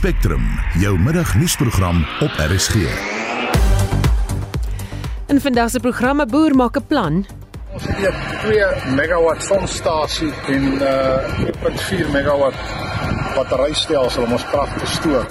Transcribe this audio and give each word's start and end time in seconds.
Spectrum, 0.00 0.46
jou 0.80 0.98
middagnuusprogram 0.98 2.06
op 2.24 2.30
RSG. 2.40 2.74
In 5.28 5.40
vandag 5.40 5.70
se 5.70 5.80
programme 5.80 6.26
boer 6.26 6.54
maak 6.56 6.76
'n 6.76 6.86
plan. 6.86 7.26
Ons 7.72 7.84
het 7.86 7.96
hier 7.96 8.14
2 8.40 8.94
megawatt 8.94 9.42
sonstasie 9.42 10.32
en 10.46 10.62
uh 10.72 11.44
1.4 11.44 12.10
megawatt 12.12 12.56
batterystelsel 13.34 14.22
om 14.22 14.32
ons 14.32 14.44
krag 14.44 14.78
te 14.78 14.86
stoor. 14.86 15.26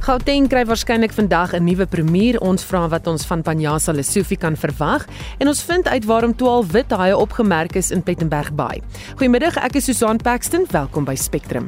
Gauteng 0.00 0.48
kry 0.48 0.64
waarskynlik 0.64 1.12
vandag 1.12 1.52
'n 1.52 1.64
nuwe 1.64 1.86
premier. 1.86 2.40
Ons 2.40 2.64
vra 2.64 2.88
wat 2.88 3.06
ons 3.06 3.26
van 3.26 3.42
Panjasa 3.42 3.92
Lesofie 3.92 4.38
kan 4.38 4.56
verwag 4.56 5.06
en 5.38 5.48
ons 5.48 5.62
vind 5.62 5.88
uit 5.88 6.04
waarom 6.04 6.36
12 6.36 6.70
wit 6.70 6.90
haie 6.90 7.16
opgemerk 7.16 7.74
is 7.74 7.90
in 7.90 8.02
Plettenberg 8.02 8.52
Bay. 8.54 8.82
Goeiemiddag, 9.14 9.56
ek 9.56 9.74
is 9.74 9.84
Susan 9.84 10.16
Paxton. 10.16 10.66
Welkom 10.70 11.04
by 11.04 11.14
Spectrum. 11.14 11.66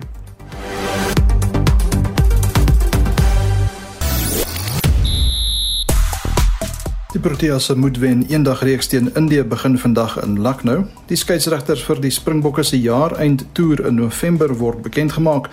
Die 7.19 7.29
Proteas 7.29 7.75
moet 7.75 7.97
wen 7.99 8.21
eendag 8.31 8.61
reeks 8.63 8.87
teen 8.87 9.11
Indië 9.15 9.43
begin 9.43 9.79
vandag 9.79 10.23
in 10.23 10.43
Lucknow. 10.43 10.85
Die 11.11 11.17
skeieregters 11.19 11.83
vir 11.83 11.99
die 11.99 12.13
Springbokke 12.15 12.63
se 12.63 12.79
jaareind 12.79 13.43
toer 13.59 13.83
in 13.89 13.99
November 13.99 14.55
word 14.61 14.85
bekend 14.87 15.17
gemaak 15.17 15.49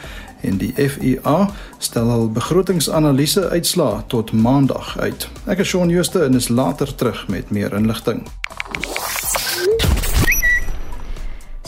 en 0.45 0.59
die 0.61 0.69
FIA 0.77 1.49
stel 1.81 2.11
hul 2.13 2.29
begrotingsanalise 2.37 3.47
uitslae 3.49 4.03
tot 4.13 4.29
Maandag 4.31 4.93
uit. 5.01 5.25
Ek 5.49 5.65
is 5.65 5.73
Shaun 5.73 5.89
Jooste 5.89 6.21
en 6.27 6.37
is 6.37 6.53
later 6.53 6.93
terug 6.95 7.25
met 7.33 7.49
meer 7.49 7.73
inligting. 7.73 8.21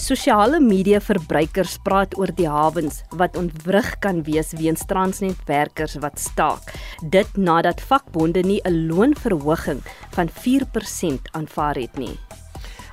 Sosiale 0.07 0.61
media 0.63 1.02
verbruikers 1.03 1.73
praat 1.84 2.13
oor 2.15 2.31
die 2.38 2.48
hawens 2.48 3.02
wat 3.20 3.35
ontwrig 3.35 3.89
kan 3.99 4.21
wees 4.23 4.53
weens 4.55 4.85
Transnet-werkers 4.88 5.98
wat 5.99 6.21
staak. 6.23 6.71
Dit 7.03 7.35
nadat 7.35 7.84
vakbonde 7.90 8.45
nie 8.48 8.62
'n 8.63 8.87
loonverhoging 8.87 9.84
van 10.15 10.29
4% 10.29 11.27
aanvaar 11.35 11.76
het 11.76 11.98
nie. 11.98 12.15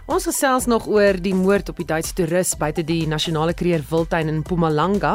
Ons 0.05 0.27
gesels 0.29 0.67
nog 0.69 0.85
oor 0.93 1.17
die 1.17 1.33
moord 1.33 1.71
op 1.73 1.79
die 1.81 1.87
Duitse 1.89 2.13
toerist 2.13 2.59
buite 2.61 2.83
die 2.85 3.07
nasionale 3.09 3.55
kreer 3.57 3.81
Wildtuin 3.89 4.29
in 4.29 4.43
Mpumalanga. 4.43 5.15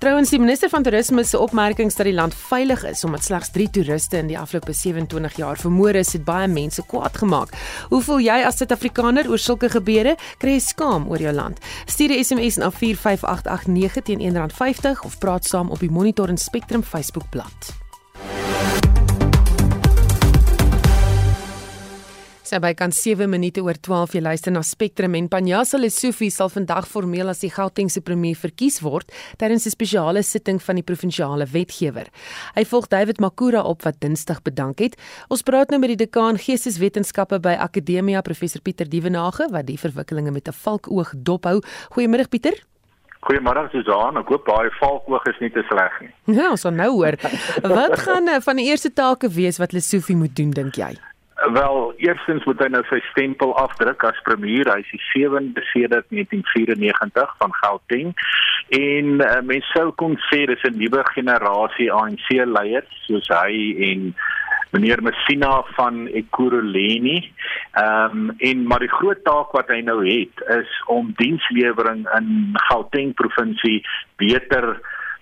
Trouwens 0.00 0.32
die 0.32 0.40
minister 0.40 0.70
van 0.72 0.86
toerisme 0.86 1.26
se 1.28 1.36
opmerkings 1.38 1.98
dat 1.98 2.08
die 2.08 2.14
land 2.16 2.32
veilig 2.48 2.86
is 2.88 3.04
omdat 3.04 3.26
slegs 3.26 3.52
3 3.52 3.68
toeriste 3.76 4.16
in 4.22 4.30
die 4.32 4.38
afgelope 4.40 4.72
27 4.72 5.36
jaar 5.42 5.60
vermoor 5.60 5.98
is, 6.00 6.14
het 6.16 6.24
baie 6.24 6.48
mense 6.48 6.86
kwaad 6.88 7.20
gemaak. 7.20 7.52
Hoe 7.92 8.00
voel 8.06 8.24
jy 8.24 8.38
as 8.48 8.56
Suid-Afrikaner 8.62 9.28
oor 9.28 9.38
sulke 9.38 9.68
gebeure? 9.68 10.16
Kry 10.40 10.56
jy 10.56 10.64
skaam 10.70 11.10
oor 11.12 11.20
jou 11.20 11.36
land? 11.36 11.60
Stuur 11.84 12.16
'n 12.16 12.24
SMS 12.24 12.56
na 12.56 12.70
45889 12.70 14.02
teen 14.08 14.24
R1.50 14.24 15.04
of 15.04 15.18
praat 15.18 15.44
saam 15.44 15.70
op 15.70 15.80
die 15.80 15.92
Monitor 15.92 16.28
en 16.28 16.38
Spectrum 16.38 16.82
Facebookblad. 16.82 17.79
Sy 22.50 22.58
by 22.58 22.72
kan 22.74 22.90
7 22.90 23.28
minute 23.30 23.62
oor 23.62 23.78
12 23.78 24.16
jy 24.16 24.20
luister 24.24 24.50
na 24.50 24.64
Spectrum 24.66 25.12
en 25.14 25.28
Panjasa 25.30 25.78
Lesofie 25.78 26.32
sal 26.34 26.48
vandag 26.50 26.88
formeel 26.90 27.30
as 27.30 27.44
die 27.44 27.50
Gautengse 27.54 28.00
premier 28.02 28.34
verkies 28.34 28.80
word 28.82 29.12
tydens 29.38 29.68
'n 29.68 29.70
spesiale 29.70 30.22
sitting 30.26 30.58
van 30.58 30.74
die 30.74 30.82
provinsiale 30.82 31.46
wetgewer. 31.46 32.10
Hy 32.56 32.64
volg 32.64 32.88
David 32.88 33.20
Makura 33.20 33.62
op 33.62 33.84
wat 33.84 34.00
Dinsdag 34.00 34.42
bedank 34.42 34.80
het. 34.80 34.98
Ons 35.30 35.42
praat 35.42 35.70
nou 35.70 35.78
met 35.78 35.94
die 35.94 36.06
dekaan 36.06 36.38
Geesteswetenskappe 36.38 37.38
by 37.38 37.54
Akademia 37.54 38.20
professor 38.20 38.60
Pieter 38.60 38.88
Dievenage 38.88 39.46
wat 39.52 39.66
die 39.66 39.78
verwikkelinge 39.78 40.32
met 40.32 40.48
'n 40.48 40.52
valkoog 40.52 41.14
dophou. 41.22 41.62
Goeiemôre 41.94 42.28
Pieter. 42.28 42.54
Goeiemôre 43.20 43.70
Susan. 43.70 44.16
Ek 44.16 44.26
hoop 44.26 44.44
daai 44.46 44.70
valkoog 44.80 45.24
is 45.26 45.38
nie 45.40 45.50
te 45.50 45.62
sleg 45.68 46.00
nie. 46.00 46.36
Ja, 46.36 46.50
ons 46.50 46.62
sal 46.62 46.72
nou 46.72 46.90
hoor. 46.90 47.14
Wat 47.62 47.98
gaan 48.06 48.26
eh, 48.26 48.40
van 48.40 48.56
die 48.56 48.66
eerste 48.66 48.92
take 48.92 49.28
wees 49.28 49.58
wat 49.58 49.72
Lesofie 49.72 50.16
moet 50.16 50.34
doen 50.34 50.50
dink 50.50 50.74
jy? 50.74 50.96
Wel, 51.48 51.94
eerstens 51.96 52.44
moet 52.44 52.60
hy 52.60 52.66
nou 52.68 52.82
sy 52.90 52.98
stempel 53.10 53.54
afdruk 53.56 54.04
as 54.04 54.18
premier. 54.26 54.68
Hy 54.68 54.82
is 54.82 54.90
die 54.92 55.00
7de 55.08 55.62
sedert 55.70 56.08
1994 56.12 57.32
van 57.40 57.54
Gauteng. 57.62 58.12
En 58.76 59.08
uh, 59.24 59.38
mens 59.48 59.70
sou 59.72 59.88
kon 60.02 60.18
sê 60.28 60.44
dis 60.50 60.66
'n 60.68 60.76
nuwe 60.76 61.00
generasie 61.14 61.88
ANC 61.92 62.28
leiers 62.44 62.92
soos 63.06 63.30
hy 63.32 63.56
en 63.88 64.12
meneer 64.76 65.02
Messina 65.02 65.62
van 65.78 66.06
Ekurhuleni. 66.06 67.18
Ehm 67.72 68.28
um, 68.28 68.30
en 68.38 68.66
maar 68.68 68.84
die 68.84 68.92
groot 69.00 69.24
taak 69.24 69.56
wat 69.56 69.72
hy 69.72 69.80
nou 69.80 70.04
het 70.04 70.44
is 70.60 70.70
om 70.86 71.14
dienslewering 71.16 72.04
in 72.20 72.52
Gauteng 72.68 73.14
provinsie 73.14 73.80
beter 74.16 74.76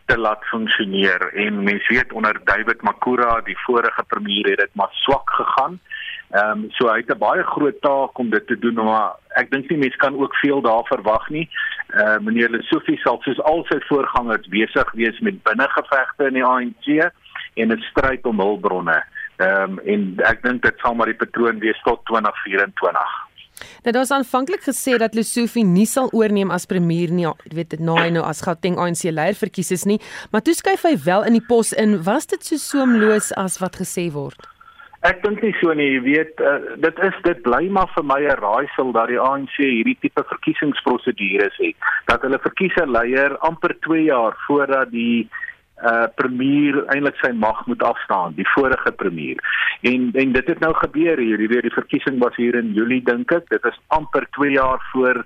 te 0.09 0.17
laat 0.19 0.45
funksioneer 0.51 1.21
en 1.45 1.63
mens 1.63 1.87
weet 1.89 2.13
onder 2.13 2.41
David 2.45 2.83
Makura 2.83 3.41
die 3.45 3.59
vorige 3.67 4.05
premier 4.09 4.51
het 4.51 4.59
dit 4.65 4.75
maar 4.75 4.93
swak 5.05 5.31
gegaan. 5.31 5.79
Ehm 6.31 6.51
um, 6.51 6.67
so 6.77 6.89
hy 6.89 6.99
het 7.01 7.11
'n 7.11 7.19
baie 7.19 7.43
groot 7.43 7.81
taak 7.81 8.19
om 8.19 8.31
dit 8.31 8.47
te 8.47 8.59
doen 8.59 8.75
maar 8.75 9.17
ek 9.41 9.51
dink 9.51 9.71
nie 9.71 9.79
mense 9.79 9.97
kan 9.97 10.17
ook 10.17 10.35
veel 10.37 10.61
daar 10.61 10.85
verwag 10.85 11.29
nie. 11.29 11.49
Eh 11.89 12.03
uh, 12.03 12.19
meneer 12.19 12.51
Lesofie 12.51 12.99
sal 13.01 13.19
soos 13.23 13.41
al 13.41 13.65
sy 13.69 13.79
voorgangers 13.89 14.49
besig 14.49 14.93
wees 14.93 15.21
met 15.21 15.43
binnengevegte 15.43 16.27
in 16.27 16.35
die 16.35 16.45
ANC 16.45 16.87
en 17.55 17.73
'n 17.73 17.81
stryd 17.91 18.27
om 18.27 18.41
hulpbronne. 18.41 19.05
Ehm 19.37 19.63
um, 19.63 19.79
en 19.79 20.15
ek 20.25 20.43
dink 20.43 20.63
dit 20.63 20.79
sal 20.79 20.95
maar 20.95 21.07
die 21.07 21.23
patroon 21.25 21.59
wees 21.59 21.81
tot 21.83 22.05
2024. 22.05 23.17
Nou 23.83 23.93
daar's 23.93 24.11
aanvanklik 24.11 24.63
gesê 24.63 24.99
dat 24.99 25.15
Lesofie 25.15 25.65
nie 25.65 25.87
sal 25.87 26.11
oorneem 26.13 26.51
as 26.51 26.67
premier 26.67 27.11
nie, 27.11 27.25
jy 27.25 27.55
weet 27.55 27.71
dit 27.71 27.81
nou 27.81 27.97
hy 27.99 28.11
nou 28.11 28.25
as 28.27 28.43
Gauteng 28.43 28.77
ANC 28.77 29.03
leier 29.11 29.35
verkies 29.35 29.71
is 29.71 29.85
nie, 29.85 30.01
maar 30.31 30.43
toe 30.43 30.55
skuif 30.55 30.83
hy 30.83 30.97
wel 31.05 31.25
in 31.25 31.33
die 31.33 31.47
pos 31.49 31.73
in. 31.73 32.03
Was 32.03 32.27
dit 32.27 32.45
so 32.45 32.57
soemloos 32.57 33.33
as 33.33 33.59
wat 33.59 33.77
gesê 33.77 34.11
word? 34.13 34.58
Ek 35.07 35.21
dink 35.23 35.43
nie 35.43 35.55
so 35.61 35.71
nie, 35.79 35.93
jy 35.95 35.99
weet, 36.03 36.41
uh, 36.43 36.75
dit 36.83 36.97
is 37.07 37.19
dit 37.23 37.43
bly 37.45 37.69
maar 37.71 37.87
vir 37.95 38.03
my 38.03 38.19
'n 38.19 38.41
raaisel 38.41 38.91
dat 38.93 39.07
die 39.09 39.21
ANC 39.21 39.55
hierdie 39.57 39.97
tipe 40.01 40.25
verkiesingsprosedures 40.27 41.57
het. 41.63 41.77
Dat 42.07 42.23
hulle 42.23 42.39
verkies 42.43 42.75
'n 42.83 42.91
leier 42.91 43.37
amper 43.39 43.79
2 43.87 44.03
jaar 44.11 44.35
voordat 44.47 44.91
die 44.91 45.29
uh 45.83 46.07
premier 46.15 46.81
eintlik 46.91 47.19
sy 47.23 47.31
mag 47.33 47.67
moet 47.67 47.83
afstaan, 47.83 48.35
die 48.35 48.49
vorige 48.55 48.93
premier. 48.93 49.37
En 49.81 50.11
en 50.15 50.33
dit 50.33 50.47
het 50.47 50.61
nou 50.61 50.73
gebeur 50.75 51.19
hier, 51.19 51.41
jy 51.41 51.49
weet 51.49 51.69
die 51.69 51.77
verkiesing 51.77 52.19
was 52.23 52.37
hier 52.37 52.59
in 52.59 52.73
Julie 52.75 53.03
dink 53.05 53.33
ek. 53.33 53.47
Dit 53.53 53.65
is 53.65 53.79
amper 53.95 54.27
2 54.39 54.51
jaar 54.57 54.83
voor 54.93 55.23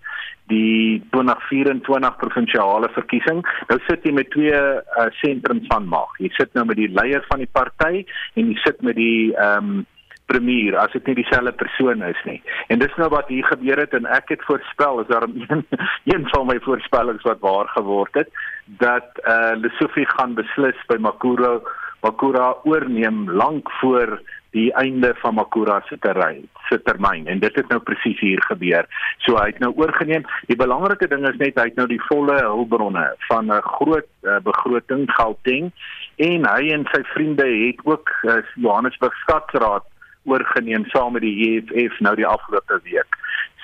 die 0.53 1.01
2024 1.15 2.17
provinsiale 2.17 2.91
verkiesing. 2.93 3.41
Nou 3.71 3.79
sit 3.87 4.05
jy 4.05 4.13
met 4.13 4.31
twee 4.35 4.53
uh 4.53 5.09
sentrums 5.23 5.67
van 5.73 5.89
mag. 5.89 6.13
Jy 6.19 6.33
sit 6.37 6.53
nou 6.55 6.67
met 6.69 6.77
die 6.77 6.91
leier 6.93 7.25
van 7.31 7.41
die 7.41 7.53
party 7.53 8.05
en 8.35 8.53
jy 8.53 8.59
sit 8.67 8.83
met 8.83 8.99
die 9.01 9.33
ehm 9.33 9.73
um, 9.73 9.87
premier 10.33 10.77
as 10.79 10.93
dit 10.95 11.07
nie 11.11 11.19
dieselfde 11.19 11.53
persoon 11.61 12.03
is 12.07 12.21
nie. 12.25 12.39
En 12.73 12.81
dis 12.81 12.95
nou 13.01 13.09
wat 13.13 13.29
hier 13.29 13.45
gebeur 13.45 13.81
het 13.83 13.95
en 13.99 14.07
ek 14.07 14.31
het 14.33 14.45
voorspel 14.49 15.03
is 15.03 15.11
daar 15.11 15.27
een 15.29 15.65
een 16.13 16.29
van 16.31 16.47
my 16.49 16.59
voorspellings 16.65 17.27
wat 17.29 17.43
waar 17.45 17.69
geword 17.77 18.21
het 18.23 18.31
dat 18.65 19.21
uh, 19.25 19.53
Lesofie 19.59 20.07
gaan 20.17 20.35
beslis 20.35 20.79
by 20.89 20.97
Makura 21.01 21.61
Makura 22.03 22.57
oorneem 22.65 23.31
lank 23.31 23.71
voor 23.79 24.21
die 24.51 24.73
einde 24.75 25.15
van 25.15 25.35
Makura 25.35 25.81
se 25.87 25.99
terrein 25.99 26.49
se 26.69 26.83
termyn 26.83 27.27
en 27.27 27.39
dit 27.39 27.55
het 27.57 27.69
nou 27.69 27.79
presies 27.81 28.19
hier 28.21 28.43
gebeur. 28.49 28.89
So 29.25 29.37
hy 29.39 29.53
het 29.53 29.61
nou 29.63 29.71
oorgeneem. 29.79 30.27
Die 30.51 30.59
belangrike 30.59 31.09
ding 31.09 31.25
is 31.29 31.39
net 31.41 31.61
hy 31.61 31.69
het 31.71 31.79
nou 31.79 31.87
die 31.89 32.01
volle 32.09 32.37
hulpbronne 32.41 33.05
van 33.29 33.53
'n 33.53 33.63
groot 33.79 34.09
uh, 34.23 34.41
begroting 34.45 35.07
Gauteng 35.17 35.71
en 36.17 36.49
hy 36.49 36.73
en 36.75 36.85
sy 36.93 37.03
vriende 37.15 37.47
het 37.47 37.81
ook 37.85 38.11
uh, 38.23 38.43
Johannesburg 38.55 39.17
Stadsraad 39.23 39.87
oorgeneem 40.25 40.85
saam 40.87 41.13
met 41.13 41.23
die 41.23 41.39
EFF 41.49 42.01
nou 42.01 42.15
die 42.17 42.27
afgelope 42.27 42.81
week. 42.83 43.17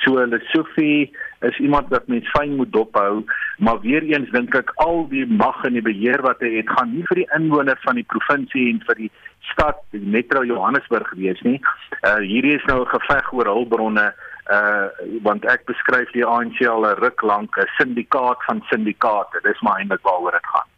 So 0.02 0.16
hulle 0.18 0.40
Sofie 0.52 1.10
is 1.40 1.58
iemand 1.58 1.88
wat 1.88 2.06
mens 2.06 2.30
fyn 2.34 2.56
moet 2.56 2.72
dophou, 2.72 3.24
maar 3.58 3.80
weer 3.80 4.02
eens 4.02 4.30
dink 4.30 4.54
ek 4.54 4.72
al 4.82 5.04
die 5.10 5.26
mag 5.26 5.58
en 5.64 5.76
die 5.78 5.84
beheer 5.84 6.22
wat 6.26 6.40
hy 6.42 6.56
het, 6.58 6.70
gaan 6.70 6.94
nie 6.94 7.04
vir 7.10 7.22
die 7.22 7.28
inwoners 7.36 7.82
van 7.86 8.00
die 8.00 8.06
provinsie 8.14 8.68
en 8.72 8.80
vir 8.86 9.02
die 9.04 9.10
stad 9.52 9.78
Metro 9.90 10.42
Johannesburg 10.44 11.12
wees 11.20 11.40
nie. 11.46 11.60
Uh 12.02 12.18
hierdie 12.24 12.56
is 12.58 12.66
nou 12.70 12.82
'n 12.82 12.92
geveg 12.94 13.32
oor 13.32 13.46
hulpbronne 13.46 14.08
uh 14.50 14.88
want 15.22 15.44
ek 15.44 15.64
beskryf 15.66 16.10
die 16.12 16.26
ANC 16.26 16.62
al 16.66 16.86
'n 16.86 16.98
ruk 17.04 17.22
lank 17.22 17.56
'n 17.56 17.70
syndikaat 17.78 18.42
van 18.46 18.62
syndikaate. 18.70 19.40
Dis 19.42 19.60
maar 19.60 19.78
eintlik 19.78 20.02
waaroor 20.02 20.32
dit 20.32 20.46
gaan. 20.52 20.68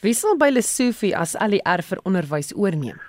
Wie 0.00 0.14
sal 0.14 0.36
by 0.36 0.50
Lesofie 0.50 1.16
as 1.16 1.36
ALR 1.36 1.82
vir 1.82 1.98
onderwys 2.04 2.52
oorneem? 2.54 3.00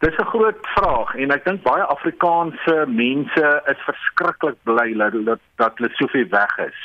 Dis 0.00 0.16
'n 0.16 0.24
groot 0.32 0.56
vraag 0.60 1.14
en 1.14 1.30
ek 1.30 1.44
dink 1.44 1.62
baie 1.62 1.82
Afrikaanse 1.94 2.76
mense 2.88 3.48
is 3.72 3.80
verskriklik 3.88 4.56
bly 4.64 4.94
dat 4.96 5.12
dat, 5.28 5.40
dat 5.76 5.92
soveel 6.00 6.28
weg 6.30 6.54
is 6.58 6.78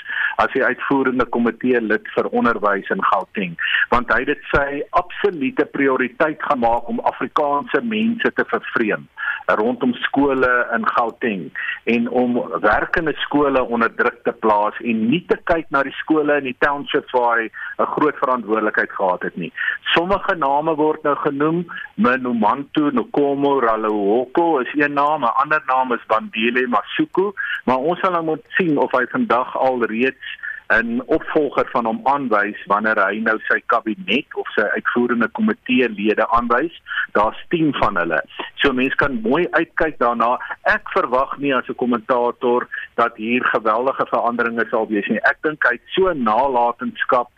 as 0.44 0.52
die 0.52 0.64
uitvoerende 0.64 1.26
komitee 1.26 1.82
lid 1.82 2.08
vir 2.16 2.28
onderwys 2.40 2.92
in 2.92 3.04
Gauteng 3.12 3.56
want 3.94 4.12
hy 4.12 4.26
dit 4.32 4.42
sy 4.52 4.82
absolute 5.02 5.66
prioriteit 5.78 6.44
gemaak 6.44 6.92
om 6.92 7.00
Afrikaanse 7.14 7.82
mense 7.96 8.34
te 8.36 8.46
vervreem 8.52 9.08
rondom 9.48 9.94
skole 9.94 10.68
in 10.76 10.88
Gauteng 10.88 11.52
en 11.84 12.10
om 12.10 12.36
werkende 12.62 13.14
skole 13.14 13.64
onder 13.64 13.96
druk 13.96 14.24
te 14.24 14.32
plaas 14.32 14.78
en 14.82 15.08
nie 15.10 15.22
te 15.30 15.38
kyk 15.44 15.70
na 15.70 15.84
die 15.86 15.94
skole 16.02 16.38
in 16.42 16.50
die 16.50 16.58
townships 16.66 17.14
waar 17.14 17.40
hy 17.40 17.50
'n 17.80 17.92
groot 17.96 18.18
verantwoordelikheid 18.18 18.92
gehad 18.92 19.22
het 19.22 19.36
nie. 19.38 19.52
Sommige 19.94 20.36
name 20.36 20.76
word 20.76 21.04
nou 21.04 21.16
genoem, 21.16 21.66
Manomantu, 21.96 22.92
Nkomo, 23.06 23.60
Ralehoko 23.60 24.60
is 24.60 24.74
een 24.74 24.94
naam, 24.94 25.22
'n 25.24 25.38
ander 25.42 25.64
naam 25.68 25.94
is 25.94 26.06
Bandile 26.08 26.68
Masuku, 26.68 27.32
maar 27.66 27.78
ons 27.78 28.00
sal 28.00 28.12
nou 28.12 28.24
moet 28.24 28.46
sien 28.58 28.78
of 28.78 28.92
hy 28.92 29.06
vandag 29.12 29.58
al 29.58 29.84
reeds 29.84 30.26
'n 30.74 31.02
opvolger 31.06 31.68
van 31.72 31.86
hom 31.86 32.00
aanwys 32.04 32.62
wanneer 32.66 32.98
hy 32.98 33.20
nou 33.22 33.36
sy 33.48 33.60
kabinet 33.66 34.26
of 34.34 34.48
sy 34.56 34.66
uitvoerende 34.78 35.28
komitee 35.38 35.90
lede 35.90 36.26
aanwys. 36.38 36.74
Daar's 37.14 37.46
10 37.50 37.74
van 37.78 37.98
hulle. 38.02 38.22
So 38.56 38.74
mense 38.74 38.96
kan 38.96 39.22
mooi 39.22 39.46
uitkyk 39.52 40.00
daarna. 40.00 40.40
Ek 40.64 40.90
verwag 40.98 41.38
nie 41.38 41.54
as 41.56 41.70
'n 41.70 41.76
kommentator 41.76 42.68
dat 42.96 43.16
hier 43.16 43.44
geweldige 43.44 44.06
veranderinge 44.10 44.66
sal 44.70 44.88
wees 44.88 45.08
nie. 45.08 45.22
Ek 45.22 45.38
dink 45.42 45.64
hy 45.64 45.78
het 45.78 45.88
so 45.94 46.14
nalatenskap 46.14 47.30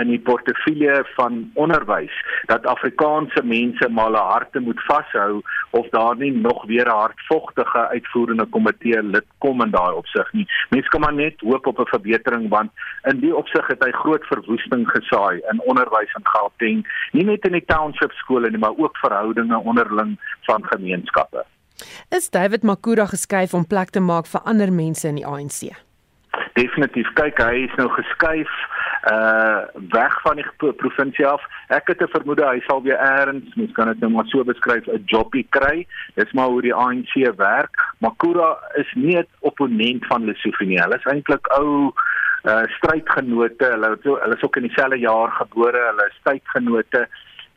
in 0.00 0.08
die 0.10 0.18
portefeulje 0.18 1.04
van 1.14 1.50
onderwys 1.54 2.14
dat 2.50 2.66
Afrikaanse 2.66 3.42
mense 3.42 3.88
maar 3.88 4.04
hulle 4.04 4.24
harte 4.32 4.60
moet 4.60 4.80
vashou 4.86 5.42
of 5.70 5.88
daar 5.88 6.16
nie 6.16 6.32
nog 6.32 6.64
weer 6.66 6.86
'n 6.86 6.98
hardvogtige 7.02 7.88
uitvoerende 7.88 8.46
komitee 8.46 9.02
lid 9.02 9.26
kom 9.38 9.62
in 9.62 9.70
daai 9.70 9.94
opsig 9.94 10.32
nie. 10.32 10.46
Mense 10.70 10.88
kan 10.88 11.00
maar 11.00 11.14
net 11.14 11.40
hoop 11.40 11.66
op 11.66 11.78
'n 11.78 11.94
verbetering 11.94 12.48
want 12.48 12.70
in 13.02 13.20
die 13.20 13.36
opsig 13.36 13.66
het 13.66 13.84
hy 13.84 13.90
groot 13.90 14.24
verwoesting 14.24 14.88
gesaai 14.90 15.42
in 15.50 15.60
onderwys 15.60 16.14
in 16.18 16.26
Gauteng, 16.26 16.86
nie 17.12 17.24
net 17.24 17.44
in 17.44 17.52
die 17.52 17.64
township 17.64 18.12
skole 18.12 18.50
nie, 18.50 18.58
maar 18.58 18.76
ook 18.76 18.96
verhoudinge 18.96 19.58
onderling 19.58 20.18
van 20.40 20.64
gemeenskappe. 20.66 21.44
Is 22.08 22.30
David 22.30 22.62
Makura 22.62 23.06
geskuif 23.06 23.54
om 23.54 23.66
plek 23.66 23.90
te 23.90 24.00
maak 24.00 24.26
vir 24.26 24.40
ander 24.44 24.72
mense 24.72 25.08
in 25.08 25.14
die 25.14 25.26
ANC? 25.26 25.74
Definitief. 26.54 27.10
Kyk, 27.18 27.38
hy 27.38 27.64
is 27.66 27.74
nou 27.76 27.88
geskuif 27.88 28.50
uh 29.12 29.60
weg 29.90 30.20
van 30.22 30.36
die 30.36 30.72
provinsie 30.76 31.26
af. 31.26 31.42
Ek 31.68 31.86
het 31.86 32.02
'n 32.02 32.08
vermoede 32.08 32.46
hy 32.46 32.60
sal 32.66 32.82
weer 32.82 33.00
eers, 33.00 33.54
mens 33.54 33.72
kan 33.72 33.88
dit 33.88 34.00
nou 34.00 34.12
maar 34.12 34.26
so 34.26 34.44
beskryf, 34.44 34.86
'n 34.86 35.02
jobbie 35.06 35.46
kry. 35.50 35.86
Dis 36.14 36.32
maar 36.32 36.48
hoe 36.48 36.62
die 36.62 36.74
ANC 36.74 37.12
werk. 37.36 37.74
Makura 37.98 38.58
is 38.74 38.92
nie 38.94 39.18
'n 39.18 39.26
opponent 39.40 40.06
van 40.06 40.24
Lesotho 40.24 40.64
nie. 40.64 40.80
Hulle 40.80 40.96
is 40.96 41.12
eintlik 41.12 41.46
ou 41.58 41.92
uh 42.44 42.62
strydgenote. 42.76 43.64
Hulle 43.64 43.98
hulle 44.02 44.36
is 44.36 44.42
ook 44.42 44.56
in 44.56 44.62
dieselfde 44.62 44.98
jaar 44.98 45.30
gebore. 45.30 45.80
Hulle 45.90 46.06
is 46.10 46.20
tydgenote. 46.22 47.08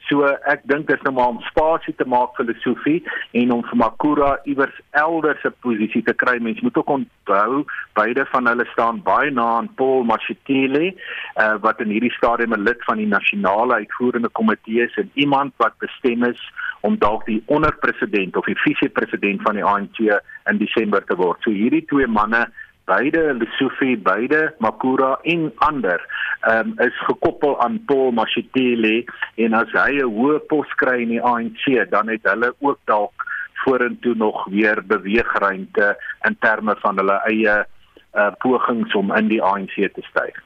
So 0.07 0.23
ek 0.47 0.63
dink 0.71 0.87
dit 0.87 0.95
is 0.95 1.03
nou 1.03 1.13
maar 1.17 1.33
om 1.33 1.41
spasie 1.49 1.93
te 1.99 2.05
maak 2.07 2.37
vir 2.37 2.47
Lesofie 2.47 2.99
en 3.41 3.51
om 3.57 3.63
vir 3.67 3.79
Makura 3.81 4.29
iewers 4.47 4.77
elders 4.95 5.43
'n 5.43 5.53
posisie 5.65 6.03
te 6.03 6.13
kry. 6.13 6.37
Mens 6.39 6.61
moet 6.61 6.77
ook 6.77 6.89
onthou 6.89 7.65
beide 7.93 8.25
van 8.31 8.47
hulle 8.47 8.65
staan 8.71 9.01
baie 9.03 9.31
na 9.31 9.45
aan 9.57 9.69
Paul 9.75 10.03
Mashatile, 10.03 10.93
uh, 11.35 11.55
wat 11.59 11.81
in 11.81 11.91
hierdie 11.91 12.15
stadium 12.17 12.53
'n 12.53 12.63
lid 12.63 12.83
van 12.85 12.97
die 12.97 13.07
nasionale 13.07 13.73
uitvoerende 13.73 14.29
komitee 14.29 14.85
is 14.87 14.95
en 14.95 15.11
iemand 15.13 15.53
wat 15.57 15.77
bestem 15.79 16.23
is 16.23 16.41
om 16.81 16.97
dalk 16.97 17.25
die 17.25 17.43
onderpresident 17.45 18.35
of 18.35 18.45
die 18.45 18.59
visiepresident 18.63 19.41
van 19.41 19.55
die 19.55 19.65
ANC 19.65 19.99
in 20.45 20.57
Desember 20.57 21.03
te 21.03 21.15
word. 21.15 21.41
So 21.41 21.51
hierdie 21.51 21.85
twee 21.85 22.07
manne 22.07 22.47
beide 22.87 23.33
Lesofie, 23.37 23.97
beide 23.97 24.55
Makura 24.63 25.17
en 25.23 25.51
ander 25.67 26.01
um, 26.47 26.73
is 26.83 26.95
gekoppel 27.07 27.57
aan 27.63 27.79
Paul 27.85 28.11
Mashitile 28.15 29.03
en 29.35 29.53
as 29.53 29.71
hy 29.75 29.99
'n 29.99 30.11
hoë 30.17 30.39
pos 30.47 30.69
kry 30.81 31.01
in 31.03 31.15
die 31.15 31.23
ANC, 31.23 31.67
dan 31.91 32.07
het 32.07 32.23
hulle 32.23 32.53
ook 32.59 32.79
dalk 32.85 33.25
vorentoe 33.65 34.15
nog 34.15 34.45
weer 34.49 34.79
beweegruimte 34.85 35.95
in 36.27 36.35
terme 36.39 36.75
van 36.79 36.97
hulle 36.97 37.17
eie 37.27 37.55
uh, 37.63 38.31
pogings 38.39 38.95
om 38.95 39.11
in 39.15 39.27
die 39.27 39.41
ANC 39.43 39.75
te 39.75 40.03
styg. 40.11 40.37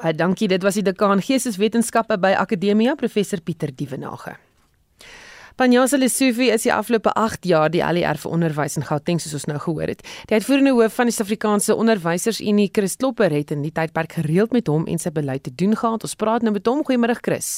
Baie 0.00 0.14
dankie, 0.14 0.48
dit 0.48 0.62
was 0.62 0.78
die 0.78 0.86
dekaan 0.86 1.20
Geesteswetenskappe 1.20 2.18
by 2.18 2.36
Akademia, 2.38 2.94
professor 2.94 3.40
Pieter 3.40 3.74
Dievenage. 3.74 4.49
Panjasa 5.60 5.98
Lesufi 6.00 6.46
is 6.48 6.62
die 6.64 6.70
afgelope 6.72 7.12
8 7.20 7.44
jaar 7.44 7.68
die 7.68 7.82
ALR 7.84 8.16
vir 8.22 8.32
onderwys 8.32 8.78
in 8.80 8.84
Gauteng 8.88 9.18
soos 9.20 9.34
ons 9.36 9.44
nou 9.50 9.58
gehoor 9.60 9.90
het. 9.92 9.98
Die 10.30 10.38
uitvoerende 10.38 10.70
hoof 10.72 10.94
van 10.96 11.10
die 11.10 11.12
Suid-Afrikaanse 11.12 11.74
Onderwysersunie, 11.76 12.70
Chris 12.72 12.94
Klopper, 12.96 13.28
het 13.28 13.50
in 13.52 13.60
die 13.60 13.72
tydperk 13.76 14.14
gereeld 14.16 14.54
met 14.56 14.70
hom 14.72 14.86
en 14.88 14.96
sy 14.96 15.12
beleid 15.12 15.42
te 15.44 15.52
doen 15.52 15.76
gehad. 15.76 16.06
Ons 16.08 16.16
praat 16.16 16.46
nou 16.46 16.54
met 16.54 16.64
hom. 16.64 16.80
Goeiemôre 16.88 17.18
Chris. 17.20 17.50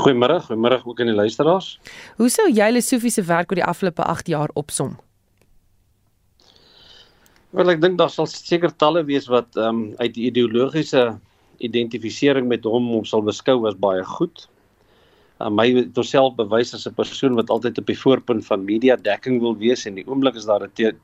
Goeiemôre, 0.00 0.38
goeiemôre 0.46 0.78
ook 0.86 1.02
aan 1.04 1.10
die 1.12 1.16
luisteraars. 1.18 1.74
Hoe 2.16 2.30
sou 2.32 2.48
jy 2.48 2.70
Lesufi 2.72 3.12
se 3.12 3.26
werk 3.28 3.52
oor 3.52 3.60
die 3.60 3.68
afgelope 3.68 4.08
8 4.08 4.32
jaar 4.32 4.56
opsom? 4.56 4.94
Wel 7.52 7.74
ek 7.74 7.84
dink 7.84 8.00
daar 8.00 8.14
sal 8.16 8.30
seker 8.32 8.72
talle 8.72 9.04
wees 9.12 9.28
wat 9.28 9.60
ehm 9.60 9.68
um, 9.68 9.84
uit 10.00 10.16
die 10.16 10.30
ideologiese 10.32 11.10
identifisering 11.60 12.48
met 12.48 12.64
hom 12.64 12.88
hom 12.94 13.04
sal 13.04 13.20
beskou 13.28 13.60
as 13.68 13.76
baie 13.76 14.00
goed 14.16 14.46
uh, 15.42 15.50
my 15.50 15.66
homself 15.96 16.36
bewys 16.38 16.74
as 16.74 16.86
'n 16.86 16.94
persoon 16.94 17.34
wat 17.34 17.50
altyd 17.50 17.78
op 17.78 17.86
die 17.86 17.98
voorpunt 17.98 18.46
van 18.46 18.64
media 18.64 18.96
dekking 18.96 19.40
wil 19.40 19.56
wees 19.56 19.86
en 19.86 19.94
die 19.98 20.06
oomblik 20.06 20.36
as 20.36 20.46
daar 20.46 20.62
'n 20.62 20.94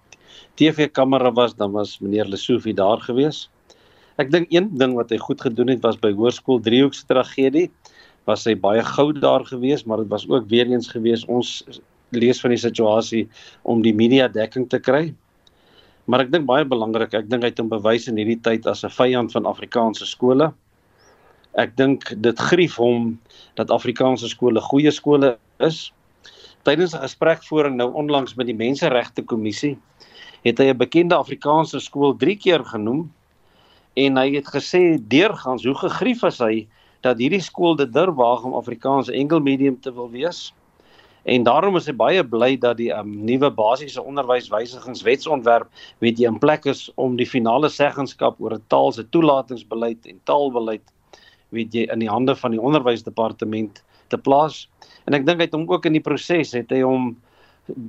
TV-kamera 0.59 1.33
was, 1.33 1.55
dan 1.55 1.73
was 1.73 1.99
meneer 1.99 2.27
Lesofie 2.27 2.75
daar 2.75 3.01
gewees. 3.01 3.49
Ek 4.19 4.31
dink 4.31 4.51
een 4.51 4.71
ding 4.79 4.95
wat 4.99 5.11
hy 5.11 5.19
goed 5.23 5.41
gedoen 5.41 5.69
het 5.71 5.83
was 5.83 5.99
by 6.03 6.11
Hoërskool 6.13 6.61
Driehoek 6.61 6.95
se 6.95 7.07
tragedie, 7.07 7.71
was 8.27 8.45
hy 8.45 8.55
baie 8.55 8.83
gou 8.83 9.13
daar 9.13 9.45
gewees, 9.47 9.85
maar 9.85 10.03
dit 10.03 10.11
was 10.11 10.27
ook 10.29 10.49
weer 10.51 10.67
eens 10.67 10.91
gewees 10.91 11.25
ons 11.27 11.63
lees 12.11 12.41
van 12.41 12.51
die 12.51 12.61
situasie 12.61 13.29
om 13.63 13.83
die 13.83 13.95
media 13.95 14.29
dekking 14.29 14.69
te 14.69 14.81
kry. 14.83 15.15
Maar 16.09 16.25
ek 16.25 16.33
dink 16.33 16.49
baie 16.49 16.65
belangrik, 16.65 17.15
ek 17.15 17.29
dink 17.31 17.45
hy 17.45 17.53
het 17.53 17.61
hom 17.61 17.71
bewys 17.71 18.09
in 18.09 18.19
hierdie 18.19 18.41
tyd 18.43 18.67
as 18.67 18.85
'n 18.85 18.91
vyand 18.91 19.33
van 19.33 19.47
Afrikaanse 19.47 20.07
skole. 20.07 20.53
Ek 21.57 21.77
dink 21.77 22.13
dit 22.23 22.39
grief 22.39 22.77
hom 22.77 23.19
dat 23.55 23.71
Afrikaanse 23.71 24.29
skole 24.29 24.61
goeie 24.61 24.91
skole 24.91 25.39
is. 25.59 25.93
Tydens 26.63 26.95
'n 26.95 27.01
gesprekvoering 27.01 27.77
nou 27.77 27.93
onlangs 27.93 28.35
met 28.35 28.47
die 28.47 28.55
Menseregte 28.55 29.23
Kommissie 29.23 29.79
het 30.45 30.59
hy 30.59 30.69
'n 30.71 30.77
bekende 30.77 31.15
Afrikaanse 31.15 31.81
skool 31.81 32.17
3 32.17 32.37
keer 32.37 32.65
genoem 32.65 33.11
en 33.97 34.17
hy 34.17 34.35
het 34.35 34.47
gesê 34.47 34.99
deurgangs 35.09 35.65
hoe 35.65 35.75
gegrief 35.75 36.23
is 36.23 36.39
hy 36.39 36.67
dat 37.01 37.19
hierdie 37.19 37.43
skool 37.43 37.77
dit 37.77 37.93
durf 37.93 38.15
waag 38.15 38.45
om 38.45 38.55
Afrikaans 38.55 39.09
enkelmedium 39.09 39.81
te 39.81 39.93
wil 39.95 40.11
wees. 40.11 40.53
En 41.29 41.43
daarom 41.43 41.77
is 41.77 41.87
hy 41.87 41.93
baie 41.93 42.25
bly 42.25 42.57
dat 42.57 42.77
die 42.77 42.91
um, 42.95 43.25
nuwe 43.25 43.51
basiese 43.51 44.03
onderwyswysigingswetsontwerp 44.03 45.69
weet 45.99 46.19
jy 46.19 46.31
in 46.31 46.39
plek 46.39 46.67
is 46.67 46.89
om 46.97 47.17
die 47.17 47.27
finale 47.27 47.69
seggenskap 47.69 48.41
oor 48.41 48.55
'n 48.55 48.65
taal 48.69 48.93
se 48.93 49.05
toelatingsbeleid 49.09 50.07
en 50.07 50.21
taalbeleid 50.25 50.83
weet 51.55 51.75
jy 51.75 51.87
in 51.93 52.03
die 52.05 52.11
hande 52.11 52.37
van 52.37 52.55
die 52.55 52.61
onderwysdepartement 52.61 53.83
te 54.09 54.19
plaas. 54.19 54.67
En 55.07 55.17
ek 55.17 55.27
dink 55.27 55.41
hy 55.41 55.49
het 55.49 55.57
hom 55.57 55.69
ook 55.71 55.87
in 55.89 55.97
die 55.97 56.05
proses 56.05 56.53
het 56.57 56.71
hy 56.75 56.83
hom 56.85 57.15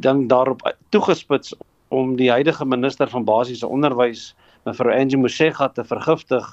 dink 0.04 0.30
daarop 0.32 0.63
toegespits 0.94 1.54
om 1.96 2.16
die 2.20 2.30
huidige 2.30 2.66
minister 2.66 3.10
van 3.10 3.25
basiese 3.25 3.68
onderwys 3.68 4.34
mevrou 4.68 4.94
Angie 4.94 5.20
Mosega 5.20 5.70
te 5.74 5.86
vergiftig 5.88 6.46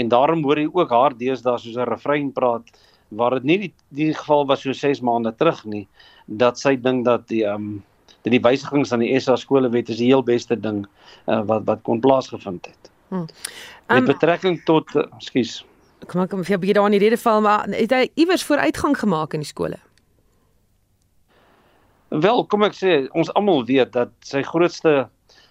en 0.00 0.08
daarom 0.08 0.42
hoor 0.46 0.58
jy 0.58 0.70
ook 0.72 0.90
haar 0.94 1.16
deesdae 1.16 1.58
soos 1.58 1.76
'n 1.76 1.88
refrein 1.90 2.32
praat 2.32 2.66
waar 3.10 3.36
dit 3.38 3.44
nie 3.44 3.58
die, 3.58 3.72
die 3.90 4.14
geval 4.14 4.46
was 4.46 4.62
so 4.62 4.72
6 4.72 5.00
maande 5.00 5.32
terug 5.36 5.64
nie 5.64 5.86
dat 6.26 6.58
sy 6.58 6.76
dink 6.76 7.04
dat 7.04 7.28
die 7.28 7.44
ehm 7.44 7.54
um, 7.54 7.82
dat 8.22 8.32
die 8.32 8.42
wysigings 8.44 8.92
aan 8.92 9.00
die 9.00 9.20
SA 9.20 9.36
skolewet 9.36 9.88
is 9.88 9.96
die 9.96 10.10
heel 10.10 10.22
beste 10.22 10.56
ding 10.56 10.84
uh, 11.26 11.40
wat 11.48 11.64
wat 11.64 11.82
kon 11.82 12.00
plaasgevind 12.00 12.66
het. 12.66 12.90
Hmm. 13.08 13.26
Um, 13.88 14.04
Met 14.04 14.04
betrekking 14.04 14.60
tot 14.64 14.94
uh, 14.94 15.06
skus 15.18 15.64
kom 16.06 16.22
ek 16.22 16.30
kom 16.30 16.44
vir 16.44 16.56
'n 16.56 16.60
bietjie 16.60 16.74
daar 16.74 16.86
in 16.86 16.98
die 16.98 17.04
rede 17.04 17.16
val 17.16 17.40
maar 17.40 17.68
het 17.68 17.90
hy 17.90 18.10
iewers 18.16 18.44
vooruitgang 18.44 18.96
gemaak 18.96 19.34
in 19.34 19.40
die 19.40 19.46
skole? 19.48 19.78
Wel, 22.10 22.44
kom 22.46 22.62
ek 22.62 22.74
sê, 22.74 23.08
ons 23.14 23.30
almal 23.34 23.64
weet 23.64 23.92
dat 23.92 24.10
sy 24.26 24.42
grootste 24.42 25.08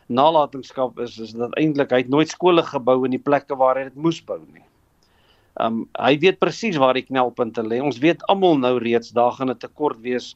nalatenskap 0.09 0.97
is 0.99 1.19
is 1.19 1.31
dat 1.37 1.53
eintlik 1.61 1.93
hy 1.93 2.01
het 2.03 2.09
nooit 2.09 2.31
skole 2.31 2.63
gebou 2.65 3.05
in 3.05 3.13
die 3.13 3.21
plekke 3.21 3.55
waar 3.55 3.77
hy 3.77 3.85
dit 3.87 3.95
moes 3.95 4.19
bou 4.25 4.39
nie. 4.41 4.65
Um 5.61 5.85
hy 5.99 6.17
weet 6.19 6.39
presies 6.41 6.79
waar 6.81 6.97
die 6.97 7.05
knelpunte 7.05 7.63
lê. 7.63 7.79
Ons 7.83 8.01
weet 8.03 8.25
almal 8.31 8.57
nou 8.57 8.77
reeds 8.81 9.13
daar 9.15 9.31
gaan 9.37 9.51
'n 9.53 9.57
tekort 9.57 10.01
wees 10.01 10.35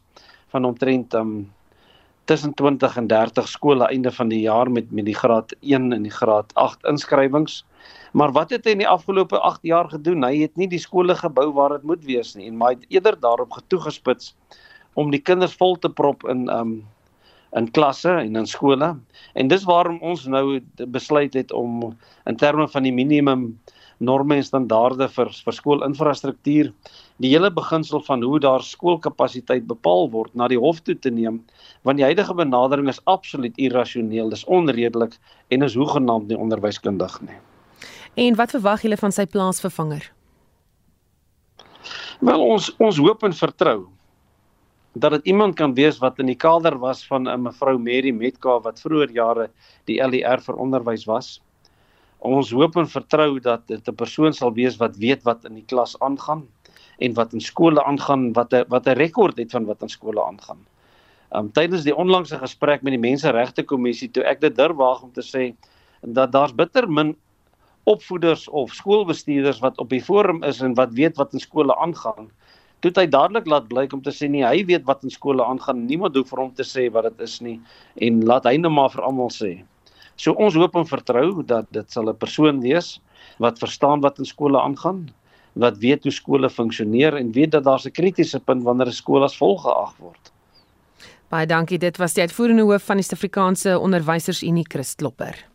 van 0.54 0.66
omtrent 0.66 1.14
um 1.14 1.52
tussen 2.26 2.54
20 2.54 2.98
en 2.98 3.08
30 3.08 3.48
skole 3.48 3.88
einde 3.90 4.12
van 4.12 4.30
die 4.30 4.42
jaar 4.42 4.72
met 4.72 4.92
met 4.92 5.06
die 5.06 5.16
graad 5.16 5.52
1 5.62 5.92
en 5.94 6.04
die 6.04 6.18
graad 6.22 6.54
8 6.56 6.86
inskrywings. 6.86 7.66
Maar 8.14 8.32
wat 8.32 8.54
het 8.54 8.66
hy 8.66 8.76
in 8.76 8.84
die 8.84 8.90
afgelope 8.90 9.40
8 9.40 9.64
jaar 9.68 9.90
gedoen? 9.90 10.24
Hy 10.24 10.44
het 10.44 10.58
nie 10.58 10.68
die 10.70 10.82
skole 10.82 11.16
gebou 11.18 11.50
waar 11.54 11.78
dit 11.78 11.88
moet 11.90 12.04
wees 12.06 12.36
nie 12.36 12.48
en 12.48 12.58
maar 12.58 12.76
het 12.76 12.86
eerder 12.90 13.20
daarop 13.20 13.56
getoegespits 13.58 14.36
om 14.94 15.10
die 15.12 15.22
kinders 15.22 15.56
vol 15.58 15.76
te 15.82 15.90
prop 15.90 16.28
in 16.30 16.50
um 16.54 16.82
in 17.54 17.68
klasse 17.72 18.10
en 18.10 18.36
in 18.36 18.48
skole. 18.50 18.96
En 19.34 19.48
dis 19.48 19.66
waarom 19.70 20.00
ons 20.02 20.26
nou 20.26 20.60
besluit 20.90 21.34
het 21.38 21.52
om 21.54 21.94
in 22.26 22.38
terme 22.38 22.68
van 22.68 22.84
die 22.84 22.94
minimum 22.94 23.52
norme 24.04 24.36
en 24.36 24.46
standaarde 24.46 25.08
vir 25.16 25.32
vir 25.46 25.58
skoolinfrastruktuur. 25.60 26.72
Die 27.22 27.32
hele 27.32 27.52
beginsel 27.54 28.02
van 28.08 28.26
hoe 28.26 28.40
daar 28.42 28.66
skoolkapasiteit 28.66 29.68
bepaal 29.70 30.10
word 30.16 30.34
na 30.36 30.50
die 30.52 30.60
hof 30.60 30.82
toe 30.82 30.96
te 30.96 31.14
neem, 31.14 31.44
want 31.84 32.02
die 32.02 32.08
huidige 32.08 32.36
benadering 32.36 32.90
is 32.90 33.02
absoluut 33.06 33.58
irrasioneel, 33.62 34.34
dis 34.34 34.46
onredelik 34.46 35.18
en 35.50 35.70
is 35.70 35.78
hoegenaamd 35.78 36.32
nie 36.34 36.40
onderwyskundig 36.40 37.22
nie. 37.22 37.40
En 38.14 38.36
wat 38.36 38.52
verwag 38.54 38.84
julle 38.86 38.98
van 38.98 39.12
sy 39.12 39.26
plaasvervanger? 39.26 40.06
Wel 42.22 42.44
ons 42.46 42.70
ons 42.78 43.00
hoop 43.02 43.24
en 43.26 43.34
vertrou 43.34 43.78
dat 44.94 45.16
dit 45.16 45.32
iemand 45.34 45.56
kan 45.58 45.74
wees 45.74 45.98
wat 45.98 46.20
in 46.22 46.30
die 46.30 46.38
kader 46.38 46.78
was 46.78 47.02
van 47.10 47.26
'n 47.28 47.42
mevrou 47.42 47.78
Mary 47.78 48.12
Metka 48.12 48.60
wat 48.62 48.80
vroeër 48.80 49.12
jare 49.12 49.50
die 49.86 49.98
LER 49.98 50.42
vir 50.42 50.56
onderwys 50.56 51.06
was. 51.06 51.42
Ons 52.20 52.52
hoop 52.52 52.78
en 52.78 52.88
vertrou 52.88 53.40
dat 53.40 53.68
dit 53.68 53.88
'n 53.88 53.96
persoon 53.96 54.34
sal 54.34 54.54
wees 54.54 54.78
wat 54.78 54.96
weet 54.98 55.24
wat 55.24 55.46
in 55.46 55.56
die 55.56 55.66
klas 55.66 56.00
aangaan 56.00 56.48
en 57.00 57.14
wat 57.14 57.34
in 57.34 57.42
skole 57.42 57.84
aangaan, 57.84 58.34
wat 58.34 58.54
'n 58.54 58.66
wat 58.70 58.88
'n 58.88 58.98
rekord 58.98 59.38
het 59.38 59.52
van 59.52 59.66
wat 59.66 59.82
in 59.82 59.90
skole 59.90 60.24
aangaan. 60.24 60.62
Um 61.32 61.52
tydens 61.52 61.84
die 61.84 61.96
onlangse 61.96 62.38
gesprek 62.38 62.84
met 62.84 62.92
die 62.92 63.10
Menseregte 63.10 63.64
Kommissie 63.64 64.12
toe 64.12 64.24
ek 64.24 64.40
dit 64.42 64.56
durwaag 64.56 65.02
om 65.02 65.12
te 65.12 65.22
sê 65.22 65.56
dat 66.02 66.32
daar's 66.32 66.56
bitter 66.56 66.88
min 66.88 67.16
opvoeders 67.90 68.48
of 68.50 68.74
skoolbestuurders 68.74 69.60
wat 69.60 69.78
op 69.78 69.90
die 69.90 70.02
forum 70.02 70.44
is 70.44 70.62
en 70.62 70.76
wat 70.80 70.94
weet 70.94 71.18
wat 71.20 71.34
in 71.34 71.44
skole 71.44 71.76
aangaan. 71.76 72.30
Toe 72.84 72.92
hy 72.96 73.06
dadelik 73.08 73.48
laat 73.48 73.68
blyk 73.72 73.94
om 73.96 74.02
te 74.04 74.12
sê 74.12 74.28
nee, 74.28 74.44
hy 74.44 74.66
weet 74.68 74.84
wat 74.88 75.04
in 75.04 75.12
skole 75.12 75.44
aangaan. 75.44 75.86
Niemand 75.88 76.16
hoef 76.20 76.32
vir 76.34 76.44
hom 76.44 76.52
te 76.56 76.66
sê 76.68 76.90
wat 76.92 77.08
dit 77.12 77.24
is 77.28 77.40
nie 77.42 77.60
en 78.04 78.24
laat 78.28 78.48
hy 78.48 78.58
net 78.60 78.72
maar 78.72 78.92
vir 78.92 79.04
almal 79.08 79.32
sê. 79.32 79.54
So 80.16 80.36
ons 80.38 80.56
hoop 80.56 80.76
en 80.78 80.88
vertrou 80.88 81.44
dat 81.48 81.68
dit 81.72 81.92
sal 81.92 82.10
'n 82.10 82.18
persoon 82.18 82.62
wees 82.62 83.00
wat 83.40 83.60
verstaan 83.60 84.02
wat 84.02 84.20
in 84.20 84.26
skole 84.26 84.60
aangaan, 84.60 85.10
wat 85.54 85.78
weet 85.78 86.04
hoe 86.04 86.12
skole 86.12 86.50
funksioneer 86.50 87.18
en 87.18 87.32
weet 87.32 87.52
dat 87.52 87.64
daar 87.64 87.82
'n 87.86 87.92
kritiese 87.92 88.40
punt 88.40 88.64
wanneer 88.64 88.88
'n 88.88 88.92
skool 89.02 89.24
as 89.24 89.38
volgeag 89.38 89.98
word. 89.98 90.32
Baie 91.30 91.46
dankie. 91.46 91.78
Dit 91.78 91.98
was 91.98 92.14
die 92.14 92.22
uitvoerende 92.22 92.64
hoof 92.64 92.84
van 92.84 92.98
die 92.98 93.04
Suid-Afrikaanse 93.04 93.80
Onderwysersunie, 93.80 94.66
Chris 94.70 94.96
Klopper. 94.96 95.53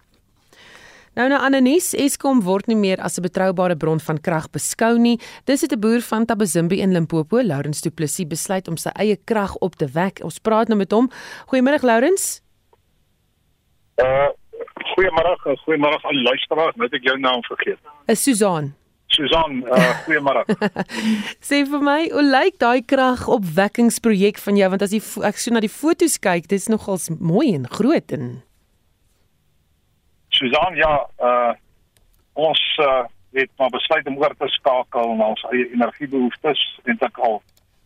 Nou 1.16 1.28
na 1.28 1.38
Ananis, 1.40 1.94
Eskom 1.96 2.42
word 2.44 2.66
nie 2.68 2.76
meer 2.76 3.00
as 3.00 3.18
'n 3.18 3.22
betroubare 3.22 3.76
bron 3.76 4.00
van 4.00 4.18
krag 4.20 4.50
beskou 4.50 4.98
nie. 4.98 5.18
Dis 5.44 5.62
het 5.62 5.72
'n 5.72 5.80
boer 5.80 6.00
van 6.00 6.26
Tabazimbi 6.26 6.80
in 6.80 6.92
Limpopo, 6.92 7.42
Lawrence 7.42 7.80
Du 7.82 7.90
Plessis, 7.90 8.26
besluit 8.26 8.68
om 8.68 8.76
sy 8.76 8.90
eie 8.94 9.16
krag 9.24 9.56
op 9.56 9.76
te 9.76 9.86
wek. 9.86 10.20
Ons 10.22 10.38
praat 10.38 10.68
nou 10.68 10.78
met 10.78 10.92
hom. 10.92 11.10
Goeiemôre 11.46 11.82
Lawrence. 11.82 12.40
Uh 13.96 14.28
goeiemôre, 14.94 15.36
goeiemôre 15.64 15.98
aan 16.02 16.14
die 16.14 16.22
luisteraars. 16.22 16.76
Net 16.76 16.92
ek 16.92 17.02
jou 17.02 17.18
naam 17.18 17.42
vergeet. 17.42 17.78
Is 18.06 18.22
Susan. 18.22 18.74
Susan, 19.06 19.64
uh 19.66 19.94
goeiemôre. 20.06 20.44
Sê 21.40 21.64
vir 21.66 21.80
my, 21.80 22.10
hoe 22.12 22.22
lyk 22.22 22.58
daai 22.58 22.82
kragopwekkingsprojek 22.82 24.38
van 24.38 24.56
jou 24.56 24.68
want 24.70 24.82
as 24.82 24.92
jy 24.92 25.00
ek 25.24 25.40
so 25.40 25.54
na 25.54 25.60
die 25.60 25.72
foto's 25.72 26.18
kyk, 26.18 26.48
dit's 26.48 26.68
nogals 26.68 27.08
mooi 27.18 27.54
en 27.54 27.66
groot 27.66 28.12
en 28.12 28.42
Susan, 30.38 30.75
ja, 30.75 31.07
uh 31.18 31.52
ons 32.33 32.61
uh 32.78 33.04
het 33.33 33.50
maar 33.57 33.68
besluit 33.68 34.07
om 34.07 34.16
oor 34.16 34.35
te 34.38 34.47
skakel 34.49 35.14
na 35.14 35.26
ons 35.35 35.42
eie 35.50 35.66
energiebehoeftes 35.73 36.61
en 36.85 36.97
dit 37.00 37.18
al 37.28 37.42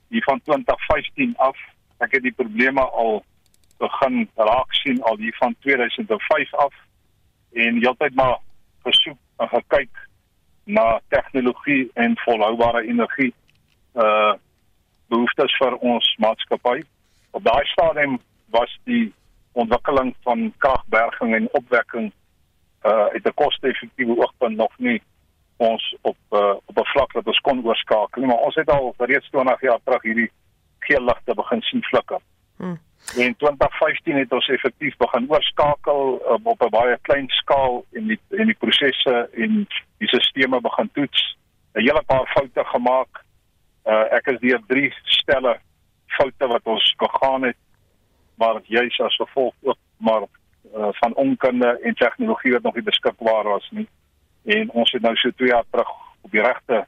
hier 0.09 0.23
van 0.23 0.41
2015 0.45 1.33
af. 1.37 1.59
Ek 2.05 2.13
het 2.15 2.23
die 2.23 2.35
probleme 2.37 2.85
al 2.85 3.25
begin 3.83 4.29
raak 4.37 4.77
sien 4.83 5.01
al 5.03 5.17
hier 5.19 5.35
van 5.41 5.57
2005 5.65 6.55
af 6.67 6.77
en 7.65 7.81
heeltyd 7.83 8.15
maar 8.15 8.39
gesoek 8.87 9.19
en 9.43 9.51
gekyk 9.57 10.05
na 10.65 10.87
tegnologie 11.09 11.91
en 11.95 12.17
volhoubare 12.25 12.87
energie 12.87 13.33
uh 13.97 14.33
behoeftes 15.09 15.57
vir 15.61 15.75
ons 15.81 16.15
maatskappy. 16.19 16.81
Op 17.31 17.45
daai 17.45 17.65
stadium 17.75 18.21
was 18.55 18.81
die 18.85 19.13
ontwikkeling 19.53 20.15
van 20.25 20.53
kragberging 20.59 21.35
en 21.35 21.49
opwekking 21.53 22.13
uh 22.85 23.07
uit 23.15 23.27
'n 23.27 23.35
koste-effektiewe 23.35 24.17
oogpunt 24.17 24.57
nog 24.57 24.79
nie 24.79 25.03
ons 25.57 25.97
op 26.01 26.17
uh, 26.31 26.55
op 26.65 26.77
'n 26.79 26.93
vlak 26.95 27.13
dat 27.13 27.27
ons 27.27 27.41
kon 27.41 27.65
oorskakel 27.65 28.21
nie, 28.21 28.27
maar 28.31 28.45
ons 28.47 28.55
het 28.55 28.71
al 28.71 28.95
reeds 28.99 29.31
20 29.31 29.61
jaar 29.61 29.81
terug 29.85 30.03
hierdie 30.03 30.31
geel 30.79 31.05
ligte 31.05 31.35
begin 31.35 31.63
sien 31.63 31.83
flikker. 31.83 32.21
Hmm. 32.57 32.81
In 33.17 33.37
2015 33.37 34.17
het 34.17 34.33
ons 34.33 34.49
effektief 34.49 34.97
begin 34.97 35.31
oorskakel 35.31 36.23
um, 36.29 36.47
op 36.47 36.63
'n 36.63 36.71
baie 36.71 36.99
klein 37.01 37.29
skaal 37.29 37.85
en 37.93 38.07
die 38.07 38.21
en 38.31 38.47
die 38.47 38.61
prosesse 38.65 39.29
en 39.33 39.67
die 39.99 40.09
stelsels 40.09 40.63
begin 40.63 40.91
toets. 40.93 41.37
'n 41.75 41.81
Hele 41.81 42.03
paar 42.07 42.27
foute 42.27 42.65
gemaak. 42.65 43.25
Uh 43.85 44.13
ek 44.13 44.27
is 44.27 44.41
deur 44.41 44.61
drie 44.67 44.95
stelle 45.05 45.59
foute 46.07 46.47
wat 46.47 46.65
ons 46.65 46.95
gegaan 46.97 47.43
het 47.43 47.57
maar 48.35 48.61
juis 48.65 49.01
as 49.01 49.17
gevolg 49.17 49.55
ook 49.63 49.79
maar 49.97 50.23
uh, 50.77 50.89
van 51.01 51.15
onkunde 51.15 51.79
en 51.83 51.95
tegnologie 51.95 52.53
wat 52.53 52.63
nog 52.63 52.75
nie 52.75 52.83
beskikbaar 52.83 53.45
was 53.45 53.69
nie. 53.71 53.89
En 54.45 54.71
ons 54.71 54.93
het 54.93 55.03
nou 55.03 55.15
so 55.17 55.31
2 55.31 55.49
jaar 55.49 55.65
terug 55.71 55.91
op 56.21 56.31
die 56.31 56.43
regte 56.43 56.87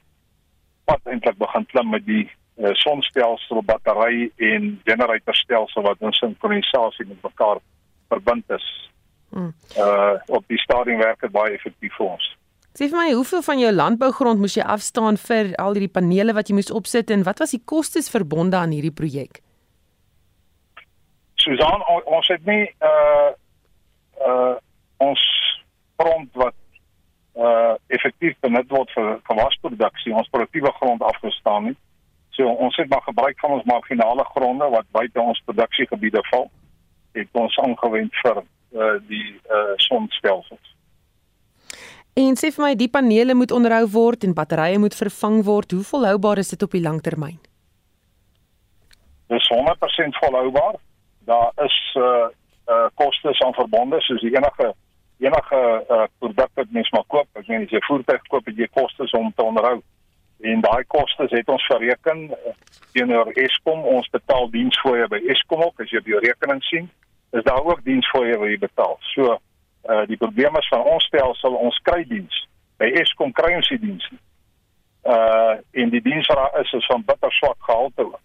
pad 0.85 0.99
eintlik 1.03 1.37
begin 1.37 1.65
klim 1.65 1.89
met 1.89 2.05
die 2.05 2.25
uh, 2.57 2.73
sonstelsel, 2.73 3.63
battery 3.63 4.31
en 4.37 4.81
generatorstelsel 4.83 5.81
wat 5.81 6.01
in 6.01 6.13
sinkronisasie 6.13 7.05
met 7.07 7.21
mekaar 7.23 7.61
verbind 8.07 8.49
is. 8.49 8.65
Hmm. 9.29 9.53
Uh 9.77 10.15
op 10.25 10.43
die 10.47 10.59
stadium 10.61 10.97
werk 10.97 11.21
dit 11.21 11.31
baie 11.31 11.53
effektief 11.53 11.95
vir 11.97 12.11
ons. 12.13 12.27
Sê 12.75 12.89
vir 12.91 12.97
my, 12.99 13.07
hoeveel 13.15 13.41
van 13.43 13.59
jou 13.59 13.71
landbougrond 13.71 14.39
moes 14.39 14.57
jy 14.57 14.63
afstaan 14.63 15.17
vir 15.19 15.53
al 15.63 15.75
hierdie 15.75 15.91
panele 15.91 16.35
wat 16.35 16.49
jy 16.49 16.57
moes 16.57 16.71
opsit 16.75 17.11
en 17.11 17.23
wat 17.23 17.39
was 17.39 17.55
die 17.55 17.63
kostes 17.63 18.11
verbonde 18.11 18.59
aan 18.59 18.75
hierdie 18.75 18.93
projek? 18.95 19.41
Susan, 21.39 21.83
ons 22.05 22.31
het 22.31 22.45
nie 22.47 22.63
uh 22.83 23.33
uh 24.21 24.55
ons 24.97 25.21
grond 25.99 26.29
wat 26.33 26.55
uh 27.35 27.73
effektief 27.87 28.35
benut 28.39 28.69
word 28.71 28.91
vir 28.95 29.19
gewasproduksie, 29.29 30.13
ons 30.15 30.29
produktiewe 30.31 30.71
grond 30.79 31.01
afgestaan 31.01 31.71
het. 31.71 31.79
So 32.35 32.47
ons 32.47 32.75
het 32.75 32.89
maar 32.89 33.03
gebruik 33.03 33.39
van 33.39 33.57
ons 33.57 33.67
marginale 33.67 34.23
gronde 34.23 34.69
wat 34.69 34.87
buite 34.91 35.19
ons 35.21 35.41
produksiegebiede 35.45 36.23
val, 36.31 36.49
het 37.15 37.27
ons 37.31 37.57
aangewend 37.63 38.15
vir 38.23 38.41
uh 38.75 38.95
die 39.07 39.35
uh 39.51 39.75
sonstelsels. 39.87 40.71
En 42.15 42.37
sê 42.39 42.47
vir 42.55 42.63
my, 42.63 42.71
die 42.79 42.91
panele 42.91 43.35
moet 43.35 43.51
onderhou 43.51 43.83
word 43.91 44.23
en 44.23 44.33
batterye 44.35 44.79
moet 44.79 44.95
vervang 44.95 45.41
word. 45.43 45.75
Hoe 45.75 45.83
volhoubaar 45.83 46.39
is 46.39 46.53
dit 46.53 46.63
op 46.63 46.71
die 46.71 46.83
langtermyn? 46.83 47.39
Dis 49.27 49.47
100% 49.51 50.19
volhoubaar. 50.21 50.79
Daar 51.27 51.51
is 51.65 51.77
uh 51.99 52.31
uh 52.67 52.87
kostes 52.93 53.41
aan 53.41 53.53
verbonde 53.53 54.01
soos 54.01 54.21
enige 54.21 54.73
enige 55.17 55.85
uh 55.89 56.03
produk 56.19 56.49
wat 56.53 56.69
mens 56.69 56.89
maar 56.89 57.07
koop. 57.07 57.27
As 57.33 57.45
jy 57.45 57.59
'n 57.61 57.83
voertuig 57.87 58.21
koop, 58.27 58.45
het 58.45 58.57
jy 58.57 58.67
kostes 58.73 59.11
om 59.11 59.33
te 59.35 59.43
onderhou. 59.43 59.81
En 60.39 60.61
daai 60.61 60.83
kostes 60.87 61.31
het 61.31 61.47
ons 61.49 61.67
bereken 61.67 62.23
uh, 62.29 62.53
teenoor 62.91 63.31
Eskom. 63.31 63.79
Ons 63.79 64.09
betaal 64.09 64.49
diensfooie 64.49 65.07
by 65.07 65.21
Eskom 65.31 65.63
ook 65.63 65.79
as 65.79 65.89
jy 65.89 65.97
op 65.97 66.11
jou 66.11 66.19
rekening 66.19 66.63
sien. 66.63 66.89
Is 67.31 67.43
daar 67.43 67.63
ook 67.63 67.83
diensfooie 67.83 68.37
wat 68.37 68.49
jy 68.49 68.57
betaal. 68.57 68.97
So 68.99 69.39
uh 69.89 70.03
die 70.07 70.17
probleem 70.17 70.55
is 70.57 70.67
van 70.67 70.81
ons 70.81 71.05
stelsel, 71.05 71.53
ons 71.53 71.79
kry 71.83 72.03
diens. 72.03 72.47
By 72.77 72.91
Eskom 73.01 73.31
kry 73.31 73.55
ons 73.55 73.69
die 73.69 73.79
diens. 73.79 74.11
Uh 75.05 75.55
en 75.71 75.89
die 75.89 76.01
diens 76.01 76.27
wat 76.27 76.37
daar 76.37 76.61
is 76.61 76.73
is 76.73 76.85
van 76.85 77.03
bitter 77.05 77.31
swak 77.31 77.57
gehalte 77.59 78.05
ook. 78.05 78.21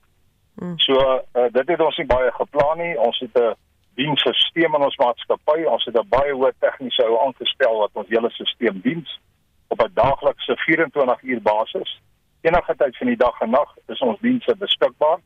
Hmm. 0.60 0.78
So 0.78 0.94
uh, 0.94 1.48
dit 1.52 1.68
het 1.68 1.80
ons 1.80 1.96
nie 1.96 2.06
baie 2.06 2.32
geplan 2.32 2.78
nie. 2.78 2.98
Ons 2.98 3.18
het 3.18 3.36
'n 3.38 3.54
dienstelsel 4.00 4.62
in 4.64 4.84
ons 4.88 5.00
maatskappy. 5.02 5.64
Ons 5.74 5.84
het 5.84 5.96
'n 5.96 6.08
baie 6.08 6.32
hoë 6.32 6.52
tegniese 6.58 7.04
ou 7.04 7.18
aangestel 7.24 7.76
wat 7.78 7.90
ons 7.94 8.08
hele 8.08 8.30
stelsel 8.30 8.80
diens 8.82 9.20
op 9.68 9.82
'n 9.82 9.92
daaglikse 9.94 10.56
24 10.56 11.22
uur 11.22 11.42
basis. 11.42 12.00
Enige 12.40 12.74
tyd 12.76 12.96
van 12.96 13.06
die 13.06 13.16
dag 13.16 13.40
en 13.40 13.50
nag 13.50 13.70
is 13.88 14.00
ons 14.00 14.20
dienste 14.20 14.56
beskikbaar. 14.56 15.18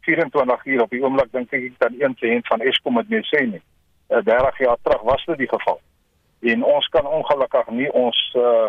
24 0.00 0.64
uur 0.66 0.82
op 0.82 0.90
die 0.90 1.02
oomblik 1.02 1.32
dink 1.32 1.52
ek 1.52 1.78
dan 1.78 1.94
een 1.98 2.14
kliënt 2.14 2.46
van 2.46 2.60
Eskom 2.60 2.96
het 2.96 3.08
mee 3.08 3.22
sê 3.22 3.46
nie. 3.46 3.62
30 4.08 4.60
eh, 4.60 4.66
jaar 4.66 4.78
terug 4.82 5.02
was 5.02 5.24
dit 5.24 5.38
die 5.38 5.48
geval. 5.48 5.80
En 6.40 6.64
ons 6.64 6.88
kan 6.88 7.06
ongelukkig 7.06 7.68
nie 7.68 7.92
ons 7.92 8.34
uh 8.36 8.68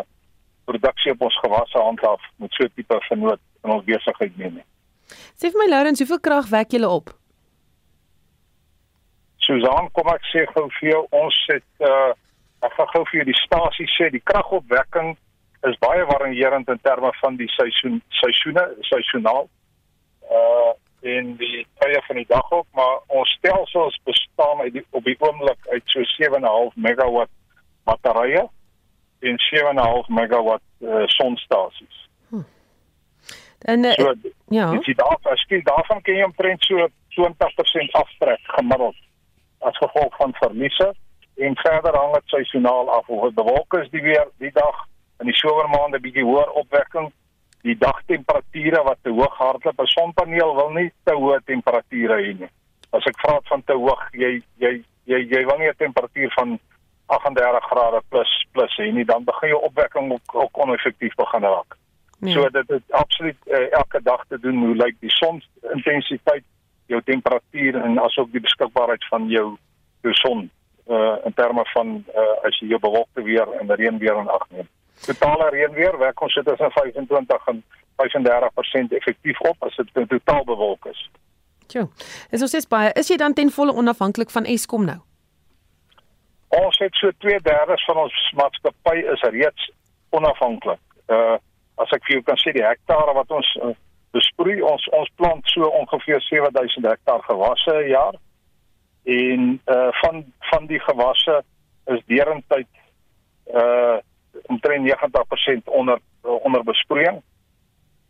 produksie 0.64 1.12
op 1.12 1.20
ons 1.20 1.38
gewasse 1.38 1.78
handhaaf 1.78 2.22
met 2.36 2.52
so 2.52 2.68
tipe 2.74 2.96
vernoot 3.00 3.40
in 3.64 3.70
ons 3.70 3.84
besigheid 3.84 4.36
neem 4.36 4.54
nie. 4.54 4.64
Sê 5.36 5.50
vir 5.50 5.60
my 5.60 5.68
Laurens, 5.68 6.00
hoeveel 6.00 6.20
krag 6.20 6.48
wek 6.48 6.70
julle 6.70 6.88
op? 6.88 7.12
Susan, 9.44 9.90
kom 9.92 10.08
ek 10.12 10.24
sê 10.30 10.44
gou 10.52 10.68
vir 10.78 10.90
jou, 10.90 11.02
ons 11.24 11.40
het 11.52 11.88
uh 11.88 12.12
ek 12.64 12.72
gaan 12.78 12.88
gou 12.94 13.02
vir 13.10 13.18
jou 13.18 13.24
die 13.28 13.40
stasie 13.42 13.86
sê, 13.92 14.06
die 14.08 14.22
kragopwekking 14.24 15.10
is 15.68 15.74
baie 15.82 16.04
varierend 16.08 16.70
in 16.72 16.80
terme 16.80 17.10
van 17.18 17.36
die 17.36 17.48
seisoen 17.52 17.98
seisoene, 18.22 18.64
seisoonaal. 18.88 19.48
Uh 20.32 20.72
in 21.04 21.34
die 21.36 21.66
tye 21.82 22.00
van 22.06 22.16
die 22.16 22.28
dag 22.30 22.46
ook, 22.48 22.66
maar 22.72 23.02
ons 23.12 23.28
stelsels 23.36 23.98
bestaan 24.08 24.62
uit 24.64 24.72
die, 24.78 24.84
op 24.96 25.04
die 25.04 25.16
oomblik 25.20 25.66
uit 25.68 25.82
so 25.92 26.00
7.5 26.16 26.78
megawatt 26.80 27.32
batterye 27.84 28.46
en 29.28 29.36
7.5 29.50 30.08
megawatt 30.08 30.64
uh, 30.80 31.04
sonstasies. 31.06 32.00
En 33.68 33.84
uh, 33.84 33.92
So 33.92 34.14
ja, 34.48 34.70
As 34.72 34.88
jy 34.88 34.94
daar 34.96 35.20
verskil 35.24 35.60
daarvan 35.68 36.00
kan 36.04 36.16
jy 36.16 36.24
omtrent 36.24 36.64
so 36.64 36.88
20% 37.16 38.00
aftrek 38.00 38.40
gemiddeld 38.56 38.96
as 39.64 39.80
gevolg 39.82 40.16
van 40.16 40.34
verliese 40.40 40.92
en 41.36 41.56
verder 41.56 41.96
hang 41.96 42.12
dit 42.14 42.32
seisoonaal 42.34 42.90
af. 42.90 43.08
Of 43.08 43.28
dit 43.28 43.34
bewolk 43.34 43.74
is 43.80 43.90
die 43.90 44.02
weer 44.02 44.28
die 44.38 44.52
dag 44.54 44.84
in 45.22 45.30
die 45.30 45.36
somermaande 45.38 46.00
bietjie 46.00 46.24
hoër 46.24 46.50
opwekking? 46.62 47.10
Die 47.64 47.76
dagtemperature 47.78 48.82
wat 48.84 48.98
te 49.02 49.10
hoog 49.10 49.38
hardloop. 49.38 49.80
'n 49.80 49.94
sonpaneel 49.96 50.54
wil 50.54 50.70
nie 50.70 50.92
te 51.04 51.14
hoë 51.14 51.40
temperature 51.44 52.20
hê 52.22 52.32
nie. 52.38 52.50
As 52.90 53.06
ek 53.06 53.20
praat 53.22 53.46
van 53.48 53.64
te 53.64 53.72
hoog 53.72 54.02
jy 54.12 54.42
jy 54.58 54.84
jy 55.04 55.20
jy 55.32 55.44
wil 55.44 55.58
nie 55.58 55.68
'n 55.68 55.82
temperatuur 55.84 56.32
van 56.36 56.58
38 57.06 57.64
grade 57.70 58.02
plus 58.08 58.46
plus 58.52 58.76
hê 58.78 58.92
nie 58.92 59.04
dan 59.04 59.24
begin 59.24 59.48
jou 59.48 59.62
opwekking 59.62 60.12
ook, 60.12 60.34
ook 60.34 60.58
oneffektief 60.58 61.14
begin 61.14 61.42
raak. 61.42 61.76
Nee. 62.18 62.32
So 62.32 62.48
dit 62.48 62.70
is 62.70 62.80
absoluut 62.90 63.36
uh, 63.46 63.72
elke 63.72 64.02
dag 64.02 64.24
te 64.28 64.38
doen. 64.40 64.64
Hoe 64.64 64.76
lyk 64.76 64.96
die 65.00 65.10
sonintensiteit, 65.10 66.44
jou 66.86 67.00
temperatuur 67.02 67.80
en 67.80 67.98
asook 67.98 68.32
die 68.32 68.40
beskikbaarheid 68.44 69.06
van 69.10 69.28
jou 69.28 69.46
jou 70.04 70.14
son 70.20 70.50
uh 70.86 71.16
in 71.24 71.34
terme 71.34 71.64
van 71.72 72.04
uh 72.14 72.46
as 72.48 72.58
jy 72.60 72.68
jou 72.68 72.80
bewolkte 72.80 73.22
weer 73.22 73.48
en 73.60 73.70
reënweer 73.72 74.20
in 74.20 74.28
ag 74.28 74.44
neem. 74.50 74.68
Totale 75.06 75.48
reënweer 75.50 75.98
werk 75.98 76.20
ons 76.20 76.32
sit 76.32 76.44
tussen 76.44 76.70
25 76.70 77.46
en 77.52 77.64
35% 78.02 78.96
effektief 78.98 79.40
op 79.40 79.56
as 79.68 79.76
dit 79.76 80.08
totaal 80.08 80.44
bewolk 80.44 80.86
is. 80.86 81.10
Tjoe. 81.66 81.88
Is 82.30 82.42
ons 82.42 82.54
is 82.54 82.68
baie 82.68 82.92
is 82.92 83.08
jy 83.08 83.16
dan 83.16 83.32
ten 83.32 83.50
volle 83.50 83.72
onafhanklik 83.72 84.30
van 84.30 84.44
Eskom 84.44 84.84
nou? 84.84 84.98
Ons 86.48 86.78
het 86.78 86.94
so 86.94 87.10
2/3 87.24 87.86
van 87.86 87.96
ons 87.96 88.32
maatskappy 88.36 88.96
is 89.14 89.20
reeds 89.20 89.70
onafhanklik. 90.10 90.80
Uh 91.08 91.36
as 91.82 91.90
ek 91.90 92.04
vir 92.06 92.14
jou 92.16 92.22
kan 92.22 92.38
sê 92.38 92.52
die 92.54 92.62
hektare 92.62 93.14
wat 93.16 93.30
ons 93.34 93.48
uh, 93.62 93.72
besproei, 94.14 94.62
ons 94.62 94.88
ons 94.94 95.10
plant 95.18 95.42
so 95.52 95.68
ongeveer 95.80 96.22
7000 96.28 96.86
hektaar 96.86 97.22
gewasse 97.28 97.74
'n 97.74 97.88
jaar. 97.88 98.14
En 99.04 99.60
uh 99.66 99.88
van 100.00 100.24
van 100.50 100.66
die 100.66 100.80
gewasse 100.80 101.42
is 101.84 102.02
derentyd 102.06 102.70
uh 103.54 103.98
omtrent 104.46 104.84
90% 104.84 105.64
onder 105.64 105.98
onder 106.22 106.64
besproeiing. 106.64 107.22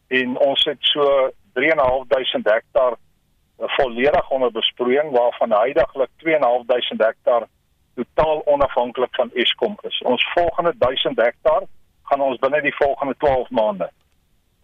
En 0.08 0.38
ons 0.38 0.64
het 0.64 0.78
so 0.80 1.30
3.500 1.52 2.42
hektaar 2.42 2.92
uh, 2.92 3.68
volledig 3.78 4.30
onder 4.30 4.52
besproeiing 4.52 5.11
waarvan 5.11 5.52
heidaglik 5.52 6.11
2.500 6.16 6.96
hektaar 6.96 7.42
totaal 7.94 8.42
onafhanklik 8.46 9.14
van 9.14 9.30
Eskom 9.32 9.78
is. 9.82 10.02
Ons 10.04 10.32
volgende 10.34 10.75
1000 10.78 11.16
hektaar 11.16 11.62
gaan 12.02 12.20
ons 12.20 12.38
binne 12.38 12.61
die 12.62 12.76
volgende 12.76 13.14
12 13.18 13.50
maande 13.50 13.90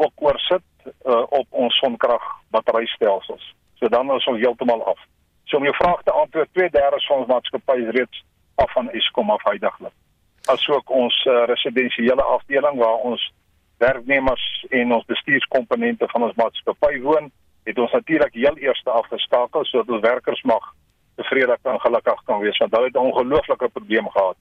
ook 0.00 0.12
oorsit 0.14 0.66
uh, 0.85 1.23
op 1.28 1.47
ons 1.50 1.78
sonkrag 1.78 2.25
batterystelsels. 2.50 3.54
So 3.78 3.88
dan 3.88 4.12
is 4.16 4.26
ons 4.26 4.40
heeltemal 4.40 4.85
af. 4.85 5.00
So 5.45 5.57
om 5.57 5.66
jou 5.69 5.75
vraag 5.75 6.02
te 6.02 6.12
antwoord, 6.12 6.49
2/3 6.52 7.07
van 7.07 7.19
ons 7.19 7.33
maatskappy 7.33 7.76
is 7.85 7.95
reeds 7.97 8.25
af 8.54 8.73
van 8.73 8.90
Eskom 8.90 9.30
af 9.30 9.45
heidaglik. 9.45 9.97
Asook 10.45 10.90
ons 10.90 11.25
uh, 11.25 11.45
residensiële 11.45 12.23
afdeling 12.23 12.78
waar 12.78 12.99
ons 13.11 13.33
werknemers 13.78 14.66
en 14.69 14.92
ons 14.92 15.04
bestuurskomponente 15.04 16.09
van 16.09 16.23
ons 16.23 16.35
maatskappy 16.35 17.00
woon, 17.00 17.30
het 17.64 17.78
ons 17.78 17.92
natuurlik 17.92 18.35
heel 18.35 18.57
eers 18.57 18.85
afgeskakel 18.85 19.64
sodat 19.64 19.95
ons 19.95 20.04
werkers 20.04 20.42
mag 20.42 20.75
tevrede 21.16 21.57
en 21.62 21.80
gelukkig 21.80 22.23
kan 22.25 22.40
wees 22.40 22.59
want 22.59 22.73
hulle 22.75 22.88
het 22.88 22.97
'n 22.97 23.09
ongelooflike 23.09 23.69
probleem 23.69 24.09
gehad 24.11 24.37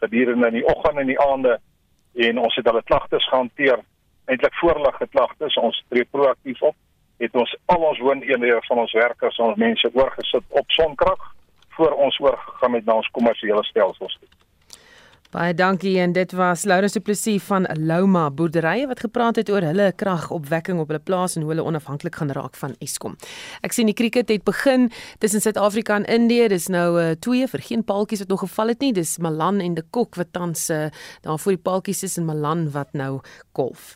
gedurende 0.00 0.46
in 0.46 0.52
die 0.52 0.66
oggend 0.66 0.98
en 0.98 1.06
die 1.06 1.20
aande 1.20 1.60
en 2.14 2.38
ons 2.38 2.54
het 2.54 2.66
hulle 2.66 2.82
klagtes 2.82 3.28
gehanteer 3.28 3.78
eintlik 4.24 4.54
voor 4.54 4.74
hulle 4.74 4.92
geklagtes 4.92 5.56
ons 5.56 5.84
tree 5.88 6.04
proaktief 6.04 6.62
op 6.62 6.76
het 7.20 7.34
ons 7.36 7.56
al 7.66 7.88
ons 7.90 7.98
wooneenhede 7.98 8.60
van 8.68 8.78
ons 8.78 8.92
werkers 8.92 9.38
ons 9.38 9.56
mense 9.60 9.90
oorgesit 9.92 10.44
op 10.48 10.76
sonkrag 10.76 11.32
voor 11.76 11.92
ons 11.92 12.20
oorgegaan 12.20 12.70
met 12.70 12.84
na 12.84 13.00
ons 13.00 13.10
kommersiële 13.16 13.64
stelsels. 13.64 14.18
Baie 15.30 15.54
dankie 15.54 15.92
en 16.02 16.10
dit 16.10 16.32
was 16.34 16.64
Laurens 16.66 16.96
Du 16.96 17.00
Plessis 17.06 17.44
van 17.46 17.68
Louma 17.78 18.24
Boerderye 18.34 18.88
wat 18.90 19.04
gepraat 19.04 19.36
het 19.38 19.50
oor 19.52 19.62
hulle 19.62 19.92
kragopwekking 19.94 20.80
op 20.82 20.90
hulle 20.90 21.02
plaas 21.06 21.36
en 21.38 21.44
hoe 21.46 21.52
hulle 21.52 21.62
onafhanklik 21.62 22.18
gaan 22.18 22.32
raak 22.34 22.58
van 22.58 22.74
Eskom. 22.82 23.14
Ek 23.62 23.76
sien 23.76 23.86
die 23.86 23.94
krieket 23.94 24.32
het 24.32 24.42
begin 24.42 24.88
tussen 25.22 25.44
Suid-Afrika 25.44 26.00
en 26.00 26.08
Indië. 26.10 26.48
Dis 26.50 26.66
nou 26.66 26.88
uh, 26.98 27.12
twee 27.22 27.46
vir 27.46 27.62
geen 27.68 27.86
paaltjies 27.86 28.24
wat 28.24 28.34
nog 28.34 28.42
geval 28.42 28.74
het 28.74 28.82
nie. 28.82 28.90
Dis 28.98 29.18
Malan 29.22 29.62
en 29.62 29.78
De 29.78 29.86
Kok 29.86 30.18
wat 30.18 30.32
tans 30.34 30.66
uh, 30.70 30.88
daar 31.22 31.38
voor 31.38 31.54
die 31.54 31.62
paaltjies 31.62 32.02
is 32.10 32.18
en 32.18 32.26
Malan 32.26 32.66
wat 32.74 32.90
nou 32.98 33.20
golf. 33.54 33.94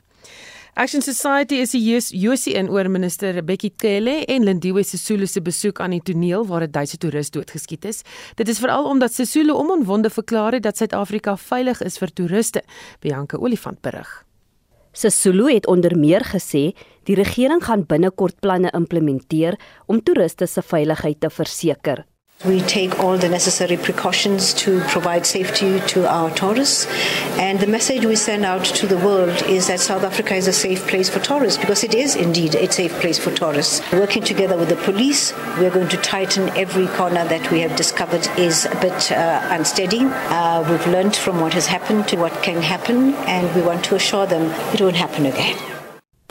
Action 0.74 1.02
Society 1.02 1.60
is 1.62 1.70
die 1.70 2.00
Josie 2.18 2.56
in 2.58 2.66
oor 2.68 2.88
minister 2.90 3.37
Becky 3.46 3.70
Cele 3.78 4.24
en 4.26 4.42
Lindiwe 4.42 4.82
Sisulu 4.82 5.26
se 5.30 5.38
besoek 5.40 5.78
aan 5.80 5.92
die 5.94 6.02
toneel 6.02 6.46
waar 6.46 6.64
'n 6.66 6.70
Duitse 6.70 6.98
toerist 6.98 7.32
doodgeskiet 7.32 7.84
is. 7.84 8.02
Dit 8.34 8.48
is 8.48 8.58
veral 8.58 8.84
omdat 8.84 9.12
Sisulu 9.12 9.52
onomwonde 9.52 10.10
verklaar 10.10 10.52
het 10.52 10.62
dat 10.62 10.76
Suid-Afrika 10.76 11.37
veilig 11.37 11.80
is 11.82 11.98
vir 11.98 12.12
toeriste. 12.12 12.62
Bianca 13.00 13.37
Olifant 13.37 13.80
berig. 13.80 14.24
Sisulu 14.92 15.52
het 15.54 15.66
onder 15.66 15.96
meer 15.98 16.24
gesê 16.24 16.74
die 17.04 17.14
regering 17.14 17.64
gaan 17.64 17.87
binnekort 17.87 18.40
planne 18.40 18.70
implementeer 18.70 19.58
om 19.87 20.02
toeriste 20.02 20.46
se 20.46 20.62
veiligheid 20.62 21.20
te 21.20 21.30
verseker. 21.30 22.04
We 22.44 22.60
take 22.60 23.00
all 23.00 23.16
the 23.16 23.28
necessary 23.30 23.78
precautions 23.78 24.52
to 24.54 24.80
provide 24.88 25.24
safety 25.24 25.80
to 25.80 26.06
our 26.06 26.30
tourists. 26.30 26.86
And 27.38 27.58
the 27.58 27.66
message 27.66 28.04
we 28.04 28.16
send 28.16 28.44
out 28.44 28.66
to 28.66 28.86
the 28.86 28.98
world 28.98 29.42
is 29.44 29.68
that 29.68 29.80
South 29.80 30.04
Africa 30.04 30.34
is 30.34 30.46
a 30.46 30.52
safe 30.52 30.86
place 30.86 31.08
for 31.08 31.20
tourists 31.20 31.58
because 31.58 31.84
it 31.84 31.94
is 31.94 32.16
indeed 32.16 32.54
a 32.54 32.70
safe 32.70 32.92
place 33.00 33.18
for 33.18 33.30
tourists. 33.30 33.80
Working 33.92 34.22
together 34.22 34.58
with 34.58 34.68
the 34.68 34.76
police, 34.76 35.32
we're 35.58 35.70
going 35.70 35.88
to 35.88 35.96
tighten 35.96 36.50
every 36.50 36.86
corner 36.88 37.24
that 37.24 37.50
we 37.50 37.60
have 37.60 37.76
discovered 37.76 38.28
is 38.36 38.66
a 38.66 38.78
bit 38.78 39.10
uh, 39.10 39.40
unsteady. 39.50 40.04
Uh, 40.04 40.70
we've 40.70 40.86
learned 40.88 41.16
from 41.16 41.40
what 41.40 41.54
has 41.54 41.66
happened 41.66 42.06
to 42.08 42.16
what 42.16 42.42
can 42.42 42.60
happen, 42.60 43.14
and 43.26 43.54
we 43.54 43.62
want 43.62 43.82
to 43.86 43.94
assure 43.94 44.26
them 44.26 44.50
it 44.74 44.82
won't 44.82 44.96
happen 44.96 45.24
again. 45.24 45.73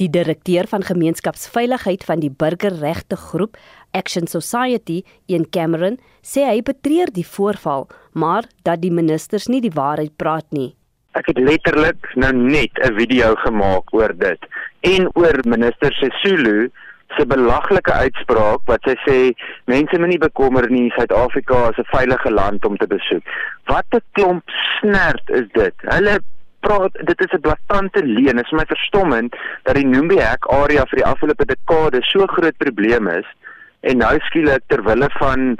Die 0.01 0.09
direkteur 0.09 0.65
van 0.65 0.81
gemeenskapsveiligheid 0.81 2.03
van 2.03 2.21
die 2.23 2.31
burgerregte 2.33 3.15
groep 3.15 3.57
Action 3.91 4.25
Society, 4.27 5.03
Ian 5.29 5.45
Cameron, 5.53 5.99
sê 6.25 6.47
hy 6.47 6.63
betreur 6.65 7.11
die 7.13 7.25
voorval, 7.27 7.85
maar 8.17 8.47
dat 8.65 8.81
die 8.81 8.89
ministers 8.91 9.45
nie 9.53 9.61
die 9.61 9.73
waarheid 9.75 10.15
praat 10.17 10.49
nie. 10.49 10.71
Ek 11.13 11.29
het 11.29 11.37
letterlik 11.37 12.09
nou 12.17 12.33
net 12.33 12.73
'n 12.81 12.95
video 12.97 13.35
gemaak 13.45 13.93
oor 13.93 14.13
dit 14.17 14.41
en 14.81 15.07
oor 15.13 15.37
minister 15.45 15.93
Sesulu 15.93 16.71
se 17.15 17.25
belaglike 17.25 17.93
uitspraak 17.93 18.65
wat 18.65 18.81
sy 18.87 18.95
sê 19.05 19.17
mense 19.65 19.99
moenie 19.99 20.17
bekommer 20.17 20.65
nie, 20.71 20.89
Suid-Afrika 20.97 21.69
is 21.69 21.77
'n 21.77 21.93
veilige 21.93 22.31
land 22.31 22.65
om 22.65 22.77
te 22.77 22.87
besoek. 22.87 23.23
Wat 23.65 23.85
'n 23.93 24.01
klomp 24.13 24.43
snert 24.79 25.29
is 25.29 25.47
dit. 25.53 25.75
Hulle 25.85 26.19
praat 26.65 26.97
dit 27.11 27.21
is 27.25 27.33
'n 27.35 27.43
blaatante 27.45 28.03
leuen. 28.03 28.35
Dit 28.35 28.45
is 28.45 28.57
my 28.59 28.65
verstommend 28.67 29.35
dat 29.63 29.75
die 29.75 29.85
Nombiek 29.85 30.47
area 30.47 30.85
vir 30.89 30.97
die 31.01 31.09
afgelope 31.11 31.45
dekade 31.45 32.01
so 32.01 32.25
groot 32.25 32.57
probleem 32.57 33.07
is 33.07 33.27
en 33.81 33.97
nou 33.97 34.15
skielik 34.19 34.63
ter 34.67 34.83
wille 34.83 35.09
van 35.19 35.57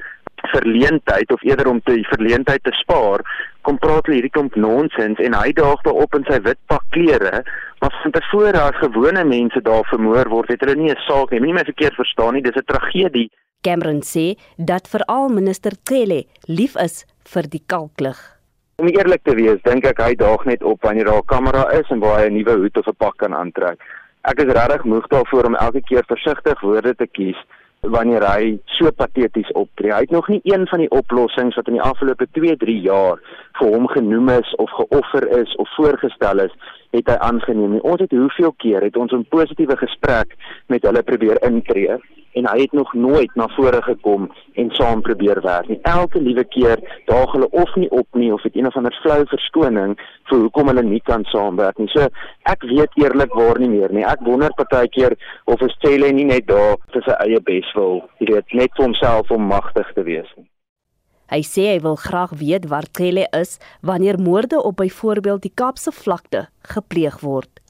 verleentheid 0.51 1.31
of 1.31 1.43
eerder 1.43 1.67
om 1.67 1.81
te 1.83 2.03
verleentheid 2.09 2.63
te 2.63 2.71
spaar, 2.71 3.23
kom 3.61 3.77
praat 3.77 4.05
hulle 4.05 4.19
hierdie 4.19 4.33
klomp 4.35 4.55
nonsens 4.59 5.19
en 5.23 5.35
hy 5.37 5.51
daag 5.55 5.81
daarop 5.87 6.17
in 6.19 6.25
sy 6.27 6.39
wit 6.47 6.59
pak 6.71 6.83
klere, 6.95 7.43
maar 7.81 7.95
van 8.01 8.15
tevore 8.15 8.59
as 8.59 8.81
gewone 8.81 9.23
mense 9.27 9.61
daar 9.63 9.87
vermoor 9.91 10.29
word, 10.29 10.51
het 10.51 10.65
hulle 10.65 10.75
nie 10.75 10.91
'n 10.91 11.05
saak 11.07 11.31
nie. 11.31 11.39
Moenie 11.39 11.59
my 11.59 11.65
verkeerd 11.71 11.95
verstaan 11.95 12.33
nie, 12.33 12.41
dis 12.41 12.55
'n 12.55 12.65
tragedie. 12.65 13.31
Cameron 13.61 14.01
sê 14.01 14.35
dat 14.57 14.87
veral 14.87 15.29
minister 15.29 15.71
Cele 15.83 16.25
lief 16.47 16.75
is 16.75 17.05
vir 17.23 17.43
die 17.43 17.63
kalklig. 17.65 18.19
Om 18.75 18.87
eerlik 18.87 19.21
te 19.21 19.35
wees, 19.37 19.59
dink 19.61 19.85
ek 19.85 19.99
hy 20.01 20.13
daag 20.17 20.47
net 20.49 20.63
op 20.65 20.81
wanneer 20.81 21.05
daar 21.05 21.21
'n 21.21 21.29
kamera 21.29 21.63
is 21.79 21.89
en 21.93 21.99
waar 21.99 22.19
hy 22.19 22.29
'n 22.29 22.33
nuwe 22.33 22.55
hoed 22.57 22.77
of 22.77 22.87
'n 22.87 22.95
pak 22.97 23.17
kan 23.17 23.33
aantrek. 23.33 23.77
Ek 24.23 24.39
is 24.41 24.53
regtig 24.53 24.83
moeg 24.83 25.07
daarvoor 25.07 25.45
om 25.45 25.55
elke 25.55 25.81
keer 25.81 26.03
versigtig 26.07 26.61
woorde 26.61 26.95
te 26.95 27.07
kies 27.07 27.37
wanneer 27.81 28.23
hy 28.23 28.57
so 28.65 28.91
pateties 28.91 29.51
optree. 29.51 29.91
Hy 29.91 29.99
het 29.99 30.11
nog 30.11 30.27
nie 30.27 30.41
een 30.43 30.67
van 30.67 30.79
die 30.79 30.89
oplossings 30.89 31.55
wat 31.55 31.67
in 31.67 31.73
die 31.73 31.81
afgelope 31.81 32.27
2-3 32.31 32.81
jaar 32.81 33.19
vir 33.59 33.67
hom 33.67 33.87
genoem 33.87 34.29
is 34.29 34.55
of 34.55 34.71
geoffer 34.71 35.27
is 35.41 35.55
of 35.55 35.69
voorgestel 35.75 36.39
is, 36.39 36.53
het 36.91 37.07
hy 37.07 37.17
aangeneem 37.19 37.71
nie. 37.71 37.81
Ons 37.81 37.99
het 37.99 38.11
hoeveel 38.11 38.53
keer 38.57 38.81
het 38.81 38.97
ons 38.97 39.11
'n 39.11 39.25
positiewe 39.29 39.77
gesprek 39.77 40.33
met 40.67 40.83
hulle 40.83 41.03
probeer 41.03 41.37
intree 41.43 41.97
en 42.39 42.47
hy 42.49 42.59
het 42.63 42.73
nog 42.73 42.93
nooit 42.93 43.35
na 43.35 43.47
vore 43.55 43.81
gekom 43.85 44.29
en 44.59 44.69
saam 44.77 45.01
probeer 45.01 45.41
werk 45.41 45.67
nie. 45.69 45.79
Elke 45.89 46.21
liewe 46.21 46.43
keer 46.55 46.81
daag 47.09 47.31
hulle 47.35 47.49
of 47.49 47.75
nie 47.75 47.89
op 47.89 48.07
nie 48.19 48.31
of 48.33 48.43
het 48.43 48.55
een 48.55 48.67
of 48.67 48.77
ander 48.77 48.95
flou 49.01 49.21
verskoning 49.31 49.97
vir 50.29 50.45
hoekom 50.45 50.71
hulle 50.71 50.85
nie 50.87 51.01
kan 51.09 51.25
saamwerk 51.31 51.77
nie. 51.81 51.89
So 51.93 52.07
ek 52.49 52.65
weet 52.69 52.97
eerlikwaar 53.01 53.59
nie 53.59 53.71
meer 53.71 53.93
nie. 53.93 54.05
Ek 54.05 54.23
wonder 54.25 54.53
partykeer 54.57 55.17
of 55.45 55.61
is 55.61 55.75
Cele 55.83 56.11
nie 56.11 56.27
net 56.29 56.47
daar 56.47 56.79
vir 56.93 57.05
sy 57.05 57.19
eie 57.25 57.41
beswil, 57.43 58.01
jy 58.19 58.33
weet, 58.33 58.57
net 58.57 58.73
vir 58.77 58.87
homself 58.87 59.31
om 59.31 59.47
magtig 59.49 59.89
te 59.95 60.05
wees 60.07 60.29
nie. 60.37 60.47
Hy 61.33 61.39
sê 61.47 61.63
hy 61.71 61.79
wil 61.81 61.95
graag 61.97 62.35
weet 62.37 62.67
waar 62.69 62.85
Cele 62.93 63.25
is 63.33 63.57
wanneer 63.81 64.19
moorde 64.21 64.59
op 64.61 64.77
byvoorbeeld 64.77 65.41
die 65.41 65.53
Kaapse 65.55 65.91
vlakte 65.91 66.47
gepleeg 66.75 67.21
word. 67.23 67.62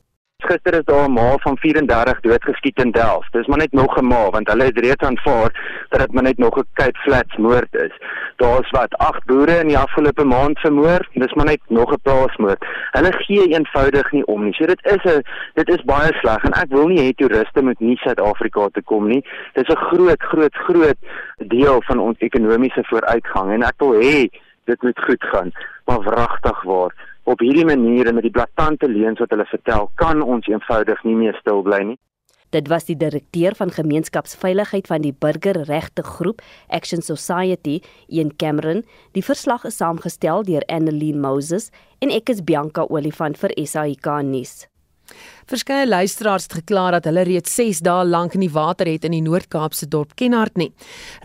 Gister 0.43 0.73
is 0.73 0.85
daar 0.85 1.09
'n 1.09 1.13
ma 1.13 1.37
van 1.37 1.57
34 1.57 2.19
doodgeskiet 2.19 2.79
in 2.79 2.91
Delft. 2.91 3.31
Dis 3.31 3.47
maar 3.47 3.57
net 3.57 3.71
nog 3.71 3.97
'n 3.97 4.05
ma 4.05 4.29
want 4.29 4.47
hulle 4.47 4.63
het 4.63 4.79
reeds 4.79 5.05
aanvaar 5.07 5.51
dat 5.89 5.99
dit 5.99 6.13
maar 6.13 6.23
net 6.23 6.37
nog 6.37 6.57
'n 6.57 6.67
Cape 6.73 6.99
Flats 6.99 7.35
moord 7.37 7.73
is. 7.75 7.95
Daar's 8.35 8.69
wat 8.69 8.97
8 8.97 9.25
boere 9.25 9.59
in 9.59 9.67
die 9.67 9.77
afgelope 9.77 10.23
maand 10.23 10.59
vermoor. 10.59 11.07
Dis 11.13 11.33
maar 11.33 11.45
net 11.45 11.59
nog 11.67 11.91
'n 11.91 12.01
plaasmoord. 12.01 12.65
Hulle 12.91 13.11
gee 13.11 13.47
eenvoudig 13.47 14.11
nie 14.11 14.25
om 14.25 14.43
nie. 14.43 14.53
So 14.53 14.65
dit 14.65 14.85
is 14.85 15.03
'n 15.13 15.21
dit 15.53 15.69
is 15.69 15.83
baie 15.83 16.13
sleg 16.13 16.43
en 16.43 16.51
ek 16.51 16.69
wil 16.69 16.87
nie 16.87 16.99
hê 16.99 17.15
toeriste 17.15 17.61
moet 17.61 17.79
nie 17.79 17.97
Suid-Afrika 17.97 18.67
toe 18.71 18.83
kom 18.83 19.07
nie. 19.07 19.25
Dis 19.53 19.67
'n 19.67 19.75
groot 19.75 20.21
groot 20.21 20.55
groot 20.55 20.97
deel 21.37 21.81
van 21.81 21.99
ons 21.99 22.17
ekonomiese 22.17 22.83
vooruitgang 22.83 23.51
en 23.51 23.63
ek 23.63 23.77
wil 23.77 23.93
hê 23.93 24.29
dit 24.65 24.81
moet 24.81 24.99
goed 24.99 25.23
gaan. 25.23 25.51
Maar 25.85 25.99
wragtig 25.99 26.61
waar 26.63 27.12
op 27.23 27.39
hierdie 27.39 27.65
manier 27.65 28.07
en 28.07 28.17
met 28.17 28.25
die 28.27 28.33
blaatante 28.33 28.89
leuns 28.89 29.19
wat 29.19 29.31
hulle 29.31 29.45
vertel, 29.49 29.89
kan 29.95 30.21
ons 30.21 30.47
eenvoudig 30.47 31.03
nie 31.07 31.15
meer 31.15 31.37
stil 31.39 31.63
bly 31.65 31.83
nie. 31.93 31.99
Dit 32.53 32.67
was 32.69 32.85
die 32.85 32.97
direkteur 32.97 33.55
van 33.57 33.71
gemeenskapsveiligheid 33.73 34.87
van 34.87 35.01
die 35.01 35.13
burgerregte 35.13 36.03
groep 36.05 36.43
Action 36.69 37.01
Society, 37.01 37.79
Ian 38.07 38.35
Cameron. 38.37 38.83
Die 39.17 39.25
verslag 39.25 39.65
is 39.65 39.79
saamgestel 39.81 40.45
deur 40.45 40.65
Annelien 40.69 41.17
Moses 41.23 41.71
en 41.99 42.13
ek 42.13 42.29
is 42.29 42.43
Bianca 42.45 42.85
Olifant 42.93 43.39
vir 43.41 43.55
SAK 43.57 44.11
nuus. 44.27 44.67
Verskeie 45.45 45.87
luisteraars 45.87 46.43
het 46.43 46.53
gekla 46.53 46.85
dat 46.95 47.07
hulle 47.09 47.23
reeds 47.27 47.55
6 47.55 47.81
dae 47.83 48.05
lank 48.07 48.35
nie 48.39 48.49
water 48.51 48.87
het 48.87 49.03
in 49.03 49.11
die 49.11 49.21
Noord-Kaapse 49.21 49.89
dorp 49.91 50.13
Kenhardt 50.15 50.55
nie. 50.57 50.69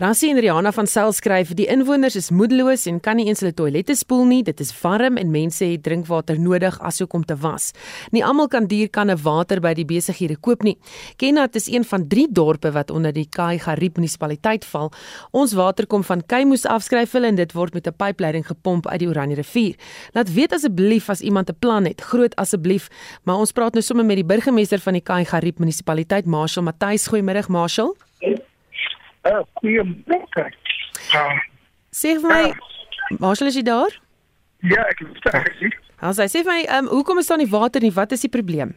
Rassie 0.01 0.29
en 0.33 0.39
Rihanna 0.43 0.73
van 0.75 0.87
Sail 0.87 1.13
skryf: 1.15 1.53
"Die 1.55 1.67
inwoners 1.71 2.15
is 2.15 2.29
moedeloos 2.29 2.85
en 2.85 2.99
kan 2.99 3.15
nie 3.15 3.27
eens 3.27 3.39
hulle 3.39 3.53
toilette 3.53 3.95
spoel 3.95 4.25
nie. 4.25 4.43
Dit 4.43 4.59
is 4.59 4.73
warm 4.81 5.17
en 5.17 5.31
mense 5.31 5.65
het 5.65 5.83
drinkwater 5.83 6.39
nodig 6.39 6.79
asook 6.79 7.13
om 7.13 7.25
te 7.25 7.35
was. 7.35 7.71
Nie 8.11 8.25
almal 8.25 8.47
kan 8.47 8.67
duur 8.67 8.89
kanne 8.89 9.15
water 9.15 9.61
by 9.61 9.73
die 9.73 9.85
besighede 9.85 10.35
koop 10.35 10.63
nie. 10.63 10.77
Kenhardt 11.15 11.55
is 11.55 11.67
een 11.67 11.85
van 11.85 12.07
3 12.07 12.27
dorpe 12.31 12.71
wat 12.71 12.91
onder 12.91 13.13
die 13.13 13.27
Kai 13.29 13.59
Gariep 13.59 13.95
munisipaliteit 13.97 14.65
val. 14.65 14.91
Ons 15.31 15.53
water 15.53 15.87
kom 15.87 16.03
van 16.03 16.25
Keimoes 16.25 16.65
afskryf 16.65 17.11
hulle 17.11 17.27
en 17.27 17.35
dit 17.35 17.53
word 17.53 17.73
met 17.73 17.87
'n 17.87 17.93
pypleiding 17.93 18.45
gepomp 18.47 18.87
uit 18.87 18.99
die 18.99 19.07
Oranje 19.07 19.35
rivier. 19.35 19.75
Laat 20.13 20.33
weet 20.33 20.53
asseblief 20.53 21.09
as 21.09 21.21
iemand 21.21 21.49
'n 21.49 21.55
plan 21.59 21.85
het. 21.85 22.01
Groot 22.01 22.35
asseblief, 22.35 22.89
maar 23.23 23.35
ons 23.35 23.51
praat 23.51 23.73
nou 23.73 23.83
sommer 23.83 24.08
met 24.09 24.17
die 24.17 24.25
burgemeester 24.25 24.81
van 24.81 24.97
die 24.97 25.03
Kai 25.05 25.23
Gariep 25.29 25.59
munisipaliteit, 25.61 26.25
Marshall 26.25 26.65
Matthys. 26.65 27.05
Goeiemôre, 27.11 27.45
Marshall. 27.53 27.93
Uh, 28.25 29.41
goeiemôre. 29.61 30.49
Uh, 31.13 31.37
sê 31.93 32.15
vir 32.17 32.25
my, 32.25 32.43
Marshall 33.21 33.51
is 33.51 33.59
jy 33.59 33.65
daar? 33.67 33.93
Ja, 34.65 34.83
ek 34.89 35.05
is 35.05 35.21
daar. 35.27 35.49
Ons 36.09 36.21
sê 36.25 36.41
vir 36.41 36.49
my, 36.49 36.61
um, 36.79 36.89
hoekom 36.95 37.21
is 37.21 37.29
daar 37.29 37.41
nie 37.41 37.49
water 37.51 37.83
nie? 37.85 37.93
Wat 37.93 38.15
is 38.15 38.25
die 38.25 38.33
probleem? 38.33 38.73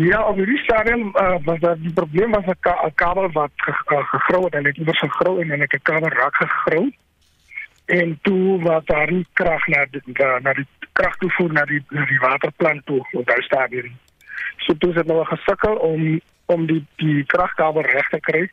Ja, 0.00 0.22
op 0.24 0.38
hierdie 0.40 0.60
stadium 0.62 1.10
uh, 1.20 1.36
was 1.44 1.58
dat 1.60 1.82
die 1.82 1.92
probleem 1.92 2.32
was 2.32 2.46
'n 2.46 2.56
ka 2.64 2.88
kabel 2.94 3.28
wat 3.32 3.52
gegrou 3.56 4.44
het 4.44 4.54
en 4.54 4.62
dit 4.62 4.78
was 4.86 4.98
gegrou 4.98 5.40
en 5.40 5.50
'n 5.50 5.66
kabel 5.82 6.08
raak 6.08 6.36
gegrou. 6.36 6.86
En 7.90 8.18
toe 8.22 8.62
wat 8.62 8.86
daar 8.86 9.12
nie 9.12 9.26
krag 9.32 9.66
na 9.66 9.86
die, 9.90 10.02
na 10.42 10.52
die 10.54 10.66
krag 10.92 11.16
toevoer 11.16 11.52
na 11.52 11.64
die 11.64 11.80
na 11.90 12.04
die 12.06 12.18
waterplant 12.22 12.86
toe 12.86 13.00
op 13.12 13.26
daai 13.26 13.42
stadium. 13.42 13.90
So 14.66 14.76
toe 14.78 14.92
het 14.94 15.06
nou 15.06 15.24
gesukkel 15.24 15.74
om 15.74 16.20
om 16.46 16.66
die 16.66 16.84
die 17.02 17.24
kragkabel 17.32 17.82
reg 17.86 18.08
te 18.08 18.20
kry 18.20 18.44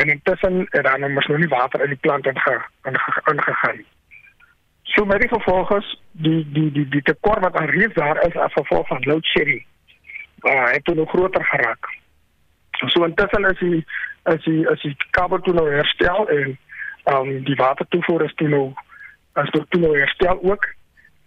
en 0.00 0.12
intussen 0.12 0.66
het 0.70 0.84
dan 0.84 1.00
nou 1.00 1.12
mos 1.12 1.26
nou 1.26 1.38
nie 1.40 1.52
water 1.52 1.84
in 1.84 1.92
die 1.94 2.00
plant 2.06 2.26
inge, 2.26 2.56
inge, 2.90 3.22
ingegaan. 3.32 3.80
So 4.82 5.04
met 5.04 5.20
die 5.20 5.30
gevolge 5.32 5.80
die 6.12 6.42
die 6.52 6.70
die 6.72 6.86
die 6.88 7.02
tekort 7.02 7.44
wat 7.44 7.56
alreeds 7.60 7.94
daar 7.94 8.20
is 8.26 8.36
as 8.36 8.56
gevolg 8.56 8.86
van 8.88 9.04
load 9.10 9.24
shedding. 9.24 9.64
Uh 10.42 10.70
het 10.72 10.84
toe 10.84 10.94
nog 10.94 11.10
groter 11.10 11.44
geraak. 11.44 11.92
So 12.86 13.04
intussen 13.04 13.44
is 13.52 13.58
die 13.58 13.84
is 14.24 14.44
die 14.44 14.64
is 14.70 14.82
die 14.82 14.96
kabel 15.10 15.40
toe 15.40 15.54
nou 15.54 15.68
herstel 15.72 16.28
en 16.28 16.58
um 17.12 17.44
die 17.44 17.56
watertoevoer 17.56 18.24
is 18.24 18.34
toe 18.34 18.48
nou 18.48 18.72
as 19.32 19.50
toe 19.50 19.80
nou 19.80 19.96
herstel 19.98 20.42
ook 20.42 20.66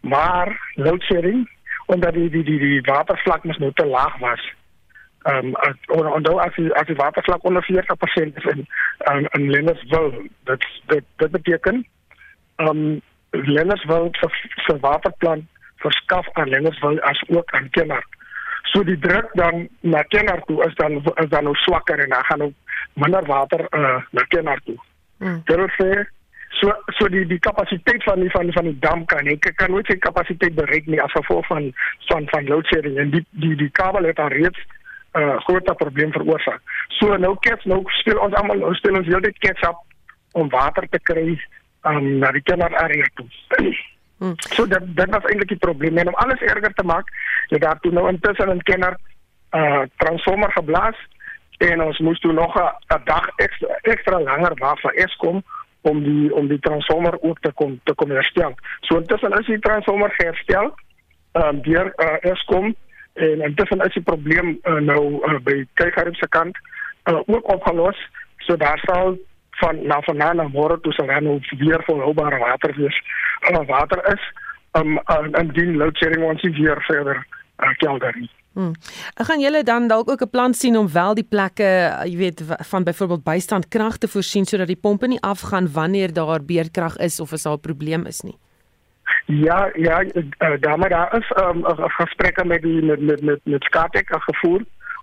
maar 0.02 0.72
load 0.76 1.04
shedding 1.04 1.50
omdat 1.86 2.13
die 2.13 2.30
die 2.30 2.44
die 2.44 2.60
die 2.60 2.82
watervlak 2.82 3.44
mos 3.44 3.58
nou 3.58 3.72
te 3.74 3.86
laag 3.86 4.17
was. 4.17 4.44
Ehm 5.22 5.54
um, 5.88 6.24
dan 6.24 6.39
as 6.39 6.56
die 6.56 6.74
as 6.74 6.88
die 6.88 6.96
watervlak 6.96 7.44
onder 7.44 7.65
40% 7.65 8.38
is 8.41 8.48
in 8.54 8.67
um, 9.12 9.28
in 9.32 9.50
Lennerswil, 9.50 10.12
dit 10.44 10.67
dit 10.86 11.04
dit 11.15 11.32
beteken 11.32 11.88
ehm 12.56 12.70
um, 12.70 13.02
Lennerswil 13.30 14.08
se 14.12 14.30
se 14.65 14.80
waterplan 14.80 15.48
verskaf 15.76 16.30
aan 16.34 16.50
Lennerswil 16.50 17.00
as 17.00 17.24
ook 17.28 17.52
aan 17.52 17.70
Kenner. 17.70 18.06
So 18.63 18.84
die 18.84 19.00
druk 19.00 19.30
dan 19.34 19.67
na 19.80 20.02
Kenner 20.02 20.41
toe 20.46 20.65
is 20.65 20.76
dan 20.76 21.04
is 21.15 21.30
dan 21.30 21.44
nou 21.44 21.56
swakker 21.56 22.00
en 22.00 22.10
dan 22.10 22.24
gaan 22.24 22.41
ook 22.41 22.54
minder 22.94 23.26
water 23.26 23.67
uh, 23.70 24.02
na 24.12 24.24
Kenner 24.28 24.62
toe. 24.65 24.80
Hmm. 25.21 25.41
Dit 25.45 25.77
sê 25.77 25.91
So 26.60 26.73
so 26.97 27.07
die 27.07 27.23
die 27.25 27.39
kapasiteit 27.39 28.03
van 28.03 28.19
die 28.19 28.29
van 28.29 28.51
van 28.51 28.67
die 28.67 28.79
dam 28.84 29.05
kan 29.05 29.27
ek 29.27 29.53
kan 29.55 29.71
nooit 29.71 29.88
sy 29.88 29.95
kapasiteit 30.03 30.55
bereik 30.55 30.89
nie 30.91 30.99
as 31.01 31.13
gevolg 31.15 31.47
van 31.47 31.69
van 32.10 32.27
van 32.34 32.49
load 32.51 32.67
shedding 32.67 32.97
en 32.99 33.13
die 33.13 33.23
die 33.43 33.55
die 33.55 33.69
kabel 33.79 34.03
het 34.10 34.19
al 34.19 34.34
reeds 34.36 34.60
'n 35.13 35.19
uh, 35.19 35.38
groot 35.47 35.71
probleem 35.77 36.12
veroorsaak. 36.12 36.62
So 36.99 37.17
nou 37.17 37.36
kets 37.39 37.65
nou 37.65 37.84
speel 37.86 38.19
ons 38.19 38.34
almal 38.34 38.57
nou 38.57 38.73
speel 38.75 38.97
ons 38.99 39.07
heeltyd 39.07 39.39
catch 39.39 39.63
up 39.69 39.79
om 40.31 40.49
water 40.49 40.88
te 40.89 40.99
kry 40.99 41.39
um, 41.84 42.19
na 42.19 42.31
die 42.31 42.41
Kenner 42.41 42.75
area 42.75 43.07
toe. 43.15 43.27
Hmm. 44.17 44.36
So 44.55 44.67
dat 44.67 44.84
dat 44.95 45.10
was 45.10 45.23
eintlik 45.23 45.47
die 45.47 45.63
probleem 45.67 45.97
en 45.97 46.07
om 46.07 46.19
alles 46.23 46.41
erger 46.41 46.73
te 46.73 46.84
maak, 46.84 47.07
jy 47.47 47.57
daar 47.57 47.79
toe 47.79 47.91
nou 47.91 48.07
intussen 48.10 48.49
in 48.49 48.62
Kenner 48.62 48.97
uh, 49.51 49.81
transformer 49.97 50.51
geblaas 50.51 50.97
en 51.62 51.84
ons 51.84 52.00
moes 52.00 52.19
toe 52.19 52.34
nog 52.34 52.56
'n 52.56 53.02
dag 53.06 53.30
ekstra 53.36 53.80
ekstra 53.82 54.19
langer 54.19 54.54
wag 54.60 54.80
vir 54.80 54.93
Eskom 55.06 55.43
om 55.82 56.04
die 56.04 56.34
om 56.34 56.47
die 56.47 56.60
transformer 56.60 57.21
ook 57.21 57.39
te 57.39 57.52
kom 57.52 57.80
te 57.84 57.93
kom 57.93 58.10
herstel. 58.10 58.54
So 58.82 58.97
intussen 58.97 59.32
is 59.39 59.45
die 59.45 59.60
transformer 59.60 60.13
herstel 60.17 60.76
ehm 61.32 61.47
um, 61.47 61.62
deur 61.62 61.93
uh, 61.95 62.32
Eskom 62.32 62.76
en 63.13 63.41
intussen 63.41 63.80
is 63.80 63.93
die 63.93 64.04
probleem 64.04 64.60
uh, 64.63 64.74
nou 64.74 65.21
uh, 65.26 65.39
by 65.43 65.65
Kygarib 65.74 66.15
se 66.15 66.28
kant 66.28 66.58
uh, 67.10 67.19
ook 67.26 67.54
opgelos. 67.54 67.97
So 68.38 68.56
daar 68.58 68.82
sal 68.86 69.17
van 69.50 69.86
na 69.88 70.02
van 70.02 70.17
na 70.17 70.47
môre 70.47 70.80
toe 70.82 70.93
sal 70.93 71.06
dan 71.06 71.24
nou 71.24 71.39
weer 71.58 71.84
volhoubare 71.84 72.38
water 72.38 72.74
wees. 72.76 73.02
Uh, 73.50 73.65
water 73.67 74.13
is 74.13 74.24
um, 74.71 74.97
uh, 74.97 75.28
en 75.32 75.47
die 75.47 75.76
load 75.76 75.97
shedding 75.97 76.24
ons 76.24 76.41
weer 76.41 76.82
verder 76.88 77.26
uh, 77.62 78.15
nie. 78.15 78.30
Hmm. 78.54 78.74
Gaan 79.15 79.39
julle 79.39 79.63
dan 79.63 79.88
dalk 79.88 80.10
ook 80.10 80.21
'n 80.21 80.30
plan 80.30 80.54
sien 80.54 80.78
om 80.78 80.91
wel 80.91 81.13
die 81.13 81.24
plekke, 81.24 81.63
jy 82.04 82.17
weet, 82.17 82.43
van 82.47 82.84
byvoorbeeld 82.84 83.24
bystand 83.24 83.67
krag 83.67 83.97
te 83.97 84.08
voorsien 84.08 84.45
sodat 84.45 84.67
die 84.67 84.82
pompe 84.82 85.08
nie 85.08 85.21
afgaan 85.21 85.71
wanneer 85.71 86.13
daar 86.13 86.43
beerdkrag 86.45 86.97
is 86.97 87.19
of 87.19 87.32
as 87.32 87.43
daar 87.43 87.54
'n 87.54 87.60
probleem 87.60 88.06
is 88.06 88.21
nie. 88.21 88.38
Ja, 89.26 89.69
ja, 89.74 90.04
uh, 90.04 90.60
daar 90.60 90.80
maar 90.80 90.89
daar 90.89 91.17
is 91.17 91.32
um, 91.43 91.63
gesprekke 91.65 92.45
met 92.45 92.62
die 92.62 92.82
met 92.82 93.02
met 93.02 93.21
met, 93.21 93.39
met 93.43 93.63
Skatek 93.63 94.08
gevoer 94.08 94.62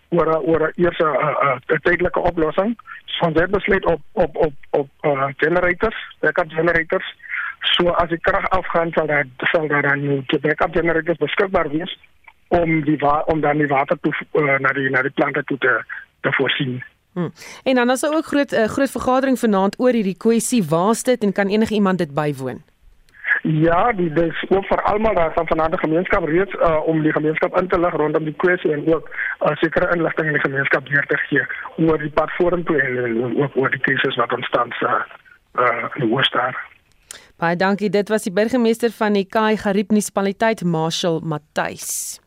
oor 0.08 0.40
oor 0.40 0.72
eers 0.74 0.98
'n 0.98 1.78
tydelike 1.82 2.20
oplossing. 2.20 2.78
Van 3.06 3.32
dit 3.32 3.50
besluit 3.50 3.84
op 3.84 4.00
op 4.12 4.36
op 4.36 4.52
op 4.70 4.88
uh, 5.00 5.24
generators, 5.36 6.16
backup 6.20 6.50
generators. 6.50 7.16
So 7.60 7.88
as 7.88 8.08
die 8.08 8.20
krag 8.20 8.48
afgaan 8.48 8.92
sal 8.92 9.06
daar 9.06 9.26
sal 9.36 9.68
daar 9.68 9.82
dan 9.82 10.08
nie 10.08 10.38
backup 10.40 10.74
generators 10.74 11.18
beskikbaar 11.18 11.68
wees 11.68 11.98
om 12.48 12.84
die 12.84 12.98
om 13.26 13.40
dan 13.40 13.58
die 13.58 13.66
water 13.66 13.98
toe 14.00 14.14
uh, 14.32 14.58
na 14.58 14.72
die 14.72 14.90
na 14.90 15.02
die 15.02 15.14
plante 15.14 15.44
toe 15.44 15.58
te 15.58 15.74
te 16.20 16.32
voorsien. 16.32 16.82
Hmm. 17.12 17.32
En 17.62 17.74
dan 17.74 17.90
is 17.90 18.00
daar 18.00 18.14
ook 18.14 18.26
groot 18.26 18.52
uh, 18.52 18.64
groot 18.64 18.90
vergadering 18.90 19.38
vanaand 19.38 19.80
oor 19.80 19.92
hierdie 19.92 20.16
kwessie 20.16 20.64
waar 20.64 20.98
dit 21.02 21.22
en 21.22 21.32
kan 21.32 21.48
enige 21.48 21.74
iemand 21.74 21.98
dit 21.98 22.14
bywoon. 22.14 22.62
Ja, 23.42 23.92
die 23.92 24.12
dis 24.12 24.44
ook 24.48 24.64
vir 24.66 24.82
almal 24.82 25.14
daar 25.14 25.32
van 25.32 25.46
vanaand 25.46 25.70
die 25.70 25.78
gemeenskap 25.78 26.24
reeds 26.24 26.54
uh, 26.54 26.80
om 26.86 27.02
die 27.02 27.12
gemeenskap 27.12 27.58
in 27.60 27.68
te 27.68 27.80
lig 27.80 27.94
rondom 27.96 28.24
die 28.24 28.34
kwessie 28.36 28.72
en 28.72 28.86
ook 28.94 29.10
uh, 29.40 29.56
sekere 29.56 29.94
inligting 29.94 30.26
in 30.26 30.32
die 30.32 30.42
gemeenskap 30.42 30.88
weer 30.88 31.06
te 31.06 31.16
gee 31.16 31.44
oor 31.86 31.98
die 31.98 32.10
pad 32.10 32.30
vorentoe 32.36 32.80
en, 32.82 32.98
en 33.04 33.42
ook 33.42 33.56
oor 33.56 33.70
die 33.70 33.80
krisis 33.80 34.16
wat 34.16 34.32
ontstaan 34.32 34.74
uh, 34.80 35.00
uh, 35.58 35.86
in 35.94 36.06
die 36.06 36.12
Oostaar. 36.12 36.58
Baie 37.38 37.56
dankie. 37.56 37.90
Dit 37.90 38.08
was 38.08 38.26
die 38.26 38.32
burgemeester 38.34 38.90
van 38.90 39.14
die 39.14 39.26
Kai 39.26 39.56
Gariep 39.56 39.92
munisipaliteit, 39.94 40.64
Marshall 40.64 41.20
Matthys. 41.22 42.18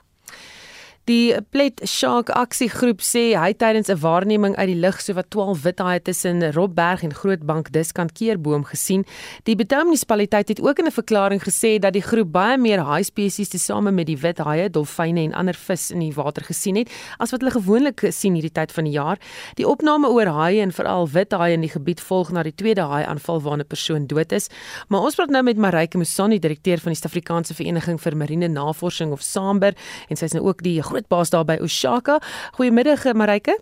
Die 1.11 1.33
Plet 1.51 1.81
Shark 1.89 2.29
aksiegroep 2.31 3.01
sê 3.03 3.33
hy 3.35 3.51
tydens 3.59 3.89
'n 3.89 3.99
waarneming 3.99 4.55
uit 4.55 4.67
die 4.69 4.79
lug 4.79 5.01
sowat 5.01 5.27
12 5.33 5.63
wit 5.63 5.79
haie 5.79 5.99
tussen 5.99 6.39
Robberg 6.53 7.03
en 7.03 7.13
Grootbank 7.13 7.71
Diskant 7.73 8.13
Keerboom 8.13 8.63
gesien. 8.63 9.03
Die 9.43 9.55
Betown 9.55 9.89
munisipaliteit 9.89 10.47
het 10.47 10.61
ook 10.61 10.79
in 10.79 10.85
'n 10.85 10.91
verklaring 10.91 11.41
gesê 11.43 11.79
dat 11.79 11.93
die 11.93 12.01
groep 12.01 12.31
baie 12.31 12.57
meer 12.57 12.79
haai 12.79 13.03
spesies 13.03 13.49
tesame 13.49 13.91
met 13.91 14.05
die 14.05 14.17
wit 14.17 14.37
haie, 14.37 14.69
dolfyne 14.69 15.19
en 15.19 15.33
ander 15.33 15.53
vis 15.53 15.91
in 15.91 15.99
die 15.99 16.13
water 16.13 16.43
gesien 16.43 16.75
het 16.75 16.89
as 17.17 17.31
wat 17.31 17.41
hulle 17.41 17.59
gewoonlik 17.59 17.99
sien 18.09 18.33
hierdie 18.33 18.53
tyd 18.53 18.71
van 18.71 18.83
die 18.83 18.93
jaar. 18.93 19.17
Die 19.55 19.67
opname 19.67 20.07
oor 20.07 20.27
haie 20.27 20.61
en 20.61 20.71
veral 20.71 21.09
wit 21.09 21.31
haie 21.33 21.53
in 21.53 21.61
die 21.61 21.75
gebied 21.75 21.99
volg 21.99 22.31
na 22.31 22.43
die 22.43 22.55
tweede 22.55 22.81
haai 22.81 23.03
aanval 23.03 23.41
waarna 23.41 23.63
'n 23.63 23.67
persoon 23.67 24.07
dood 24.07 24.31
is. 24.31 24.47
Maar 24.87 25.01
ons 25.01 25.15
praat 25.15 25.29
nou 25.29 25.43
met 25.43 25.57
Marike 25.57 25.97
Musani, 25.97 26.39
direkteur 26.39 26.79
van 26.79 26.93
die 26.93 27.01
Suid-Afrikaanse 27.01 27.53
Vereniging 27.53 27.99
vir 27.99 28.15
Marine 28.15 28.47
Navorsing 28.47 29.11
of 29.11 29.21
SAMBER 29.21 29.73
en 30.07 30.15
sy 30.15 30.25
is 30.25 30.33
nou 30.33 30.45
ook 30.45 30.63
die 30.63 30.81
baas 31.07 31.29
daar 31.29 31.45
by 31.45 31.57
Oshaka. 31.61 32.19
Goeiemiddag 32.51 33.13
Marike. 33.13 33.59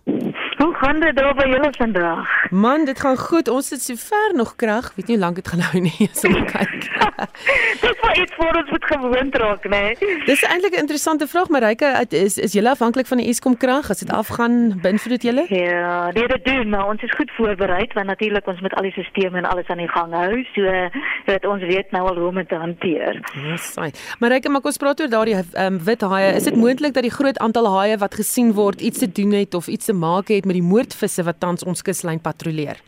Hoe 0.59 0.73
gaan 0.73 0.99
dit 0.99 1.15
daar 1.15 1.35
by 1.35 1.45
julle 1.47 1.67
vandag? 1.77 2.27
Man, 2.51 2.85
dit 2.85 2.99
gaan 2.99 3.17
goed. 3.17 3.47
Ons 3.47 3.69
het 3.69 3.81
sover 3.81 4.31
nog 4.35 4.55
krag. 4.55 4.91
Weet 4.95 5.07
nie 5.07 5.15
hoe 5.15 5.25
lank 5.25 5.35
dit 5.35 5.47
gaan 5.47 5.59
hou 5.59 5.79
nie. 5.79 6.07
Ons 6.11 6.23
moet 6.27 6.51
kyk. 6.51 6.87
dit 7.85 7.99
was 8.01 8.17
iets 8.17 8.33
voor 8.35 8.57
ons 8.61 8.69
moet 8.69 8.85
gewoond 8.85 9.35
raak, 9.35 9.63
né? 9.63 9.95
Nee? 9.99 10.17
Dis 10.25 10.43
eintlik 10.43 10.75
'n 10.75 10.83
interessante 10.83 11.27
vraag, 11.27 11.47
Marike. 11.49 12.05
Is 12.09 12.37
is 12.37 12.53
julle 12.53 12.69
afhanklik 12.69 13.07
van 13.07 13.17
die 13.17 13.27
Eskom 13.27 13.57
krag? 13.57 13.89
As 13.89 13.99
dit 13.99 14.11
afgaan, 14.11 14.79
beïnvloed 14.81 15.15
dit 15.15 15.21
julle? 15.21 15.45
Ja, 15.47 16.11
nee, 16.11 16.27
dit 16.27 16.45
doen, 16.45 16.69
maar 16.69 16.87
ons 16.87 17.01
is 17.01 17.15
goed 17.15 17.31
voorberei 17.31 17.87
want 17.93 18.07
natuurlik 18.07 18.47
ons 18.47 18.59
moet 18.61 18.73
al 18.73 18.81
die 18.81 18.91
stelsels 18.91 19.33
en 19.33 19.45
alles 19.45 19.67
aan 19.67 19.77
die 19.77 19.89
gang 19.89 20.13
hou. 20.13 20.43
So 20.53 20.89
dat 21.25 21.45
ons 21.45 21.63
weet 21.63 21.91
nou 21.91 22.03
al 22.07 22.15
hoe 22.15 22.27
om 22.27 22.35
dit 22.35 22.49
te 22.49 22.55
hanteer. 22.55 23.21
Ja, 23.45 23.55
saai. 23.57 23.91
Marike, 24.19 24.49
maar 24.49 24.61
kom 24.61 24.69
ons 24.69 24.77
praat 24.77 25.01
oor 25.01 25.09
daardie 25.09 25.35
um, 25.35 25.79
wit 25.83 26.01
haie. 26.01 26.35
Is 26.35 26.43
dit 26.43 26.55
moontlik 26.55 26.93
dat 26.93 27.03
die 27.03 27.15
groot 27.15 27.39
aantal 27.39 27.71
haie 27.77 27.97
wat 27.97 28.15
gesien 28.15 28.53
word 28.53 28.81
iets 28.81 28.99
te 28.99 29.11
doen 29.11 29.31
het 29.31 29.53
of 29.53 29.67
iets 29.67 29.85
te 29.85 29.93
maak 29.93 30.27
het 30.27 30.45
met 30.49 30.57
die 30.57 30.65
moordvisse 30.65 31.23
wat 31.27 31.39
tans 31.43 31.65
ons 31.69 31.83
kuslyn 31.85 32.21
patrolleer? 32.25 32.81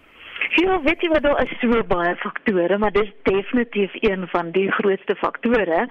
Ja, 0.55 0.81
weet 0.83 1.01
jy 1.01 1.07
wat 1.09 1.23
daar 1.23 1.41
is 1.43 1.51
so 1.61 1.83
baie 1.87 2.15
faktore, 2.19 2.77
maar 2.77 2.91
dis 2.91 3.11
definitief 3.23 3.91
een 3.93 4.27
van 4.27 4.51
die 4.51 4.71
grootste 4.71 5.15
faktore. 5.15 5.87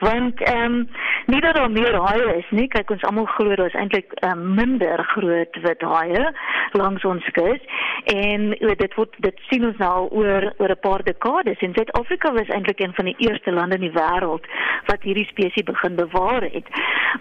Want 0.00 0.42
ehm 0.42 0.64
um, 0.64 0.88
nie 1.26 1.40
dat 1.40 1.54
daar 1.54 1.70
meer 1.70 1.94
haie 1.94 2.36
is 2.36 2.50
nie, 2.50 2.66
kyk 2.68 2.90
ons 2.90 3.04
almal 3.06 3.28
glo 3.36 3.54
daar 3.54 3.70
is 3.70 3.76
eintlik 3.78 4.14
um, 4.26 4.42
minder 4.54 5.04
groot 5.12 5.60
wit 5.62 5.82
haie 5.82 6.24
langs 6.72 7.04
ons 7.04 7.26
kus 7.36 7.62
en 8.10 8.48
weet, 8.48 8.78
dit 8.78 8.94
word 8.94 9.14
dit 9.26 9.42
sien 9.50 9.66
ons 9.68 9.78
nou 9.82 10.08
oor 10.08 10.48
oor 10.58 10.74
'n 10.74 10.80
paar 10.86 11.02
dekades 11.06 11.62
en 11.66 11.74
Suid-Afrika 11.74 12.32
was 12.32 12.48
eintlik 12.48 12.80
een 12.80 12.94
van 12.94 13.04
die 13.04 13.18
eerste 13.18 13.52
lande 13.52 13.74
in 13.74 13.86
die 13.86 13.98
wêreld 14.00 14.44
wat 14.90 15.02
hierdie 15.02 15.26
spesies 15.26 15.68
begin 15.72 15.94
bewaar 15.94 16.42
het. 16.42 16.66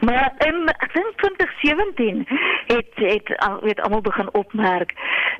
Maar 0.01 0.33
in 0.47 0.67
ek 0.69 0.93
dink 0.93 1.13
2017 1.21 2.25
het 2.73 2.93
het 2.95 3.29
weet 3.61 3.81
almal 3.81 4.01
begin 4.01 4.33
opmerk 4.33 4.93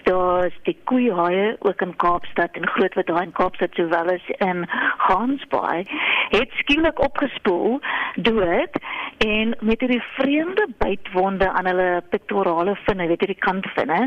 daar's 0.03 0.57
die 0.63 0.77
koeihaie 0.83 1.38
ook 1.59 1.81
in 1.81 1.95
Kaapstad 1.95 2.57
en 2.57 2.67
Grootwit 2.67 3.07
daar 3.07 3.23
in 3.23 3.31
Kaapstad 3.31 3.73
sowel 3.73 4.13
as 4.13 4.27
in 4.37 4.65
Gansbaai 5.05 5.83
het 6.29 6.51
skielik 6.61 6.99
opgespoel 6.99 7.79
dood 8.15 8.79
en 9.17 9.55
met 9.59 9.79
hierdie 9.79 10.03
vreemde 10.15 10.67
bytwonde 10.77 11.51
aan 11.51 11.65
hulle 11.65 12.03
pectorale 12.09 12.75
vinne, 12.85 13.07
weet 13.07 13.25
jy 13.25 13.33
die 13.33 13.45
kantvinne 13.47 14.01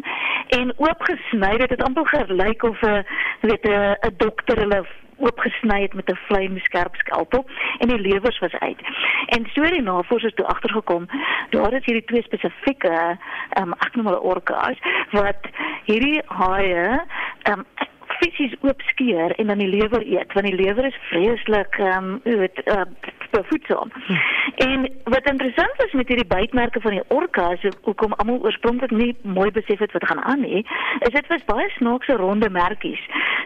en 0.59 0.75
oopgesny 0.77 1.57
dit 1.65 1.77
het 1.77 1.87
amper 1.87 2.07
gelyk 2.15 2.63
of 2.63 2.83
'n 2.83 3.05
weet 3.41 3.69
'n 3.69 4.15
dokter 4.17 4.59
hulle 4.65 4.85
oopgesny 5.23 5.81
het 5.83 5.95
met 5.95 6.11
'n 6.11 6.19
vlamskerp 6.27 6.95
skalpel 6.95 7.47
en 7.79 7.89
die 7.89 7.99
lewers 7.99 8.39
was 8.39 8.53
uit. 8.53 8.81
En 9.27 9.47
so 9.53 9.63
het 9.63 9.73
die 9.73 9.83
navorsers 9.83 10.35
toe 10.35 10.47
agtergekom, 10.47 11.07
daar 11.51 11.73
is 11.73 11.85
hierdie 11.85 12.05
twee 12.05 12.23
spesifieke 12.23 13.19
ehm 13.49 13.63
um, 13.63 13.73
ek 13.73 13.95
noem 13.95 14.07
hulle 14.07 14.21
orka's 14.35 14.79
wat 15.11 15.43
hierdie 15.85 16.21
haie 16.27 16.85
ehm 17.43 17.59
um, 17.59 17.67
fisies 18.23 18.55
oopskeer 18.61 19.35
en 19.41 19.47
dan 19.47 19.59
die 19.59 19.69
lewer 19.69 20.03
eet 20.07 20.33
want 20.37 20.47
die 20.47 20.59
lewer 20.59 20.85
is 20.85 20.99
vreeslik 21.11 21.79
ehm 21.79 22.13
um, 22.25 22.39
weet 22.39 22.63
uh, 22.65 22.85
voedsaam. 23.49 23.91
Hm. 24.07 24.17
En 24.67 24.89
wat 25.05 25.29
interessant 25.31 25.83
is 25.87 25.93
met 25.93 26.09
hierdie 26.09 26.27
bytmerke 26.27 26.81
van 26.81 26.91
die 26.91 27.05
orka 27.09 27.51
is 27.57 27.65
hoekom 27.83 28.13
almal 28.13 28.43
oorspronklik 28.45 28.91
nie 28.91 29.17
mooi 29.23 29.51
besef 29.51 29.79
het 29.79 29.93
wat 29.93 30.07
gaan 30.07 30.23
aan 30.23 30.41
nie, 30.41 30.67
is 30.99 31.15
dit 31.17 31.27
was 31.27 31.45
baie 31.45 31.69
snaakse 31.77 32.17
ronde 32.17 32.51
merkies. 32.51 33.03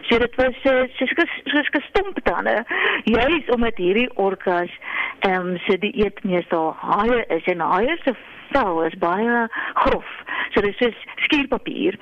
So 0.09 0.17
dit 0.17 0.35
was 0.35 0.57
uh, 0.63 0.83
soos 0.99 1.13
soos 1.43 1.69
gestomp 1.71 2.19
tande. 2.23 2.63
Juist 3.03 3.53
omdat 3.55 3.77
hierdie 3.77 4.09
orkas 4.15 4.73
ehm 5.19 5.53
um, 5.53 5.57
se 5.65 5.77
die 5.77 5.93
eet 6.03 6.23
meestal 6.23 6.75
haie 6.79 7.23
is 7.27 7.45
en 7.53 7.59
haie 7.59 7.97
se 8.03 8.13
vel 8.51 8.83
is 8.83 8.97
baie 9.01 9.47
grof. 9.73 10.09
So 10.53 10.61
dit 10.61 10.81
is 10.81 10.95
skierpapier. 11.15 11.99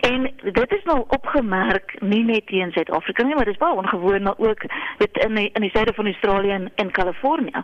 En 0.00 0.30
dit 0.42 0.72
is 0.72 0.84
nou 0.84 1.04
opgemerk 1.08 1.96
nie 2.00 2.24
net 2.24 2.48
hier 2.48 2.66
in 2.66 2.72
Suid-Afrika 2.72 3.22
nie, 3.22 3.34
maar 3.34 3.44
dit 3.44 3.54
is 3.54 3.60
baie 3.60 3.74
ongewoon 3.74 4.22
maar 4.22 4.38
ook 4.38 4.64
weet 4.98 5.24
in 5.26 5.34
die, 5.34 5.50
in 5.52 5.60
die 5.60 5.70
suide 5.70 5.94
van 5.94 6.06
Australië 6.06 6.50
en 6.50 6.70
in 6.74 6.90
Kalifornië. 6.90 7.62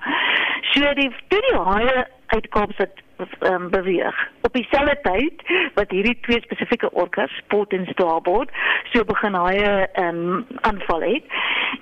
So 0.73 0.95
die 0.95 1.11
toe 1.29 1.41
die 1.51 1.59
haie 1.61 2.07
uit 2.27 2.49
Kaapstad 2.49 3.05
um, 3.41 3.71
beweeg. 3.71 4.29
Op 4.43 4.53
dieselfde 4.53 4.99
tyd 5.03 5.43
wat 5.75 5.91
hierdie 5.91 6.19
twee 6.21 6.41
spesifieke 6.41 6.91
orkas, 6.93 7.41
Port 7.47 7.73
en 7.73 7.87
Starboard, 7.87 8.51
so 8.93 9.05
begin 9.05 9.35
haie 9.35 9.89
um, 10.01 10.47
aanval 10.61 11.01
het. 11.01 11.25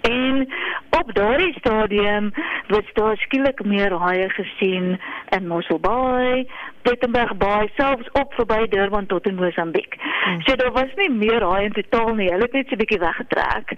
En 0.00 0.48
op 0.90 1.14
daardie 1.14 1.54
stadium 1.58 2.32
was 2.68 2.92
daar 2.92 3.16
skielik 3.16 3.64
meer 3.64 3.92
haie 3.92 4.30
gesien 4.30 5.00
in 5.28 5.46
Mossel 5.46 5.78
Bay, 5.78 6.46
Plettenberg 6.84 7.36
Bay, 7.40 7.70
selfs 7.76 8.08
op 8.20 8.34
verby 8.36 8.68
Durban 8.68 9.06
tot 9.06 9.26
in 9.26 9.34
Mosambiek. 9.34 9.96
Hmm. 10.24 10.40
So 10.44 10.56
daar 10.56 10.72
was 10.72 10.92
nie 10.96 11.10
meer 11.10 11.42
haie 11.42 11.64
in 11.64 11.72
totaal 11.72 12.14
nie. 12.14 12.28
Hulle 12.32 12.48
het 12.48 12.52
net 12.52 12.68
so 12.68 12.74
'n 12.74 12.82
bietjie 12.82 12.98
weggetrek. 12.98 13.72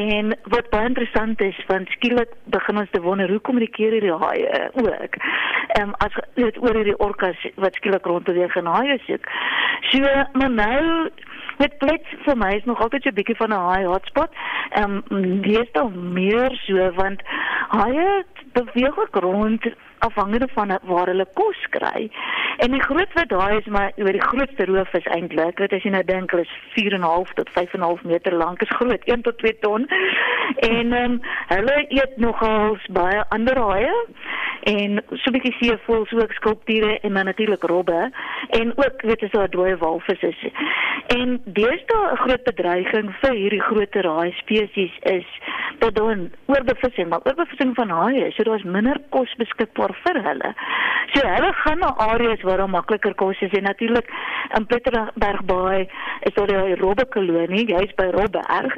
En 0.00 0.36
wat 0.54 0.70
baie 0.70 0.86
interessant 0.86 1.40
is, 1.40 1.64
want 1.66 1.88
skielik 1.88 2.32
begin 2.44 2.78
ons 2.78 2.90
te 2.90 3.00
wonder 3.00 3.28
hoe 3.30 3.40
kommunikeer 3.40 3.92
hierdie 3.92 4.18
haie 4.24 4.70
ook. 4.74 5.14
Ehm 5.68 5.88
um, 5.88 5.94
as 5.98 6.14
dit 6.34 6.62
oor 6.62 6.74
hierdie 6.74 6.98
orkas 6.98 7.46
wat 7.56 7.74
skielik 7.74 8.04
rondbeweeg 8.04 8.56
en 8.56 8.66
haie 8.66 8.98
soek. 9.06 9.26
So 9.80 10.00
maar 10.32 10.50
nou 10.50 11.10
met 11.58 11.78
plek 11.78 12.04
vir 12.24 12.36
my 12.36 12.52
is 12.56 12.64
nog 12.64 12.80
altyd 12.80 13.02
so 13.02 13.08
'n 13.08 13.14
bietjie 13.14 13.36
van 13.36 13.52
'n 13.52 13.68
high 13.70 13.86
hotspot. 13.86 14.30
Ehm 14.70 15.00
um, 15.08 15.44
is 15.44 15.72
daar 15.72 15.90
meer 15.90 16.50
so 16.66 16.92
want 16.92 17.22
haie 17.68 18.24
beweeg 18.52 18.98
ook 18.98 19.16
rond 19.16 19.64
afhangende 20.08 20.48
van 20.54 20.78
waar 20.82 21.10
hulle 21.12 21.26
kos 21.38 21.60
kry. 21.76 22.10
En 22.56 22.74
die 22.74 22.82
groot 22.82 23.12
wat 23.18 23.28
daai 23.28 23.58
is 23.58 23.66
maar 23.66 23.92
oor 23.96 24.12
die 24.12 24.26
grootste 24.28 24.64
roof 24.70 24.92
is 24.98 25.08
eintlik, 25.16 25.58
wat 25.58 25.72
as 25.72 25.86
jy 25.86 25.92
nou 25.94 26.04
dink 26.04 26.32
is 26.38 26.52
4.5 26.76 27.34
tot 27.38 27.50
5.5 27.58 28.06
meter 28.12 28.36
lank, 28.36 28.62
is 28.62 28.76
groot, 28.78 29.04
1 29.04 29.22
tot 29.28 29.38
2 29.38 29.58
ton. 29.64 29.88
En 30.68 30.92
ehm 30.92 31.12
um, 31.12 31.20
hulle 31.52 31.76
eet 31.88 32.16
nogals 32.16 32.86
baie 32.98 33.24
ander 33.34 33.58
haie 33.58 33.94
en 34.62 35.02
so 35.10 35.30
'n 35.30 35.34
bietjie 35.34 35.56
seevoëls 35.58 36.12
ook 36.12 36.32
skulpture 36.32 36.98
en 37.00 37.14
dan 37.14 37.24
natuurlik 37.24 37.62
robbe 37.62 38.10
en 38.48 38.72
ook 38.76 39.02
weet 39.02 39.22
as 39.22 39.30
daar 39.30 39.50
dooie 39.50 39.76
walvisse 39.76 40.28
is. 40.28 40.42
En 41.06 41.40
deesdae 41.44 42.12
'n 42.12 42.22
groot 42.24 42.44
bedreiging 42.44 43.14
vir 43.20 43.34
hierdie 43.34 43.62
groter 43.62 44.06
haai 44.06 44.32
spesies 44.32 44.98
is 45.02 45.26
dat 45.78 45.94
daar 45.94 46.18
oorbevissing, 46.46 47.08
maar 47.08 47.24
oorbevissing 47.24 47.74
van 47.74 47.88
haie, 47.88 48.30
so 48.30 48.42
daar's 48.42 48.62
minder 48.62 49.00
kos 49.08 49.34
beskikbaar 49.34 49.91
vir 50.04 50.22
hulle. 50.22 50.54
So 51.12 51.26
hulle 51.28 51.52
gaan 51.52 51.78
na 51.78 51.92
areas 51.96 52.42
waar 52.42 52.62
daar 52.62 52.70
makliker 52.70 53.14
kos 53.14 53.40
is 53.40 53.52
en 53.58 53.62
natuurlik 53.62 54.08
in 54.56 54.66
Pieterberg 54.66 55.44
Bay 55.44 55.88
is 56.20 56.34
daar 56.34 56.46
die 56.46 56.76
robbe 56.80 57.06
kolonie, 57.06 57.66
jy's 57.66 57.94
by 57.96 58.08
Robberg 58.14 58.76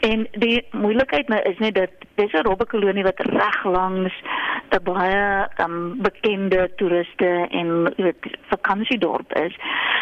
en 0.00 0.26
die 0.32 0.64
moeilikheid 0.72 1.28
nou 1.28 1.40
is 1.50 1.58
net 1.58 1.74
dat 1.74 1.90
dis 2.16 2.32
'n 2.32 2.46
robbe 2.46 2.66
kolonie 2.66 3.04
wat 3.04 3.20
reg 3.20 3.64
langs 3.64 4.14
'n 4.70 4.82
baie 4.82 5.48
um, 5.64 6.02
bekende 6.02 6.70
toeriste 6.76 7.46
en 7.50 7.92
weet 7.96 8.24
vakansiedorp 8.48 9.32
is. 9.32 9.54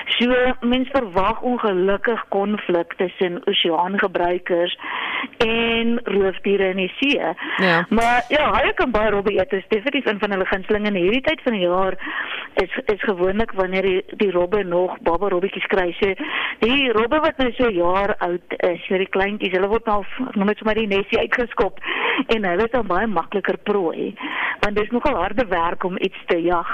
So 0.07 0.55
mense 0.61 0.90
verwag 0.92 1.40
ongelukkig 1.40 2.24
konflik 2.29 2.94
tussen 2.96 3.40
oseaangebruikers 3.44 4.79
en 5.37 6.00
roofdiere 6.05 6.68
in 6.68 6.77
die 6.77 6.92
see. 6.96 7.20
Ja. 7.57 7.87
Maar 7.88 8.24
ja, 8.29 8.50
hy 8.53 8.72
kan 8.74 8.90
baie 8.90 9.11
robbe 9.11 9.33
eet. 9.33 9.50
Dit 9.50 9.61
is 9.61 9.68
definitief 9.68 10.07
een 10.07 10.18
van 10.18 10.31
hulle 10.31 10.46
gunstelinge 10.54 10.92
in 10.92 11.00
hierdie 11.02 11.24
tyd 11.26 11.42
van 11.44 11.58
die 11.58 11.66
jaar 11.66 11.98
is 12.62 12.74
is 12.92 13.02
gewoonlik 13.02 13.52
wanneer 13.58 13.82
die 13.82 14.02
die 14.22 14.30
robbe 14.30 14.62
nog 14.64 14.96
baba 15.02 15.28
robbetjies 15.28 15.66
kry. 15.72 15.90
So 15.98 16.14
die 16.62 16.92
robbe 16.94 17.20
wat 17.24 17.38
nou 17.42 17.50
so 17.58 17.70
jaar 17.70 18.14
oud 18.28 18.56
is, 18.58 18.86
so 18.86 18.98
die 18.98 19.10
kleintjies, 19.16 19.54
hulle 19.56 19.70
word 19.72 19.86
nou 19.90 20.02
noem 20.38 20.52
dit 20.52 20.62
sommer 20.62 20.78
die 20.78 20.90
nesie 20.90 21.18
uitgeskop 21.18 21.82
en 22.26 22.46
hulle 22.46 22.68
is 22.68 22.74
dan 22.74 22.86
baie 22.86 23.10
makliker 23.10 23.58
prooi 23.70 24.14
want 24.64 24.78
dit 24.78 24.84
is 24.86 24.92
nogal 24.96 25.16
harde 25.20 25.44
werk 25.50 25.84
om 25.84 25.98
iets 26.00 26.20
te 26.26 26.38
jag. 26.40 26.68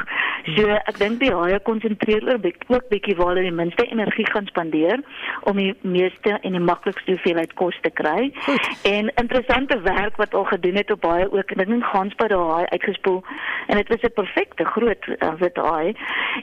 So 0.54 0.68
ek 0.72 0.98
dink 1.00 1.18
die 1.20 1.32
haie 1.34 1.58
konsentreer 1.66 2.24
oor 2.28 2.38
ook 2.76 2.86
bietjie 2.92 3.16
waar 3.18 3.32
hulle 3.32 3.48
die 3.48 3.56
minste 3.56 3.86
energie 3.90 4.26
gaan 4.30 4.46
spandeer 4.46 5.02
om 5.50 5.58
die 5.58 5.72
meeste 5.82 6.36
en 6.38 6.56
die 6.56 6.62
maklikste 6.62 7.16
hoeveelheid 7.16 7.54
kos 7.60 7.76
te 7.82 7.90
kry. 7.90 8.30
Goed. 8.46 8.68
En 8.88 9.10
interessante 9.22 9.80
werk 9.84 10.20
wat 10.22 10.34
al 10.34 10.46
gedoen 10.52 10.78
het 10.80 10.92
op 10.94 11.02
baie 11.04 11.26
ook 11.32 11.50
en 11.50 11.64
ek 11.64 11.72
dink 11.72 11.88
gans 11.92 12.14
by 12.20 12.28
daai 12.32 12.70
uitgespoel 12.76 13.20
en 13.66 13.77
dit 13.77 13.88
was 13.88 14.03
'n 14.03 14.12
perfekte 14.14 14.64
groot 14.64 15.07
uh, 15.07 15.35
wit 15.38 15.57
haai. 15.57 15.96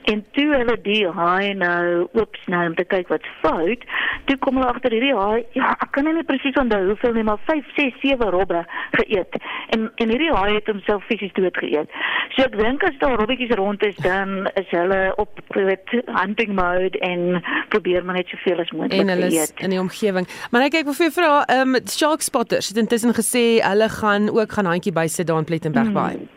En 0.03 0.25
toe 0.31 0.47
hulle 0.55 0.77
die 0.81 1.07
haai 1.07 1.53
nou 1.53 2.07
oop 2.13 2.35
sny 2.43 2.65
om 2.65 2.75
te 2.75 2.83
kyk 2.83 3.07
wat 3.07 3.25
fout, 3.41 3.83
toe 4.25 4.37
kom 4.37 4.55
hulle 4.55 4.69
agter 4.73 4.91
hierdie 4.91 5.15
haai, 5.15 5.45
ja, 5.51 5.71
ek 5.79 5.91
kan 5.91 6.03
nie 6.03 6.23
presies 6.23 6.59
onthou 6.59 6.85
hoeveel 6.85 7.13
nie, 7.13 7.23
maar 7.23 7.39
5, 7.45 7.65
6, 7.75 7.93
7 8.01 8.29
robbe 8.29 8.65
geëet. 8.91 9.41
En 9.69 9.91
en 9.95 10.09
hierdie 10.09 10.31
haai 10.33 10.53
het 10.53 10.67
homself 10.67 11.03
fisies 11.05 11.33
dood 11.33 11.57
geëet. 11.57 11.89
So 12.35 12.43
ek 12.43 12.57
dink 12.57 12.83
as 12.83 12.97
daar 12.99 13.17
robbetjies 13.17 13.55
rond 13.55 13.83
is, 13.85 13.95
dan 13.95 14.49
is 14.53 14.69
hulle 14.69 15.13
op 15.15 15.39
weet 15.55 15.89
hunting 16.05 16.55
mode 16.55 16.99
en 16.99 17.43
probeer 17.69 18.05
maar 18.05 18.15
net 18.15 18.27
soveel 18.27 18.59
as 18.59 18.71
moontlik 18.71 19.01
en 19.01 19.09
hulle 19.13 19.25
is 19.25 19.53
in 19.63 19.73
die 19.75 19.79
omgewing. 19.81 20.27
Maar 20.51 20.67
ek 20.67 20.77
kyk 20.79 20.91
of 20.93 21.01
jy 21.01 21.11
vra, 21.15 21.33
ehm 21.47 21.75
um, 21.75 21.83
Shark 21.87 22.25
Spotters 22.25 22.71
het 22.71 22.81
intussen 22.81 23.15
gesê 23.17 23.45
hulle 23.63 23.89
gaan 23.99 24.29
ook 24.33 24.57
gaan 24.57 24.69
handjie 24.73 24.93
by 24.93 25.07
sit 25.11 25.27
daar 25.27 25.43
in 25.43 25.49
Plettenberg 25.49 25.91
Bay. 25.95 26.17
Hmm. 26.17 26.36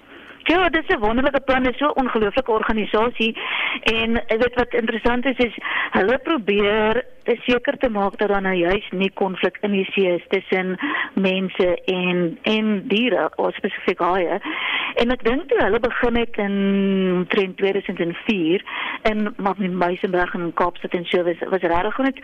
Ja, 0.50 0.68
dit 0.68 0.82
is 0.82 0.96
'n 0.96 0.98
wonderlike 0.98 1.40
plan, 1.40 1.66
is 1.66 1.76
so 1.76 1.86
'n 1.86 2.00
ongelooflike 2.02 2.50
organisasie 2.50 3.36
en 3.82 4.12
weet 4.12 4.54
wat 4.54 4.74
interessant 4.74 5.24
is 5.24 5.36
is 5.36 5.54
hulle 5.90 6.18
probeer 6.18 7.04
seker 7.24 7.76
te 7.78 7.90
maak 7.90 8.18
dat 8.18 8.28
daar 8.28 8.42
nou 8.42 8.54
juis 8.54 8.88
nie 8.90 9.10
konflik 9.14 9.58
in 9.60 9.70
die 9.70 9.88
see 9.90 10.14
is 10.14 10.24
tussen 10.28 10.78
mense 11.14 11.82
en 11.84 12.38
en 12.42 12.82
diere, 12.88 13.30
of 13.34 13.54
spesifiek 13.54 13.98
haie. 13.98 14.40
En 14.94 15.10
ek 15.10 15.24
dink 15.24 15.48
toe 15.48 15.60
hulle 15.62 15.80
begin 15.80 16.16
het 16.16 16.36
in 16.36 17.26
2004 17.56 18.64
in 19.02 19.34
Meisenberg 19.76 20.34
in 20.34 20.52
Kaapstad 20.54 20.94
en 20.94 21.04
so 21.04 21.22
was 21.22 21.38
was 21.38 21.60
regtig 21.60 21.94
goed 21.94 22.18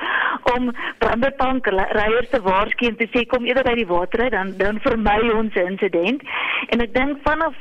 om 0.56 0.72
brandertank 0.98 1.66
ryers 2.00 2.28
te 2.28 2.42
waarsku 2.42 2.86
en 2.86 2.96
te 2.96 3.08
sê 3.14 3.26
kom 3.26 3.44
eerder 3.44 3.64
by 3.64 3.74
die 3.74 3.86
water 3.86 4.20
uit 4.20 4.32
dan 4.32 4.52
dan 4.56 4.80
vermy 4.80 5.30
ons 5.30 5.54
'n 5.54 5.66
insident. 5.66 6.22
En 6.68 6.80
ek 6.80 6.94
dink 6.94 7.18
vanaf 7.22 7.54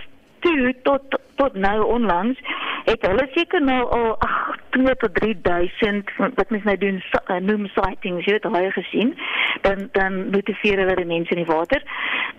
toe 0.45 0.73
tot 0.83 1.17
tot 1.35 1.53
nou 1.53 1.83
onlangs 1.83 2.39
het 2.85 3.05
hulle 3.07 3.27
seker 3.33 3.61
nou 3.61 3.81
al 3.97 4.15
ag 4.19 4.35
2 4.75 4.95
tot 4.95 5.15
3000 5.15 6.11
wat 6.17 6.49
mens 6.49 6.63
nou 6.63 6.77
doen 6.77 7.03
uh, 7.03 7.37
noem 7.49 7.67
sightings 7.73 8.25
jy 8.25 8.37
het 8.37 8.45
al 8.45 8.71
gesien 8.75 9.15
dan 9.61 9.89
dan 9.91 10.29
notifieer 10.29 10.81
hulle 10.83 10.95
die 10.95 11.05
mense 11.05 11.35
in 11.35 11.43
die 11.43 11.53
water. 11.53 11.83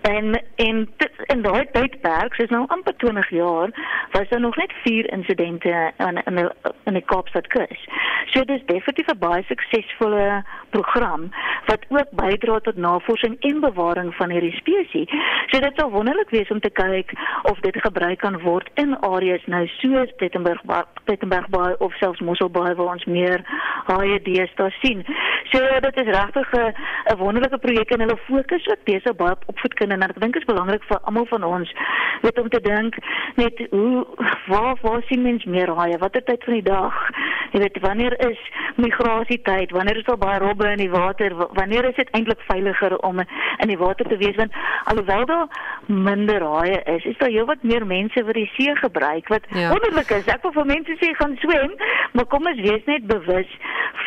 En 0.01 0.41
en 0.55 0.87
in 1.33 1.41
daai 1.41 1.65
tydperk 1.71 2.37
is 2.37 2.53
nou 2.53 2.63
amper 2.67 2.95
20 3.03 3.29
jaar 3.29 3.73
was 4.11 4.29
daar 4.29 4.39
nog 4.39 4.55
net 4.55 4.73
4 4.83 5.11
insidente 5.11 5.91
in 5.97 6.21
in 6.25 6.35
die, 6.35 6.49
in 6.83 6.93
die 6.93 7.05
Kaapstad 7.05 7.47
kus. 7.47 7.87
So 8.25 8.43
dit 8.43 8.59
is 8.59 8.65
definitief 8.65 9.07
'n 9.13 9.19
baie 9.19 9.43
suksesvolle 9.47 10.43
program 10.69 11.29
wat 11.65 11.85
ook 11.89 12.11
bydra 12.11 12.59
tot 12.59 12.75
navorsing 12.75 13.35
en 13.39 13.59
bewaring 13.59 14.15
van 14.15 14.29
hierdie 14.29 14.55
spesies. 14.55 15.09
So 15.47 15.59
dit 15.59 15.73
sou 15.75 15.91
wonderlik 15.91 16.29
wees 16.29 16.49
om 16.49 16.59
te 16.59 16.69
kyk 16.69 17.11
of 17.43 17.59
dit 17.59 17.81
gebruik 17.81 18.19
kan 18.19 18.41
word 18.41 18.69
in 18.73 18.86
areas 18.95 19.45
nou 19.45 19.65
soos 19.67 20.13
Plettenberg 20.15 20.61
Plettenberg 21.03 21.49
Bay 21.49 21.75
of 21.79 21.93
selfs 21.99 22.19
Mosselbaai 22.19 22.75
waar 22.75 22.93
ons 22.93 23.05
meer 23.05 23.43
haie 23.87 24.19
deesdae 24.21 24.71
sien. 24.81 25.03
So 25.51 25.59
dit 25.85 25.97
is 26.03 26.13
regtig 26.15 26.53
'n 26.53 27.17
wonderlike 27.17 27.57
projek 27.57 27.91
en 27.91 27.99
hulle 27.99 28.17
fokus 28.17 28.67
ook 28.67 28.83
besig 28.83 29.15
baie 29.15 29.31
op 29.31 29.43
opvoedkunde 29.45 29.93
en 29.95 30.03
ek 30.03 30.19
dink 30.19 30.33
dit 30.33 30.41
is 30.41 30.53
belangrik 30.53 30.83
vir 30.83 30.99
almal 31.03 31.25
van 31.25 31.43
ons 31.43 31.73
weet 32.21 32.39
om 32.39 32.49
te 32.49 32.61
dink 32.61 32.95
net 33.35 33.67
hoe 33.69 34.07
waar 34.47 34.77
waar 34.81 35.01
sien 35.05 35.21
mens 35.21 35.45
meer 35.45 35.69
haie? 35.75 35.97
Watter 35.97 36.23
tyd 36.23 36.43
van 36.43 36.53
die 36.53 36.63
dag? 36.63 37.09
Jy 37.51 37.59
weet 37.59 37.79
wanneer 37.79 38.15
is 38.29 38.39
migrasietyd? 38.75 39.71
Wanneer 39.71 39.97
is 39.97 40.05
daar 40.05 40.17
baie 40.17 40.39
robbe 40.39 40.67
in 40.71 40.81
die 40.83 40.91
water? 40.91 41.35
Wanneer 41.53 41.85
is 41.89 41.95
dit 41.95 42.09
eintlik 42.11 42.41
veiliger 42.47 42.97
om 42.97 43.19
in 43.19 43.67
die 43.67 43.77
water 43.77 44.07
te 44.07 44.17
wees 44.17 44.35
want 44.35 44.53
alhoewel 44.83 45.25
daar 45.25 45.47
minder 45.85 46.43
haie 46.43 46.81
is, 46.83 47.05
is 47.05 47.17
daar 47.17 47.29
heelwat 47.29 47.63
meer 47.63 47.85
mense 47.85 48.23
wat 48.23 48.33
die 48.33 48.49
see 48.55 48.75
gebruik 48.75 49.27
wat 49.27 49.47
ja. 49.49 49.69
wonderlik 49.69 50.09
is. 50.09 50.27
Ek 50.31 50.43
wil 50.43 50.55
vir 50.59 50.69
mense 50.73 50.97
sê 51.01 51.13
gaan 51.19 51.35
swem, 51.41 51.73
maar 52.11 52.27
kom 52.31 52.47
ons 52.47 52.61
wees 52.61 52.83
net 52.85 53.07
bewus 53.07 53.53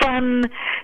van 0.00 0.30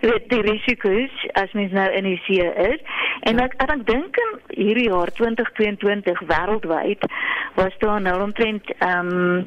weet, 0.00 0.28
die 0.32 0.42
risiko's 0.48 1.26
as 1.42 1.52
mens 1.52 1.72
nou 1.76 1.86
in 1.92 2.08
die 2.08 2.20
see 2.26 2.48
is. 2.70 2.82
En 3.28 3.40
ek 3.42 3.56
ek 3.66 3.86
dink 3.88 4.20
in 4.22 4.32
hierdie 4.56 4.88
jaar 4.90 5.12
2022 5.18 6.24
wêreldwyd 6.30 7.06
was 7.60 7.78
daar 7.84 8.00
nou 8.00 8.20
omtrent 8.28 8.72
ehm 8.78 9.14
um, 9.16 9.46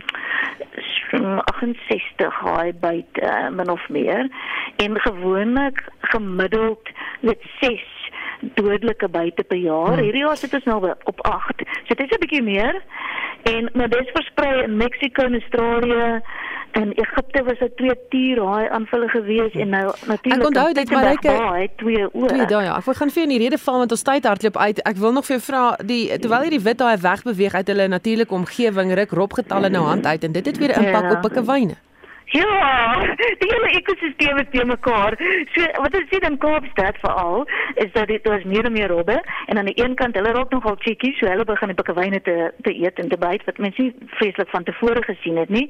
68 1.10 2.34
haai 2.44 2.74
buite 3.00 3.22
uh, 3.22 3.50
min 3.56 3.70
of 3.70 3.90
meer 3.90 4.30
en 4.76 5.00
gewoonlik 5.00 5.84
gemiddeld 6.00 6.90
met 7.20 7.38
6 7.60 7.82
dodelike 8.56 9.10
buite 9.10 9.44
per 9.44 9.58
jaar. 9.58 9.94
Hmm. 9.94 10.04
Hierdie 10.04 10.24
jaar 10.24 10.38
sit 10.38 10.54
ons 10.54 10.64
nou 10.64 10.94
op 11.04 11.22
8. 11.22 11.64
So 11.88 11.96
dit 11.96 12.06
is 12.12 12.16
'n 12.18 12.20
bietjie 12.20 12.44
meer. 12.44 12.82
En 13.44 13.70
maar 13.74 13.90
dis 13.90 14.10
versprei 14.14 14.64
in 14.64 14.78
Mexiko 14.78 15.24
en 15.24 15.34
Australië 15.34 16.22
en 16.72 16.92
Egipte 16.92 17.44
was 17.44 17.60
dit 17.60 17.78
twee 17.78 17.96
tierhaai 18.10 18.70
aanvalle 18.70 19.08
gewees 19.10 19.54
en 19.54 19.70
nou 19.70 19.94
natuurlik 20.06 20.40
Ek 20.40 20.48
onthou 20.48 20.74
dit 20.74 20.92
maar 20.92 21.04
ek 21.04 21.72
twee 21.76 22.14
oor. 22.14 22.28
Twee 22.28 22.46
daai 22.46 22.66
ja. 22.66 22.78
Ek 22.78 22.86
wil 22.86 22.94
gaan 22.94 23.10
vir 23.10 23.24
in 23.24 23.30
die 23.30 23.40
rede 23.40 23.58
val 23.58 23.78
want 23.78 23.92
ons 23.92 24.02
tyd 24.02 24.24
hardloop 24.24 24.58
uit. 24.58 24.82
Ek 24.82 24.96
wil 24.96 25.12
nog 25.12 25.26
vir 25.26 25.38
jou 25.38 25.46
vra 25.50 25.76
die 25.84 26.18
terwyl 26.20 26.42
hierdie 26.42 26.64
wit 26.64 26.78
daai 26.78 26.98
wegbeweeg 26.98 27.54
uit 27.54 27.68
hulle 27.68 27.88
natuurlike 27.88 28.34
omgewing 28.34 28.94
ruk 28.94 29.12
robgetalle 29.12 29.70
nou 29.70 29.86
hand 29.86 30.06
uit 30.06 30.24
en 30.24 30.32
dit 30.32 30.46
het 30.46 30.58
weer 30.58 30.78
impak 30.78 31.04
ja. 31.04 31.12
op 31.12 31.22
pikkewyne. 31.22 31.76
Ja, 32.32 33.16
die 33.42 33.50
hele 33.50 33.70
ekosisteem 33.74 34.38
is 34.38 34.50
te 34.54 34.66
mekaar. 34.66 35.16
So 35.56 35.66
wat 35.82 35.96
ons 35.98 36.12
sien 36.12 36.26
in 36.28 36.38
Kaapstad 36.38 37.00
veral 37.02 37.48
is 37.82 37.90
dat 37.96 38.08
dit 38.12 38.24
daar's 38.24 38.46
meer 38.46 38.68
en 38.70 38.76
meer 38.76 38.92
robbe 38.94 39.16
en 39.46 39.58
aan 39.58 39.66
die 39.66 39.78
een 39.82 39.96
kant 39.98 40.16
hulle 40.16 40.34
raak 40.36 40.54
nogal 40.54 40.78
chickies, 40.78 41.18
so 41.18 41.26
hulle 41.26 41.46
begin 41.50 41.74
die 41.74 41.78
pikkewyne 41.80 42.22
te 42.22 42.36
te 42.62 42.74
eet 42.76 43.02
en 43.02 43.10
te 43.10 43.18
byt 43.18 43.46
wat 43.48 43.58
mense 43.58 43.82
nie 43.82 44.10
vreeslik 44.20 44.52
van 44.54 44.68
tevore 44.68 45.02
gesien 45.08 45.40
het 45.42 45.50
nie. 45.50 45.66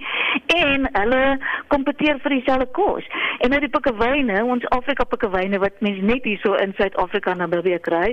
En 0.55 0.89
hulle 0.97 1.21
kompeteer 1.71 2.19
vir 2.25 2.35
dieselfde 2.35 2.67
kos. 2.75 3.07
En 3.39 3.55
nou 3.55 3.61
die 3.63 3.71
pikkewyne, 3.71 4.43
ons 4.43 4.67
Afrika 4.75 5.07
pikkewyne 5.07 5.61
wat 5.63 5.79
mense 5.85 6.03
net 6.11 6.27
hier 6.27 6.43
so 6.43 6.59
in 6.59 6.75
Suid-Afrika 6.75 7.37
nou 7.39 7.47
beweeg 7.55 7.85
kry, 7.87 8.11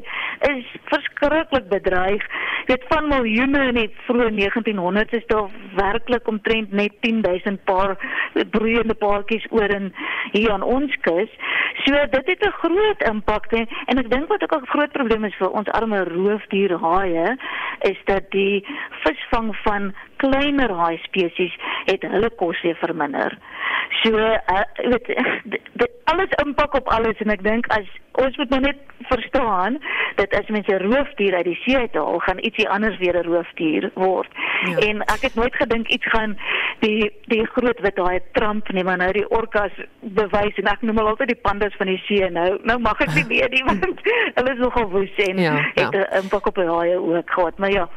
is 0.52 0.70
verskriklik 0.92 1.66
bedreig. 1.72 2.22
Dit 2.70 2.87
van 2.92 3.11
miljoene 3.11 3.66
in 3.72 3.82
die 3.82 3.90
vroeë 4.06 4.30
1900s 4.38 5.18
is 5.18 5.26
daar 5.35 5.50
werklik 5.74 6.30
omtrent 6.30 6.70
net 6.70 6.94
10000 7.02 7.64
paar 7.66 7.96
broeiende 8.44 8.94
paartjies 8.94 9.46
oor 9.51 9.70
in 9.70 9.92
hier 10.33 10.53
aan 10.53 10.62
ons 10.62 10.96
kus. 11.01 11.31
So 11.85 12.07
dit 12.11 12.27
het 12.27 12.46
'n 12.46 12.59
groot 12.62 13.03
impak 13.09 13.53
en, 13.53 13.68
en 13.87 13.99
ek 13.99 14.11
dink 14.11 14.29
wat 14.29 14.42
ook 14.42 14.62
'n 14.62 14.66
groot 14.66 14.92
probleem 14.92 15.25
is 15.25 15.35
vir 15.35 15.51
ons 15.51 15.68
arme 15.68 16.05
roofdierhaie 16.05 17.37
is 17.81 17.99
dat 18.05 18.31
die 18.31 18.66
visvang 19.05 19.57
van 19.57 19.94
kleiner 20.16 20.72
haai 20.72 20.99
spesies 21.03 21.55
het 21.85 22.03
hulle 22.03 22.31
kos 22.31 22.62
weer 22.62 22.77
verminder. 22.77 23.38
So 24.03 24.18
uh, 24.18 24.62
weet 24.77 25.07
dit 25.83 25.90
alles 26.05 26.31
impak 26.44 26.75
op 26.75 26.88
alles 26.88 27.18
en 27.18 27.31
ek 27.31 27.42
dink 27.42 27.66
as 27.66 27.87
ons 28.22 28.37
moet 28.37 28.50
nou 28.50 28.61
net 28.61 28.76
verstaan 29.09 29.79
dat 30.16 30.35
as 30.35 30.48
mense 30.48 30.72
'n 30.72 30.92
roofdier 30.92 31.35
uit 31.35 31.44
die 31.44 31.61
see 31.64 31.76
uithaal, 31.76 32.18
gaan 32.18 32.38
ietsie 32.38 32.68
anders 32.68 32.98
weer 32.98 33.16
'n 33.16 33.29
roofdier 33.33 33.90
word. 33.94 34.29
Ja. 34.64 34.76
En 34.76 35.00
ek 35.00 35.20
het 35.20 35.35
nooit 35.35 35.55
gedink 35.55 35.88
iets 35.88 36.09
gaan 36.09 36.38
die 36.79 37.12
die 37.26 37.46
groot 37.46 37.81
wit 37.81 37.96
haai 37.96 38.20
tramp 38.33 38.68
nie, 38.72 38.85
maar 38.85 38.96
nou 38.96 39.12
die 39.12 39.29
orkas 39.31 39.72
bewys 40.00 40.57
en 40.57 40.70
ek 40.72 40.83
noem 40.83 40.96
hulle 40.96 41.09
altyd 41.09 41.29
die 41.29 41.42
pandas 41.42 41.76
van 41.76 41.87
die 41.87 42.02
see 42.07 42.31
nou. 42.31 42.59
Nou 42.62 42.79
mag 42.79 43.00
ek 43.00 43.14
nie 43.14 43.26
meer 43.35 43.48
nie 43.50 43.64
want 43.64 43.85
hulle 44.38 44.52
is 44.52 44.59
nogal 44.59 44.90
woes 44.90 45.14
en 45.29 45.38
ja, 45.38 45.55
ja. 45.74 45.90
het 45.90 45.94
'n 45.94 46.22
impak 46.22 46.46
op 46.46 46.55
die 46.55 46.70
haie 46.70 46.98
ook 47.00 47.31
gehad. 47.31 47.59
Maar 47.59 47.70
ja, 47.70 47.88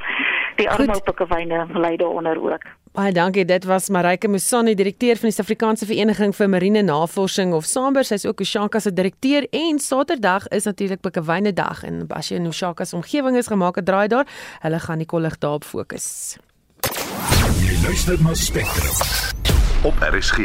die 0.58 0.70
arme 0.70 1.00
pikkewyne 1.06 1.68
lei 1.74 1.98
daaronder 1.98 2.38
ook. 2.42 2.66
Baie 2.92 3.14
dankie. 3.14 3.46
Dit 3.46 3.66
was 3.70 3.90
Marike 3.90 4.28
Musani, 4.28 4.74
direkteur 4.76 5.16
van 5.16 5.30
die 5.30 5.36
Suid-Afrikaanse 5.36 5.86
Vereniging 5.86 6.34
vir 6.36 6.50
Marine 6.50 6.82
Navorsing 6.82 7.54
of 7.54 7.66
Samber. 7.70 8.04
Sy's 8.04 8.26
ook 8.26 8.42
Oshaka 8.42 8.80
se 8.80 8.94
direkteur 8.94 9.46
en 9.52 9.80
Saterdag 9.80 10.48
is 10.48 10.66
natuurlik 10.66 11.02
Pikkewyne 11.06 11.54
dag 11.54 11.84
en 11.84 12.08
as 12.10 12.32
jy 12.32 12.42
in 12.42 12.50
Oshaka 12.50 12.86
se 12.86 12.96
omgewing 12.98 13.38
is 13.38 13.48
gemaak 13.48 13.78
'n 13.78 13.86
draai 13.86 14.08
daar, 14.08 14.26
hulle 14.62 14.80
gaan 14.80 14.98
die 14.98 15.06
kollig 15.06 15.38
daarop 15.38 15.64
fokus. 15.64 16.38
Jy 17.62 17.78
luister 17.84 18.18
na 18.24 18.34
Spectrum 18.34 18.96
op 19.84 19.94
RSG. 20.00 20.40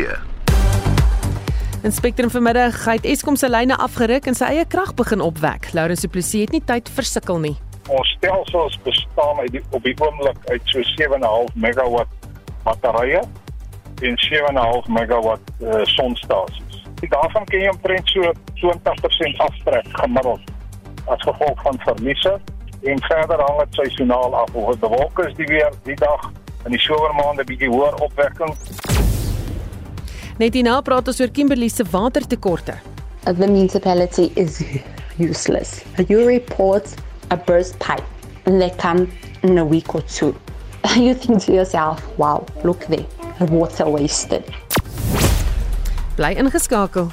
In 1.83 1.93
Spectrum 1.93 2.31
vanmiddag 2.31 2.85
het 2.85 3.05
Eskom 3.05 3.37
se 3.37 3.49
lyne 3.49 3.77
afgeruk 3.77 4.27
en 4.27 4.35
sy 4.35 4.45
eie 4.45 4.64
krag 4.64 4.95
begin 4.95 5.21
opwek. 5.21 5.73
Laurens 5.73 6.01
Du 6.01 6.09
Plessis 6.09 6.40
het 6.40 6.51
nie 6.51 6.62
tyd 6.64 6.88
vir 6.88 7.05
sukkel 7.05 7.38
nie. 7.38 7.57
Ons 7.88 8.09
stelsels 8.16 8.79
bestaan 8.83 9.38
uit 9.38 9.51
die, 9.53 9.62
op 9.70 9.83
die 9.83 9.94
oomblik 10.01 10.38
uit 10.49 10.62
so 10.64 10.81
7.5 10.81 11.55
megawatt 11.55 12.29
batterye 12.64 13.20
en 14.01 14.16
7.5 14.25 14.88
megawatt 14.88 15.51
uh, 15.61 15.83
sonstasies. 15.83 16.81
Die 17.03 17.09
daarvan 17.09 17.44
kan 17.44 17.61
jy 17.61 17.68
omtrent 17.68 18.09
so 18.09 18.33
20% 18.62 19.42
aftrek 19.44 19.88
gemiddeld 20.01 20.53
as 21.12 21.20
gevolg 21.29 21.61
van 21.62 21.79
verliese 21.85 22.38
en 22.83 23.05
verder 23.09 23.40
hang 23.40 23.59
dit 23.59 23.75
seisoonaal 23.75 24.35
af. 24.35 24.55
Of 24.55 24.70
dit 24.70 24.81
bewolk 24.81 25.18
is 25.18 25.37
die 25.37 25.47
weer 25.47 25.73
die 25.85 25.97
dag 26.01 26.31
in 26.64 26.73
die 26.73 26.81
somermaande 26.81 27.44
bietjie 27.44 27.68
hoër 27.68 28.01
opwekking. 28.05 28.57
Net 30.40 30.57
hierna 30.57 30.81
praat 30.83 31.09
ons 31.09 31.20
oor 31.20 31.31
Kimberley 31.31 31.68
se 31.68 31.85
watertekorte. 31.90 32.81
The 33.25 33.47
municipality 33.47 34.31
is 34.35 34.62
useless. 35.18 35.83
You 36.09 36.25
report 36.27 36.97
a 37.31 37.37
burst 37.37 37.79
pipe 37.79 38.05
and 38.47 38.61
they 38.61 38.71
come 38.71 39.11
in 39.43 39.59
a 39.59 39.65
week 39.65 39.94
or 39.94 40.03
two. 40.03 40.35
You 40.96 41.15
think 41.15 41.42
to 41.44 41.53
yourself, 41.53 42.03
wow, 42.19 42.46
look 42.63 42.87
there, 42.87 43.07
the 43.38 43.46
water 43.46 43.88
wasted. 43.88 44.44
Bly 46.17 46.35
ingeskakel. 46.35 47.11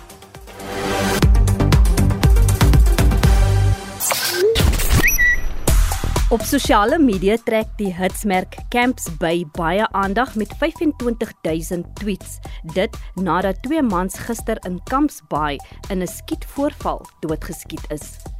Op 6.32 6.42
sosiale 6.48 6.96
media 7.00 7.36
trek 7.44 7.74
die 7.76 7.90
hitsmerk 7.92 8.56
Camps 8.72 9.10
by 9.20 9.42
baie 9.58 9.84
aandag 9.92 10.38
met 10.40 10.54
25000 10.62 11.90
tweets. 12.00 12.38
Dit 12.72 12.96
nadat 13.20 13.60
twee 13.66 13.84
mans 13.84 14.16
gister 14.30 14.62
in 14.64 14.80
Camps 14.88 15.20
Bay 15.28 15.60
in 15.90 16.00
'n 16.00 16.08
skietvoorval 16.08 17.04
doodgeskiet 17.20 17.84
is. 17.92 18.31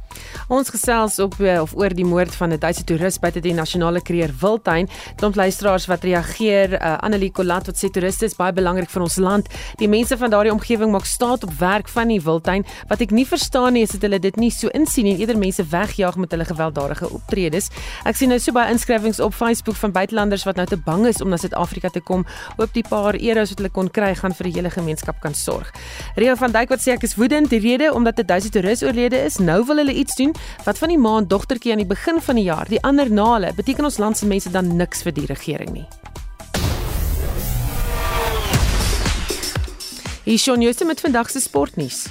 Ons 0.48 0.70
gesels 0.70 1.18
op 1.18 1.38
eh, 1.40 1.60
of 1.62 1.74
oor 1.74 1.94
die 1.94 2.04
moord 2.04 2.34
van 2.34 2.52
'n 2.52 2.58
Duitse 2.58 2.84
toerist 2.84 3.20
by 3.20 3.30
die 3.30 3.54
nasionale 3.54 4.02
kreer 4.02 4.30
Wildtuin. 4.40 4.88
Klomp 5.16 5.34
luisteraars 5.34 5.86
wat 5.86 6.04
reageer. 6.04 6.72
Uh, 6.72 6.98
Annelie 6.98 7.30
Colat 7.30 7.66
wat 7.66 7.76
sê 7.76 7.90
toeriste 7.90 8.24
is 8.24 8.36
baie 8.36 8.52
belangrik 8.52 8.90
vir 8.90 9.02
ons 9.02 9.16
land. 9.16 9.48
Die 9.78 9.88
mense 9.88 10.16
van 10.16 10.30
daardie 10.30 10.52
omgewing 10.52 10.90
maak 10.90 11.04
staat 11.04 11.44
op 11.44 11.52
werk 11.58 11.88
van 11.88 12.08
die 12.08 12.20
Wildtuin. 12.20 12.64
Wat 12.88 13.00
ek 13.00 13.10
nie 13.10 13.26
verstaan 13.26 13.72
nie 13.72 13.82
is 13.82 13.90
dat 13.90 14.02
hulle 14.02 14.18
dit 14.18 14.36
nie 14.36 14.50
so 14.50 14.68
insien 14.68 15.06
en 15.06 15.18
eerder 15.18 15.38
mense 15.38 15.64
wegjaag 15.64 16.16
met 16.16 16.30
hulle 16.30 16.44
gewelddadige 16.44 17.10
optredes. 17.10 17.70
Ek 18.04 18.16
sien 18.16 18.28
nou 18.28 18.38
so 18.38 18.52
baie 18.52 18.70
inskrywings 18.72 19.20
op 19.20 19.34
Facebook 19.34 19.76
van 19.76 19.92
buitelanders 19.92 20.44
wat 20.44 20.56
nou 20.56 20.66
te 20.66 20.76
bang 20.76 21.06
is 21.06 21.22
om 21.22 21.28
na 21.28 21.36
Suid-Afrika 21.36 21.88
te 21.88 22.00
kom. 22.00 22.26
Hoop 22.56 22.72
die 22.72 22.84
paar 22.88 23.14
euros 23.14 23.54
wat 23.54 23.58
hulle 23.58 23.70
kon 23.70 23.90
kry 23.90 24.14
gaan 24.14 24.34
vir 24.34 24.50
die 24.50 24.54
hele 24.58 24.70
gemeenskap 24.70 25.20
kan 25.20 25.34
sorg. 25.34 25.72
Rio 26.16 26.34
van 26.34 26.52
Dijk 26.52 26.68
wat 26.74 26.84
sê 26.84 26.96
ek 26.96 27.06
is 27.08 27.16
woedend 27.16 27.50
die 27.50 27.60
rede 27.60 27.92
omdat 27.92 28.18
'n 28.18 28.26
Duitse 28.26 28.50
toerist 28.50 28.82
oorlede 28.82 29.24
is. 29.24 29.38
Nou 29.38 29.64
wil 29.66 29.76
hulle 29.76 29.94
iets 30.02 30.18
doen 30.18 30.34
wat 30.66 30.78
van 30.82 30.92
die 30.92 31.00
maand 31.00 31.30
dogtertjie 31.30 31.72
aan 31.72 31.82
die 31.84 31.88
begin 31.88 32.20
van 32.20 32.38
die 32.38 32.48
jaar, 32.48 32.68
die 32.68 32.82
ander 32.82 33.10
na 33.10 33.28
hulle, 33.34 33.52
beteken 33.56 33.88
ons 33.88 34.00
land 34.02 34.18
se 34.18 34.26
mense 34.26 34.50
dan 34.50 34.74
niks 34.76 35.06
vir 35.06 35.14
die 35.16 35.28
regering 35.30 35.72
nie. 35.78 35.86
Hier 40.22 40.38
is 40.38 40.42
Shaun 40.42 40.62
Jooste 40.62 40.86
met 40.86 41.00
vandag 41.02 41.30
se 41.30 41.40
sportnuus. 41.42 42.04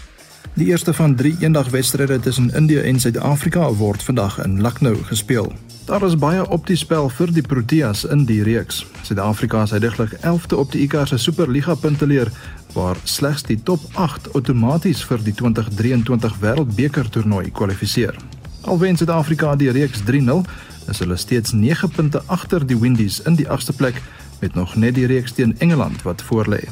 Die 0.53 0.67
eerste 0.67 0.93
van 0.93 1.15
3 1.15 1.35
eendagwedstryde 1.39 2.19
tussen 2.19 2.53
Indië 2.53 2.77
en 2.77 2.99
Suid-Afrika 2.99 3.73
word 3.73 4.03
vandag 4.03 4.43
in 4.43 4.61
Lucknow 4.61 5.05
gespeel. 5.05 5.53
Daar 5.85 6.03
is 6.03 6.17
baie 6.17 6.49
op 6.49 6.67
die 6.67 6.75
spel 6.75 7.09
vir 7.09 7.31
die 7.31 7.41
Proteas 7.41 8.03
in 8.03 8.25
die 8.25 8.43
reeks. 8.43 8.85
Suid-Afrika 9.01 9.61
is 9.63 9.71
uiteindelik 9.73 10.11
11de 10.19 10.55
op 10.55 10.71
die 10.71 10.81
ICC 10.81 11.07
se 11.07 11.17
Superliga 11.17 11.75
punteleer 11.75 12.31
waar 12.73 12.97
slegs 13.03 13.43
die 13.43 13.63
top 13.63 13.79
8 13.93 14.33
outomaties 14.33 15.05
vir 15.07 15.23
die 15.23 15.33
2023 15.33 16.37
Wêreldbeker 16.43 17.09
toernooi 17.09 17.51
kwalifiseer. 17.51 18.15
Alwen 18.61 18.97
Suid-Afrika 18.97 19.55
die 19.55 19.71
reeks 19.71 20.03
3-0, 20.03 20.43
is 20.91 20.99
hulle 20.99 21.15
steeds 21.17 21.51
9 21.51 21.89
punte 21.89 22.23
agter 22.27 22.67
die 22.67 22.79
Windies 22.79 23.21
in 23.23 23.39
die 23.39 23.47
8ste 23.47 23.75
plek 23.75 24.03
met 24.41 24.55
nog 24.55 24.75
net 24.75 24.95
die 24.99 25.07
reeks 25.07 25.31
teen 25.31 25.55
Engeland 25.59 26.01
wat 26.01 26.21
voorlê. 26.21 26.65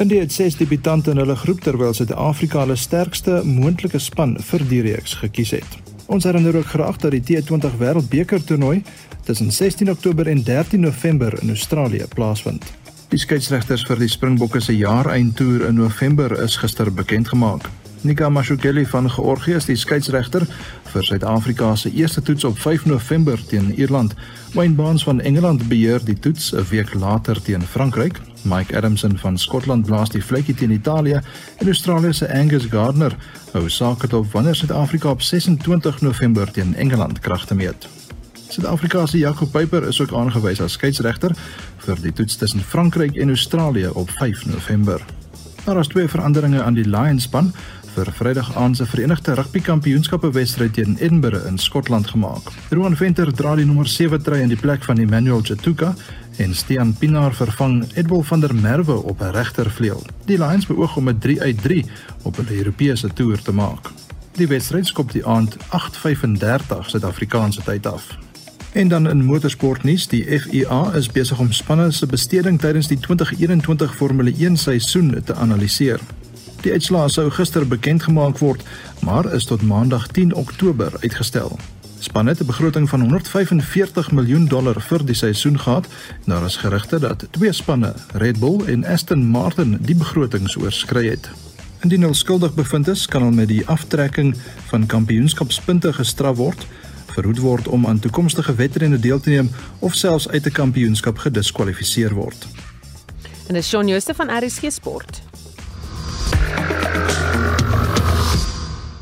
Indie 0.00 0.18
het 0.20 0.32
ses 0.32 0.54
debutante 0.56 1.10
in 1.10 1.18
hulle 1.20 1.34
groep 1.36 1.58
terwyl 1.60 1.92
Suid-Afrika 1.92 2.62
hulle 2.62 2.76
sterkste 2.80 3.42
moontlike 3.44 3.98
span 4.00 4.30
vir 4.48 4.62
die 4.70 4.78
reeks 4.86 5.18
gekies 5.20 5.52
het. 5.58 5.74
Ons 6.08 6.24
herinner 6.24 6.56
ook 6.56 6.70
graag 6.72 6.96
dat 7.02 7.12
die 7.12 7.20
T20 7.20 7.76
Wêreldbeker 7.82 8.40
toernooi 8.44 8.80
tussen 9.28 9.52
16 9.52 9.90
Oktober 9.92 10.26
en 10.32 10.40
13 10.44 10.80
November 10.80 11.36
in 11.42 11.52
Australië 11.52 12.08
plaasvind. 12.14 12.64
Die 13.12 13.20
skeieregters 13.20 13.84
vir 13.84 14.00
die 14.00 14.08
Springbokke 14.08 14.64
se 14.64 14.72
jaareindtoer 14.76 15.68
in 15.68 15.76
November 15.82 16.32
is 16.42 16.56
gister 16.56 16.88
bekend 16.88 17.28
gemaak. 17.28 17.68
Nika 18.02 18.28
Mashukeli 18.28 18.86
van 18.86 19.10
Georgië 19.10 19.58
is 19.58 19.66
die 19.68 19.76
skeieregter 19.76 20.46
vir 20.88 21.04
Suid-Afrika 21.04 21.74
se 21.76 21.90
eerste 21.92 22.22
toets 22.24 22.46
op 22.48 22.56
5 22.58 22.86
November 22.88 23.40
teen 23.46 23.74
Ierland. 23.76 24.14
Wayne 24.54 24.74
Barnes 24.74 25.04
van 25.04 25.20
Engeland 25.20 25.66
beheer 25.68 26.00
die 26.04 26.18
toets 26.18 26.52
'n 26.54 26.64
week 26.70 26.94
later 26.94 27.42
teen 27.42 27.62
Frankryk. 27.62 28.20
Mike 28.42 28.76
Adamson 28.76 29.18
van 29.18 29.38
Skotland 29.38 29.86
blaas 29.86 30.08
die 30.08 30.24
vletjie 30.24 30.54
teen 30.54 30.70
Italië 30.70 31.20
en 31.58 31.66
Australië 31.66 32.12
se 32.12 32.32
Angus 32.32 32.64
Gardner 32.70 33.16
hou 33.52 33.68
sake 33.68 34.16
op 34.16 34.32
wanneer 34.32 34.54
Suid-Afrika 34.54 35.10
op 35.10 35.22
26 35.22 36.00
November 36.00 36.50
teen 36.50 36.74
Engeland 36.74 37.18
kragte 37.18 37.54
meet. 37.54 37.88
Suid-Afrika 38.48 39.06
se 39.06 39.18
Jacob 39.18 39.50
Peyper 39.50 39.88
is 39.88 40.00
ook 40.00 40.12
aangewys 40.12 40.60
as 40.60 40.72
skeieregter 40.72 41.36
vir 41.76 41.96
die 42.00 42.12
toets 42.12 42.36
tussen 42.36 42.60
Frankryk 42.60 43.16
en 43.16 43.28
Australië 43.28 43.88
op 43.88 44.10
5 44.10 44.46
November. 44.46 45.00
Daar 45.64 45.78
is 45.78 45.86
twee 45.86 46.08
veranderinge 46.08 46.62
aan 46.62 46.74
die 46.74 46.88
Lions 46.88 47.22
span 47.22 47.52
vir 47.94 48.08
Vrydag 48.14 48.56
aand 48.56 48.76
se 48.76 48.86
Verenigde 48.86 49.34
Rugby 49.34 49.60
Kampioenskappe 49.60 50.30
wedstryd 50.32 50.74
teen 50.74 50.96
Edinburgh 51.00 51.46
in 51.46 51.58
Skotland 51.58 52.06
gemaak. 52.10 52.50
Rowan 52.70 52.96
Venter 52.96 53.32
dra 53.34 53.54
die 53.58 53.64
nommer 53.66 53.88
7 53.88 54.22
trui 54.22 54.40
in 54.42 54.52
die 54.52 54.58
plek 54.58 54.84
van 54.86 54.98
Emmanuel 54.98 55.42
Chatuka 55.42 55.94
en 56.38 56.54
Stean 56.54 56.94
Pinaar 56.98 57.34
vervang 57.34 57.82
Edwil 57.94 58.22
van 58.22 58.40
der 58.40 58.54
Merwe 58.54 58.96
op 59.02 59.20
'n 59.20 59.32
regtervleuel. 59.34 60.02
Die 60.26 60.38
Lions 60.38 60.66
beoog 60.66 60.96
om 60.96 61.08
'n 61.08 61.18
3 61.18 61.40
uit 61.40 61.62
3 61.62 61.84
op 62.22 62.36
hulle 62.36 62.58
Europese 62.58 63.08
toer 63.12 63.42
te 63.42 63.52
maak. 63.52 63.90
Die 64.32 64.48
wedstryd 64.48 64.86
skop 64.86 65.12
die 65.12 65.26
aand 65.26 65.56
8:35 65.68 66.88
Suid-Afrikaanse 66.90 67.62
tyd 67.62 67.86
af. 67.86 68.16
En 68.72 68.88
dan 68.88 69.08
in 69.08 69.24
motorsportnuus, 69.24 70.08
die 70.08 70.40
FIA 70.40 70.92
is 70.94 71.08
besig 71.08 71.38
om 71.38 71.52
spanne 71.52 71.90
se 71.90 72.06
besteding 72.06 72.60
tydens 72.60 72.86
die 72.86 72.98
2021 72.98 73.96
Formule 73.96 74.32
1 74.38 74.56
seisoen 74.56 75.22
te 75.24 75.34
analiseer. 75.34 76.00
Die 76.60 76.72
uitslae 76.72 77.08
sou 77.08 77.30
gister 77.32 77.64
bekend 77.64 78.02
gemaak 78.04 78.38
word, 78.38 78.60
maar 79.00 79.24
is 79.32 79.46
tot 79.48 79.62
Maandag 79.64 80.10
10 80.12 80.34
Oktober 80.36 80.92
uitgestel. 81.00 81.56
Span 82.04 82.26
het 82.26 82.40
'n 82.40 82.46
begroting 82.46 82.88
van 82.88 83.00
145 83.00 84.10
miljoen 84.12 84.46
dollar 84.46 84.80
vir 84.80 85.04
die 85.04 85.14
seisoen 85.14 85.58
gehad. 85.58 85.86
Daar 86.24 86.44
is 86.44 86.56
gerugte 86.56 86.98
dat 86.98 87.26
twee 87.30 87.52
spanne, 87.52 87.94
Red 88.12 88.38
Bull 88.38 88.60
en 88.66 88.84
Aston 88.84 89.26
Martin, 89.26 89.78
die 89.80 89.94
begrotings 89.94 90.56
oorskry 90.56 91.08
het. 91.08 91.30
Indien 91.80 92.00
hulle 92.00 92.14
skuldig 92.14 92.54
bevind 92.54 92.88
is, 92.88 93.06
kan 93.06 93.22
hulle 93.22 93.34
met 93.34 93.48
die 93.48 93.66
aftrekking 93.66 94.36
van 94.66 94.86
kampioenskapspunte 94.86 95.92
gestraf 95.92 96.36
word, 96.36 96.66
verhoed 97.06 97.38
word 97.38 97.68
om 97.68 97.86
aan 97.86 97.98
toekomstige 97.98 98.54
wedrenne 98.54 98.98
deel 98.98 99.20
te 99.20 99.30
neem 99.30 99.50
of 99.78 99.94
selfs 99.94 100.28
uit 100.28 100.46
'n 100.46 100.52
kampioenskap 100.52 101.18
gediskwalifiseer 101.18 102.14
word. 102.14 102.46
En 103.46 103.54
dis 103.54 103.68
Shaun 103.68 103.88
Jooste 103.88 104.14
van 104.14 104.44
RSG 104.44 104.72
Sport. 104.72 105.29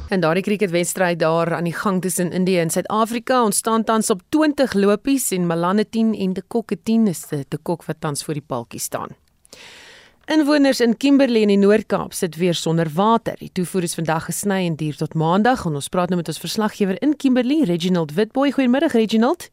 En 0.09 0.21
daardie 0.21 0.43
cricketwedstryd 0.43 1.19
daar 1.21 1.53
aan 1.55 1.67
die 1.69 1.75
gang 1.77 2.01
tussen 2.01 2.33
Indië 2.33 2.59
en 2.59 2.71
Suid-Afrika 2.71 3.43
ontstaan 3.45 3.85
tans 3.85 4.11
op 4.11 4.23
20 4.29 4.73
lopies 4.73 5.31
en 5.31 5.47
Malane 5.47 5.89
10 5.89 6.15
en 6.15 6.33
De 6.33 6.43
Kokke 6.43 6.83
10 6.83 7.07
is 7.07 7.27
De 7.29 7.59
Kok 7.63 7.85
wat 7.85 8.01
tans 8.01 8.25
voor 8.25 8.35
die 8.35 8.43
paltjie 8.47 8.81
staan. 8.81 9.09
Inwoners 10.25 10.81
in 10.81 10.97
Kimberley 10.97 11.41
in 11.41 11.53
die 11.53 11.61
Noord-Kaap 11.61 12.13
sit 12.13 12.37
weer 12.37 12.55
sonder 12.55 12.89
water. 12.95 13.37
Die 13.37 13.53
toevoer 13.53 13.83
is 13.83 13.95
vandag 13.95 14.25
gesny 14.25 14.65
en 14.65 14.77
duur 14.77 14.97
tot 14.97 15.15
Maandag 15.15 15.67
en 15.69 15.77
ons 15.77 15.93
praat 15.93 16.09
nou 16.09 16.21
met 16.21 16.29
ons 16.29 16.41
verslaggewer 16.41 16.97
in 17.05 17.17
Kimberley, 17.17 17.69
Reginald 17.69 18.17
Witboy. 18.17 18.53
Goeiemôre 18.57 18.89
Reginald. 18.93 19.51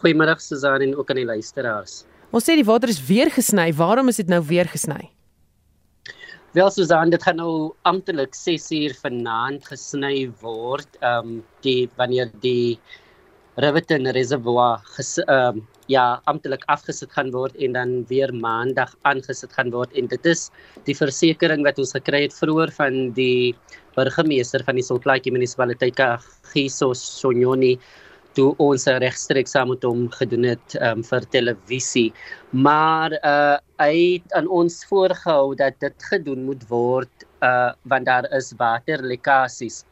Goeiemôre 0.00 0.40
Susan 0.40 0.80
en 0.80 0.96
ook 0.96 1.10
aan 1.10 1.20
die 1.20 1.28
luisteraars. 1.28 2.04
Ons 2.32 2.48
sê 2.48 2.56
die 2.56 2.64
water 2.64 2.88
is 2.88 3.04
weer 3.04 3.28
gesny. 3.28 3.68
Waarom 3.76 4.08
is 4.08 4.16
dit 4.16 4.32
nou 4.32 4.40
weer 4.48 4.68
gesny? 4.68 5.11
Wel 6.52 6.68
Susan, 6.68 7.08
dit 7.08 7.22
gaan 7.24 7.38
nou 7.40 7.72
amptelik 7.88 8.34
6 8.36 8.66
uur 8.76 8.92
vanaand 9.00 9.64
gesny 9.64 10.26
word. 10.42 10.98
Ehm 11.00 11.30
um, 11.30 11.38
die 11.64 11.88
wanneer 11.96 12.28
die 12.42 12.76
Riverton 13.64 14.10
Reservoir 14.12 14.84
ehm 15.00 15.32
um, 15.32 15.62
ja, 15.88 16.20
amptelik 16.28 16.66
afgesit 16.68 17.08
gaan 17.16 17.32
word 17.32 17.56
en 17.56 17.72
dan 17.72 17.94
weer 18.10 18.34
maandag 18.34 18.92
aangesit 19.08 19.52
gaan 19.56 19.72
word 19.72 19.96
en 19.96 20.12
dit 20.12 20.28
is 20.28 20.50
die 20.84 20.96
versekering 20.96 21.64
wat 21.64 21.80
ons 21.80 21.96
gekry 21.96 22.22
het 22.26 22.36
vroeër 22.36 22.72
van 22.76 23.00
die 23.16 23.56
burgemeester 23.96 24.60
van 24.68 24.76
die 24.76 24.84
Salt 24.84 25.08
Lake 25.08 25.32
munisipaliteit 25.32 26.04
Giso 26.52 26.92
Sonyoni 26.92 27.78
toe 28.36 28.50
ons 28.62 28.86
regstreeks 29.04 29.54
saam 29.56 29.72
met 29.72 29.84
hom 29.86 30.06
gedoen 30.14 30.46
het 30.52 30.76
um, 30.80 31.02
vir 31.06 31.26
televisie. 31.34 32.08
Maar 32.50 33.16
uh, 33.20 33.56
hy 33.82 33.94
het 34.18 34.36
aan 34.38 34.48
ons 34.48 34.82
voorgehou 34.88 35.54
dat 35.58 35.78
dit 35.84 36.08
gedoen 36.10 36.46
moet 36.48 36.64
word 36.70 37.26
uh, 37.42 37.72
want 37.88 38.06
daar 38.06 38.28
is 38.36 38.52
waterlekkasies 38.58 39.82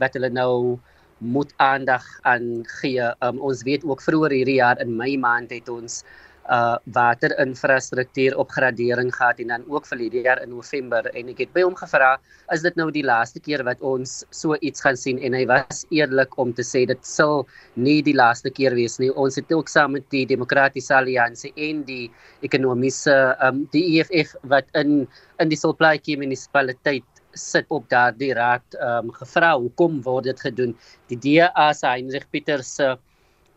wat 0.00 0.16
hulle 0.16 0.30
nou 0.32 0.78
moet 1.20 1.52
aandag 1.60 2.04
aan 2.24 2.62
gee. 2.80 3.04
Um, 3.20 3.40
ons 3.44 3.64
weet 3.68 3.84
ook 3.84 4.02
vroeër 4.02 4.38
hierdie 4.40 4.60
jaar 4.60 4.80
in 4.80 4.96
Mei 4.96 5.18
maand 5.20 5.52
het 5.52 5.68
ons 5.68 6.00
uh 6.48 6.76
waterinfrastruktuur 6.96 8.36
opgradering 8.40 9.12
gehad 9.14 9.38
en 9.38 9.52
dan 9.52 9.64
ook 9.68 9.86
vir 9.86 9.98
hierdie 9.98 10.22
jaar 10.24 10.40
in 10.42 10.50
November. 10.50 11.06
En 11.14 11.28
ek 11.28 11.44
het 11.44 11.52
by 11.54 11.62
hom 11.66 11.76
gevra 11.78 12.16
is 12.54 12.64
dit 12.64 12.76
nou 12.80 12.88
die 12.90 13.04
laaste 13.06 13.40
keer 13.40 13.62
wat 13.66 13.82
ons 13.86 14.24
so 14.34 14.56
iets 14.60 14.82
gaan 14.82 14.96
sien? 14.98 15.20
En 15.22 15.36
hy 15.36 15.44
was 15.46 15.84
eerlik 15.94 16.34
om 16.40 16.54
te 16.56 16.66
sê 16.66 16.86
dit 16.88 17.06
sal 17.06 17.46
nie 17.76 18.00
die 18.02 18.16
laaste 18.16 18.50
keer 18.50 18.74
wees 18.74 18.98
nie. 18.98 19.12
Ons 19.12 19.38
het 19.38 19.52
ook 19.52 19.68
saam 19.68 19.94
met 19.98 20.08
die 20.10 20.24
demokratiese 20.26 20.96
alliansie 20.96 21.52
en 21.56 21.84
die 21.86 22.10
ekonomiese 22.46 23.36
um 23.46 23.66
die 23.74 24.00
EFF 24.00 24.34
wat 24.50 24.66
in 24.74 25.06
in 25.40 25.48
die 25.48 25.58
Solplaatjie 25.58 26.18
munisipaliteit 26.20 27.06
sit 27.38 27.68
op 27.70 27.86
daardie 27.92 28.32
raad 28.34 28.74
um 28.82 29.12
gevra 29.14 29.52
hoekom 29.54 30.00
word 30.02 30.26
dit 30.32 30.42
gedoen? 30.48 30.74
Die 31.12 31.20
DA 31.20 31.70
se 31.72 31.86
Heinrich 31.86 32.26
Pieters 32.30 32.74
se 32.80 32.90
uh, 32.90 32.98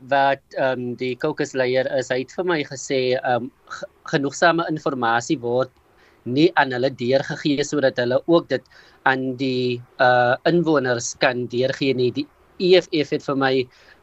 wat 0.10 0.42
ehm 0.58 0.80
um, 0.80 0.96
die 1.00 1.16
kokesleier 1.16 1.88
is, 1.98 2.10
hy 2.12 2.24
het 2.24 2.34
vir 2.36 2.48
my 2.50 2.60
gesê 2.68 3.00
ehm 3.20 3.48
um, 3.48 3.52
genoegsame 4.12 4.66
inligting 4.70 5.42
word 5.42 5.72
nie 6.26 6.50
aan 6.56 6.72
hulle 6.72 6.90
deurgegee 6.90 7.64
sodat 7.68 8.00
hulle 8.00 8.20
ook 8.28 8.50
dit 8.50 8.64
aan 9.04 9.36
die 9.40 9.82
uh 10.00 10.36
inwoners 10.50 11.16
kan 11.20 11.48
deurgee 11.52 11.94
nie. 11.94 12.12
Die 12.12 12.28
EFF 12.60 13.12
het 13.18 13.24
vir 13.28 13.36
my 13.36 13.54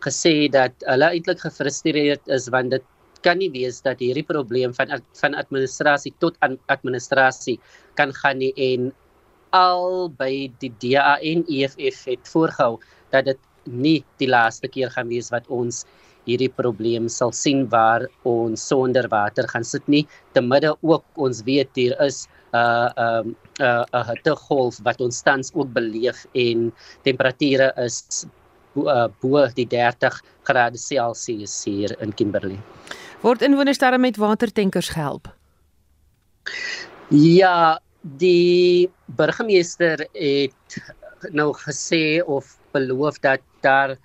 gesê 0.04 0.48
dat 0.52 0.72
hulle 0.86 1.10
eintlik 1.14 1.40
gefrustreerd 1.40 2.28
is 2.28 2.48
want 2.52 2.70
dit 2.76 2.84
kan 3.24 3.38
nie 3.38 3.50
wees 3.52 3.80
dat 3.84 4.00
hierdie 4.00 4.24
probleem 4.26 4.74
van 4.76 5.00
van 5.20 5.34
administrasie 5.34 6.12
tot 6.18 6.36
aan 6.40 6.58
administrasie 6.72 7.58
kan 7.96 8.12
gaan 8.12 8.38
nie 8.38 8.52
en 8.56 8.92
al 9.56 10.08
by 10.08 10.48
die 10.62 10.72
DA 10.82 11.18
en 11.20 11.44
EFF 11.48 12.04
het 12.06 12.28
voorgehou 12.32 12.78
dat 13.10 13.26
dit 13.26 13.38
nie 13.66 14.04
die 14.18 14.28
laaste 14.28 14.68
keer 14.68 14.90
gaan 14.90 15.08
wees 15.08 15.30
wat 15.30 15.48
ons 15.48 15.84
hierdie 16.28 16.50
probleem 16.52 17.08
sal 17.08 17.32
sien 17.32 17.64
waar 17.72 18.06
ons 18.28 18.62
sonder 18.72 19.08
water 19.12 19.48
gaan 19.48 19.64
sit 19.64 19.86
nie 19.88 20.04
te 20.36 20.42
midde 20.44 20.74
ook 20.82 21.04
ons 21.16 21.42
weet 21.46 21.70
hier 21.74 21.96
is 22.06 22.26
'n 22.52 22.58
uh, 22.58 22.88
'n 22.96 23.26
um, 23.26 23.36
uh, 23.60 23.84
'n 23.92 24.04
hittegolf 24.10 24.80
wat 24.84 25.00
ons 25.00 25.22
tans 25.22 25.52
ook 25.54 25.72
beleef 25.72 26.26
en 26.34 26.72
temperature 27.04 27.72
is 27.76 28.26
bo, 28.74 28.86
uh, 28.86 29.08
bo 29.20 29.46
die 29.54 29.66
30 29.66 30.22
grade 30.42 30.78
Celsius 30.78 31.64
hier 31.64 31.94
in 32.00 32.12
Kimberley. 32.12 32.58
Word 33.22 33.42
inwoners 33.42 33.78
daar 33.78 34.00
met 34.00 34.16
watertankers 34.16 34.88
gehelp? 34.88 35.28
Ja, 37.10 37.80
die 38.02 38.90
burgemeester 39.06 40.06
het 40.12 40.80
nou 41.30 41.52
gesê 41.52 42.22
of 42.24 42.56
beloof 42.72 43.20
dat 43.20 43.44
daar 43.66 43.96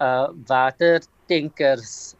uh 0.00 0.28
watertankers 0.46 2.14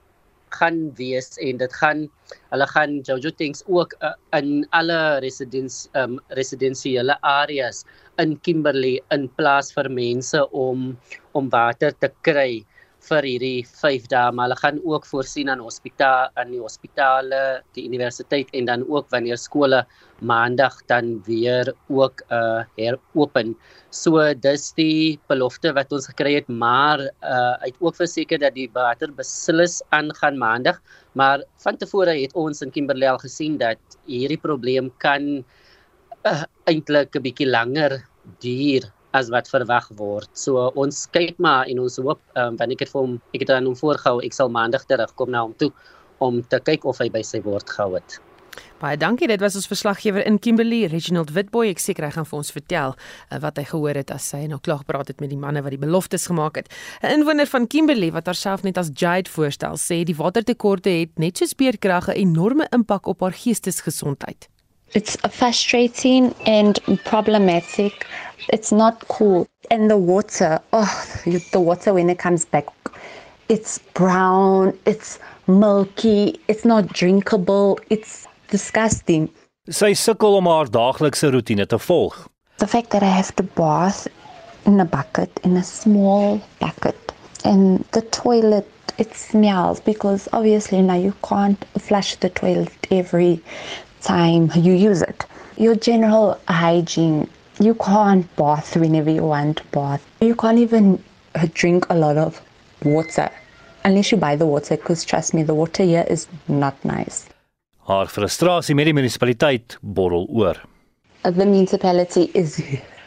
gaan 0.55 0.95
wees 0.99 1.35
en 1.43 1.59
dit 1.59 1.73
gaan 1.81 2.07
hulle 2.53 2.67
gaan 2.71 3.01
Jojo 3.07 3.31
tanks 3.41 3.65
ook 3.67 3.97
uh, 3.99 4.15
in 4.39 4.67
alle 4.71 5.19
residens 5.25 5.89
um 5.99 6.21
residensiële 6.39 7.17
areas 7.21 7.85
in 8.23 8.37
Kimberley 8.47 9.01
in 9.15 9.27
plaas 9.39 9.73
vir 9.75 9.91
mense 9.91 10.45
om 10.51 10.95
om 11.35 11.51
water 11.51 11.93
te 11.99 12.11
kry 12.23 12.63
vir 13.09 13.27
hierdie 13.29 13.65
5 13.69 14.07
dae 14.13 14.33
maar 14.33 14.49
hulle 14.49 14.59
gaan 14.61 14.79
ook 14.85 15.07
voorsien 15.09 15.51
aan 15.53 15.63
hospitaal 15.65 16.31
aan 16.41 16.53
die 16.55 16.61
hospitale, 16.63 17.41
die 17.77 17.85
universiteit 17.89 18.49
en 18.57 18.69
dan 18.71 18.85
ook 18.89 19.11
wanneer 19.13 19.41
skole 19.41 19.83
maandag 20.21 20.79
dan 20.91 21.19
weer 21.27 21.73
ook 21.89 22.23
uh 22.33 22.65
heropen. 22.79 23.55
So 23.91 24.23
dis 24.35 24.73
die 24.79 25.19
belofte 25.29 25.75
wat 25.77 25.93
ons 25.93 26.09
gekry 26.13 26.37
het, 26.39 26.49
maar 26.49 27.03
uh 27.23 27.55
uit 27.67 27.77
ook 27.81 27.97
verseker 27.97 28.41
dat 28.41 28.57
die 28.57 28.71
water 28.73 29.13
beslis 29.13 29.81
aangaan 29.91 30.39
maandag, 30.39 30.81
maar 31.13 31.45
van 31.65 31.77
tevore 31.77 32.17
het 32.17 32.35
ons 32.35 32.63
in 32.63 32.73
Kimberley 32.73 33.11
al 33.11 33.21
gesien 33.23 33.59
dat 33.59 33.99
hierdie 34.07 34.41
probleem 34.41 34.91
kan 34.99 35.45
uh, 36.25 36.45
eintlik 36.71 37.17
'n 37.17 37.23
bietjie 37.23 37.49
langer 37.49 38.01
duur 38.41 38.89
as 39.15 39.31
wat 39.31 39.49
verwag 39.53 39.89
word. 39.99 40.31
So 40.35 40.69
ons 40.75 41.07
kyk 41.15 41.39
maar 41.39 41.71
en 41.71 41.85
ons 41.87 41.99
hoop 42.03 42.21
um, 42.35 42.59
wanneer 42.59 42.79
ek 42.81 42.87
het 42.87 42.95
vir 42.95 43.01
hom 43.07 43.17
ek 43.33 43.47
het 43.47 43.57
aan 43.57 43.71
hom 43.71 43.79
voorgehou 43.79 44.21
ek 44.27 44.37
sal 44.37 44.53
maandag 44.53 44.87
terugkom 44.91 45.31
na 45.35 45.47
hom 45.47 45.57
toe 45.59 45.71
om 46.25 46.43
te 46.43 46.61
kyk 46.63 46.87
of 46.89 47.03
hy 47.03 47.11
by 47.13 47.23
sy 47.27 47.43
woord 47.45 47.71
gehou 47.71 47.95
het. 47.97 48.21
Baie 48.83 48.99
dankie. 48.99 49.27
Dit 49.31 49.43
was 49.43 49.57
ons 49.59 49.67
verslaggewer 49.71 50.25
in 50.27 50.39
Kimberley, 50.39 50.87
Reginald 50.91 51.33
Witboy. 51.35 51.71
Ek 51.73 51.83
seker 51.83 52.07
hy 52.07 52.13
gaan 52.15 52.29
vir 52.29 52.39
ons 52.39 52.53
vertel 52.55 52.95
uh, 52.95 53.39
wat 53.43 53.59
hy 53.59 53.65
gehoor 53.71 53.99
het 53.99 54.13
as 54.15 54.29
hy 54.37 54.45
nou 54.51 54.61
klaar 54.63 54.83
gepraat 54.83 55.11
het 55.11 55.23
met 55.23 55.33
die 55.33 55.41
manne 55.41 55.63
wat 55.65 55.75
die 55.75 55.81
beloftes 55.81 56.29
gemaak 56.31 56.61
het. 56.61 56.71
'n 57.03 57.21
Inwoner 57.21 57.51
van 57.51 57.67
Kimberley 57.67 58.13
wat 58.15 58.31
haarself 58.31 58.63
net 58.63 58.79
as 58.79 58.93
Jade 58.95 59.31
voorstel, 59.31 59.79
sê 59.79 60.03
die 60.05 60.19
watertekorte 60.19 60.91
het 60.91 61.19
net 61.19 61.39
soos 61.39 61.55
beerkrag 61.55 62.09
'n 62.09 62.19
enorme 62.29 62.67
impak 62.71 63.07
op 63.07 63.21
haar 63.21 63.35
geestesgesondheid. 63.35 64.49
It's 64.93 65.17
frustrating 65.31 66.35
and 66.47 66.79
problematic 67.05 68.07
It's 68.49 68.73
not 68.73 69.07
cool. 69.09 69.47
And 69.71 69.91
the 69.91 69.97
water, 69.97 70.61
oh, 70.73 71.07
the 71.25 71.61
water 71.61 71.95
when 71.95 72.11
it 72.11 72.19
comes 72.19 72.45
back, 72.45 72.67
it's 73.49 73.79
brown, 73.95 74.77
it's 74.87 75.19
milky, 75.47 76.41
it's 76.49 76.65
not 76.65 76.89
drinkable, 76.93 77.79
it's 77.91 78.27
disgusting. 78.49 79.29
Sy 79.71 79.95
sukkel 79.97 80.37
om 80.37 80.49
haar 80.51 80.69
daaglikse 80.69 81.31
roetine 81.33 81.65
te 81.67 81.79
volg. 81.81 82.19
The 82.61 82.67
fact 82.69 82.91
that 82.91 83.03
I 83.03 83.09
have 83.09 83.35
to 83.37 83.43
bath 83.43 84.07
in 84.67 84.79
a 84.81 84.85
bucket, 84.85 85.41
in 85.43 85.57
a 85.57 85.65
small 85.65 86.41
bucket, 86.61 87.13
and 87.45 87.85
the 87.93 88.03
toilet 88.03 88.69
it 88.99 89.15
smells 89.15 89.81
because 89.81 90.29
obviously 90.33 90.81
now 90.81 90.95
you 90.95 91.15
can't 91.25 91.65
flush 91.79 92.15
the 92.17 92.29
toilet 92.29 92.87
every 92.93 93.43
time 94.05 94.51
you 94.55 94.73
use 94.73 95.03
it. 95.03 95.27
Your 95.57 95.75
general 95.75 96.39
hygiene 96.49 97.29
you 97.61 97.75
can't 97.75 98.27
bath 98.37 98.77
whenever 98.77 99.11
you 99.11 99.23
want 99.23 99.59
to 99.59 99.65
bath. 99.71 100.05
You 100.21 100.35
can't 100.35 100.59
even 100.59 101.03
drink 101.53 101.87
a 101.89 101.95
lot 101.95 102.17
of 102.17 102.41
water 102.83 103.31
unless 103.85 104.11
you 104.11 104.19
buy 104.19 104.37
the 104.37 104.47
water 104.47 104.77
because 104.77 105.05
trust 105.05 105.35
me 105.35 105.43
the 105.43 105.55
water 105.55 105.85
here 105.85 106.05
is 106.09 106.27
not 106.49 106.75
nice. 106.85 107.27
Haar 107.87 108.07
frustrasie 108.09 108.75
met 108.75 108.87
die 108.87 108.93
munisipaliteit 108.93 109.79
borrel 109.81 110.27
oor. 110.31 110.61
The 111.23 111.45
municipality 111.47 112.31
is 112.35 112.61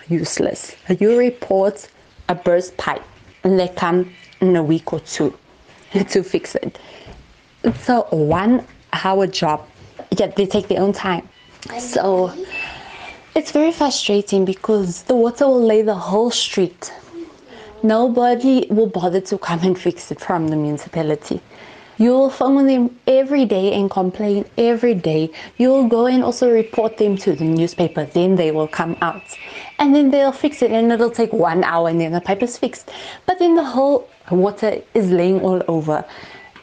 useless. 0.07 0.75
You 0.99 1.17
report 1.17 1.89
a 2.29 2.35
burst 2.35 2.77
pipe 2.77 3.03
and 3.43 3.59
they 3.59 3.67
come 3.67 4.13
in 4.39 4.55
a 4.55 4.63
week 4.63 4.93
or 4.93 4.99
two 5.01 5.33
to 6.09 6.23
fix 6.23 6.55
it. 6.55 6.79
It's 7.63 7.89
a 7.89 8.01
one 8.11 8.63
hour 8.93 9.27
job. 9.27 9.65
Yet 10.11 10.35
they 10.35 10.45
take 10.45 10.67
their 10.67 10.81
own 10.81 10.93
time. 10.93 11.27
So 11.79 12.33
it's 13.35 13.51
very 13.51 13.71
frustrating 13.71 14.45
because 14.45 15.03
the 15.03 15.15
water 15.15 15.47
will 15.47 15.63
lay 15.63 15.81
the 15.81 15.95
whole 15.95 16.31
street. 16.31 16.91
Nobody 17.83 18.67
will 18.69 18.87
bother 18.87 19.21
to 19.21 19.37
come 19.37 19.59
and 19.63 19.77
fix 19.77 20.11
it 20.11 20.19
from 20.19 20.47
the 20.47 20.55
municipality. 20.55 21.41
You'll 21.99 22.29
phone 22.29 22.67
them 22.67 22.95
every 23.07 23.45
day 23.45 23.73
and 23.73 23.89
complain 23.89 24.45
every 24.57 24.93
day. 24.93 25.31
You'll 25.57 25.87
go 25.87 26.05
and 26.05 26.23
also 26.23 26.51
report 26.51 26.97
them 26.97 27.17
to 27.17 27.33
the 27.33 27.43
newspaper. 27.43 28.05
Then 28.05 28.35
they 28.35 28.51
will 28.51 28.67
come 28.67 28.95
out. 29.01 29.23
And 29.79 29.95
then 29.95 30.11
they'll 30.11 30.31
fix 30.31 30.61
it 30.61 30.71
and 30.71 30.91
it'll 30.91 31.09
take 31.09 31.33
one 31.33 31.63
hour 31.63 31.89
and 31.89 31.99
then 31.99 32.11
the 32.11 32.21
pipe 32.21 32.43
is 32.43 32.57
fixed. 32.57 32.91
But 33.25 33.39
then 33.39 33.55
the 33.55 33.63
whole 33.63 34.07
water 34.29 34.79
is 34.93 35.09
laying 35.09 35.41
all 35.41 35.61
over. 35.67 36.05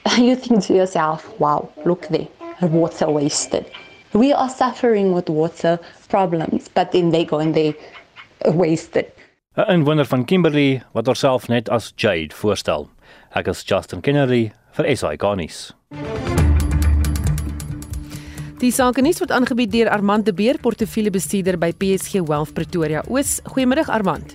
You 0.18 0.36
think 0.36 0.62
to 0.64 0.74
yourself, 0.74 1.26
wow, 1.40 1.70
look 1.86 2.06
there, 2.08 2.28
water 2.60 3.10
wasted. 3.10 3.66
We 4.12 4.32
are 4.32 4.48
suffering 4.48 5.12
with 5.12 5.28
water 5.28 5.78
problems, 6.08 6.68
but 6.74 6.92
then 6.92 7.10
they 7.10 7.24
go 7.24 7.38
and 7.38 7.54
they 7.54 7.74
waste 8.44 8.96
it. 8.96 9.14
'n 9.56 9.70
Inwoner 9.70 10.06
van 10.06 10.24
Kimberley 10.24 10.82
wat 10.92 11.06
homself 11.06 11.48
net 11.48 11.68
as 11.70 11.92
Jade 11.96 12.34
voorstel. 12.34 12.88
Ek 13.34 13.46
is 13.46 13.62
Justin 13.62 14.00
Kennedy 14.00 14.52
vir 14.72 14.96
SI 14.96 15.16
Garnis. 15.16 15.72
Die 18.58 18.70
sake 18.72 19.02
nuus 19.02 19.18
word 19.20 19.30
aangebied 19.34 19.70
deur 19.74 19.90
Armand 19.92 20.24
de 20.26 20.32
Beer, 20.32 20.58
portefeuljebestuurder 20.58 21.58
by 21.58 21.72
PSG 21.76 22.22
Wealth 22.26 22.54
Pretoria. 22.54 23.02
Oos, 23.10 23.40
goeiemiddag 23.44 23.90
Armand. 23.92 24.34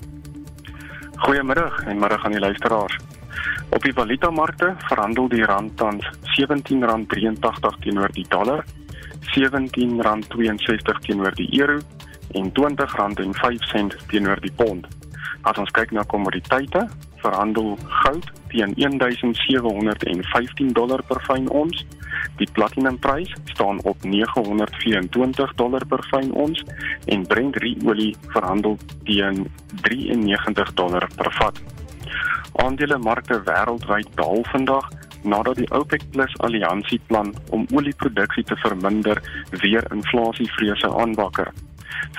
Goeiemiddag 1.25 1.83
en 1.87 1.99
middag 1.99 2.25
aan 2.25 2.31
die 2.31 2.39
luisteraars. 2.43 2.99
Op 3.69 3.83
die 3.83 3.93
valutamarkte 3.93 4.75
verhandel 4.87 5.27
die 5.29 5.45
rand 5.45 5.77
tans 5.77 6.05
R17.83 6.35 7.79
teenoor 7.85 8.11
die 8.17 8.25
dollar 8.29 8.65
R17.62 9.29 10.99
teenoor 11.05 11.35
die 11.37 11.49
euro 11.59 11.79
en 12.33 12.51
R20.05 12.51 14.05
teenoor 14.07 14.39
die 14.41 14.53
pond. 14.55 14.87
As 15.47 15.57
ons 15.57 15.71
kyk 15.71 15.91
na 15.95 16.03
kommoditeite, 16.03 16.87
verhandel 17.23 17.77
goud 18.03 18.25
teen 18.49 18.73
1715 18.75 20.73
dollar 20.73 21.03
per 21.07 21.21
fyn 21.27 21.49
ons. 21.49 21.85
Die 22.39 22.47
platinumprys 22.55 23.31
staan 23.53 23.79
op 23.87 24.03
924 24.03 25.53
dollar 25.55 25.85
per 25.85 26.03
fyn 26.11 26.31
ons 26.31 26.63
en 27.05 27.27
Brent 27.27 27.57
olie 27.85 28.15
verhandel 28.33 28.77
teen 29.07 29.47
93 29.83 30.73
dollar 30.73 31.07
per 31.15 31.31
vat. 31.39 31.78
Aandelemarkte 32.63 33.41
wêreldwyd 33.43 34.09
daal 34.15 34.43
vandag 34.51 34.89
nadat 35.23 35.55
die 35.55 35.71
OPEC+ 35.71 36.03
alliansieplan 36.37 37.33
om 37.49 37.65
olieproduksie 37.71 38.43
te 38.43 38.55
verminder 38.55 39.21
weer 39.49 39.83
inflasievrese 39.91 40.89
aanwakker. 40.95 41.51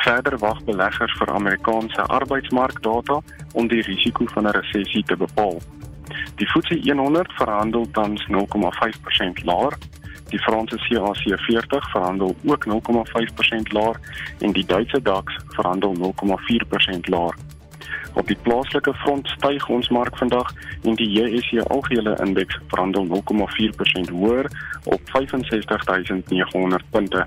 Verder 0.05 0.39
wag 0.39 0.65
beleggers 0.65 1.13
vir 1.19 1.33
Amerikaanse 1.33 2.03
arbeidsmarkdata 2.03 3.21
om 3.53 3.69
die 3.69 3.83
risiko 3.83 4.27
van 4.35 4.47
'n 4.47 4.57
resessie 4.61 5.05
te 5.05 5.17
bepaal. 5.17 5.61
Die 6.37 6.47
FTSE 6.47 6.95
100 6.97 7.33
verhandel 7.33 7.91
tans 7.91 8.27
0,5% 8.29 9.45
laer. 9.45 9.79
Die 10.31 10.39
Franse 10.39 10.77
CAC 10.77 11.39
40 11.41 11.91
verhandel 11.91 12.37
ook 12.45 12.67
0,5% 12.67 13.73
laer 13.73 14.01
en 14.39 14.53
die 14.53 14.67
Duitse 14.67 15.03
DAX 15.03 15.37
verhandel 15.49 15.95
0,4% 15.95 17.09
laer. 17.09 17.35
Op 18.15 18.27
die 18.27 18.39
plaaslike 18.43 18.95
front 18.95 19.29
styg 19.29 19.69
ons 19.69 19.89
mark 19.89 20.17
vandag 20.17 20.53
en 20.83 20.95
die 20.95 21.11
JSE 21.11 21.65
algehele 21.69 22.17
indeks 22.25 22.59
verhandel 22.67 23.07
0,4% 23.07 24.11
hoër 24.11 24.51
op 24.85 25.01
65900 25.05 26.85
punte. 26.91 27.27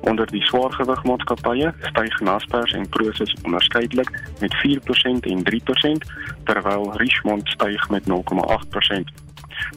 Onder 0.00 0.26
die 0.26 0.42
swaargewigmaatskappye 0.42 1.72
styg 1.80 2.20
Naspers 2.20 2.72
en 2.72 2.88
Prosus 2.88 3.34
onderskeidelik 3.42 4.10
met 4.40 4.54
4% 4.54 5.30
en 5.32 5.42
3% 5.50 6.12
terwyl 6.44 6.92
Richemont 6.96 7.48
styg 7.48 7.88
met 7.88 8.02
0,8%. 8.08 9.29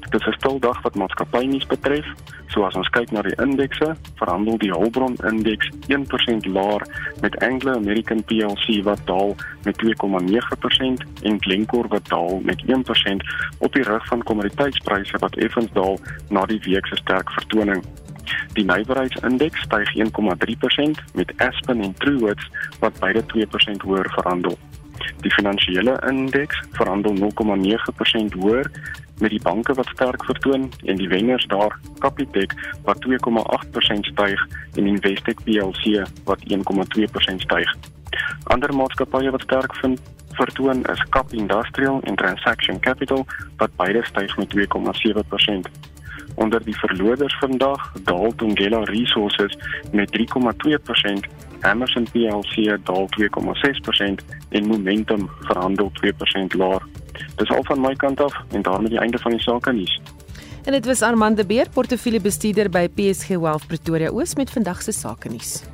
Dit 0.09 0.21
is 0.21 0.27
'n 0.27 0.37
stil 0.37 0.59
dag 0.59 0.81
wat 0.81 0.95
maatskappynuus 0.95 1.65
betref. 1.65 2.05
So 2.47 2.63
as 2.65 2.75
ons 2.75 2.89
kyk 2.89 3.11
na 3.11 3.21
die 3.21 3.35
indekse, 3.41 3.95
verhandel 4.15 4.57
die 4.57 4.71
Holbron 4.71 5.15
indeks 5.25 5.69
1% 5.87 6.45
laer 6.45 6.81
met 7.21 7.37
Anglo 7.43 7.73
American 7.73 8.23
plc 8.23 8.83
wat 8.83 9.01
daal 9.05 9.35
met 9.63 9.77
2,9% 9.77 11.03
en 11.23 11.41
Glencore 11.41 11.87
wat 11.87 12.07
daal 12.07 12.39
met 12.43 12.63
1% 12.67 13.23
op 13.57 13.73
die 13.73 13.83
rug 13.83 14.05
van 14.07 14.23
kommoditeitspryse 14.23 15.17
wat 15.17 15.35
effens 15.35 15.71
daal 15.73 15.99
na 16.29 16.45
die 16.45 16.59
week 16.59 16.85
se 16.85 16.95
sterk 16.95 17.31
vertoning. 17.31 17.83
Die 18.53 18.65
nywerheidsindeks 18.65 19.65
styg 19.65 19.89
1,3% 19.97 21.01
met 21.13 21.33
Aspen 21.37 21.81
en 21.81 21.93
Truworths 21.93 22.49
wat 22.79 22.99
beide 22.99 23.23
2% 23.33 23.81
hoër 23.81 24.09
verhandel. 24.13 24.57
Die 25.25 25.33
finansiële 25.33 25.97
indeks 26.07 26.61
verhandel 26.77 27.15
0,9% 27.17 28.37
hoër 28.39 28.69
met 29.23 29.31
die 29.31 29.41
banke 29.43 29.73
wat 29.79 29.87
sterk 29.95 30.25
vertoon 30.27 30.67
en 30.85 30.99
die 30.99 31.07
wenners 31.07 31.45
daar 31.47 31.77
Capitec 32.03 32.51
wat 32.83 32.99
2,8% 33.07 34.09
styg 34.11 34.41
en 34.75 34.89
Investec 34.89 35.43
plc 35.43 36.03
wat 36.27 36.43
1,2% 36.51 37.45
styg. 37.47 37.69
Ander 38.43 38.75
maatskappye 38.75 39.31
wat 39.31 39.47
sterk 39.47 39.75
vind 39.79 40.01
vertoon 40.33 40.83
is 40.91 41.03
Cap 41.09 41.31
Industrial 41.33 42.01
en 42.03 42.15
Transaction 42.15 42.79
Capital 42.79 43.25
wat 43.57 43.75
beide 43.75 44.03
styg 44.05 44.37
met 44.37 44.55
2,7%. 44.55 45.71
Onder 46.35 46.63
die 46.63 46.75
verloders 46.77 47.37
vandag 47.39 47.91
daal 48.03 48.35
Tungela 48.35 48.83
Resources 48.83 49.57
met 49.91 50.11
3,2%, 50.17 51.29
Emerson 51.61 52.07
plc 52.11 52.55
daal 52.83 53.07
2,6% 53.19 54.25
en 54.49 54.67
Momentum 54.67 55.29
verhandel 55.39 55.91
2% 56.01 56.57
laer. 56.57 56.81
Dis 57.35 57.49
al 57.49 57.63
van 57.63 57.81
my 57.81 57.95
kant 57.95 58.21
af 58.21 58.33
en 58.51 58.61
daarmee 58.61 58.89
die 58.89 58.99
einde 58.99 59.17
van 59.17 59.31
die 59.31 59.41
sake 59.41 59.71
nuus. 59.71 60.01
En 60.63 60.71
dit 60.71 60.85
was 60.85 61.01
Armand 61.01 61.37
de 61.37 61.45
Beer, 61.45 61.67
portefeuljebestuurder 61.73 62.69
by 62.69 62.87
PSG 62.87 63.35
Wealth 63.35 63.67
Pretoria 63.67 64.09
Oos 64.09 64.35
met 64.35 64.49
vandag 64.49 64.81
se 64.81 64.91
sake 64.91 65.29
nuus. 65.29 65.72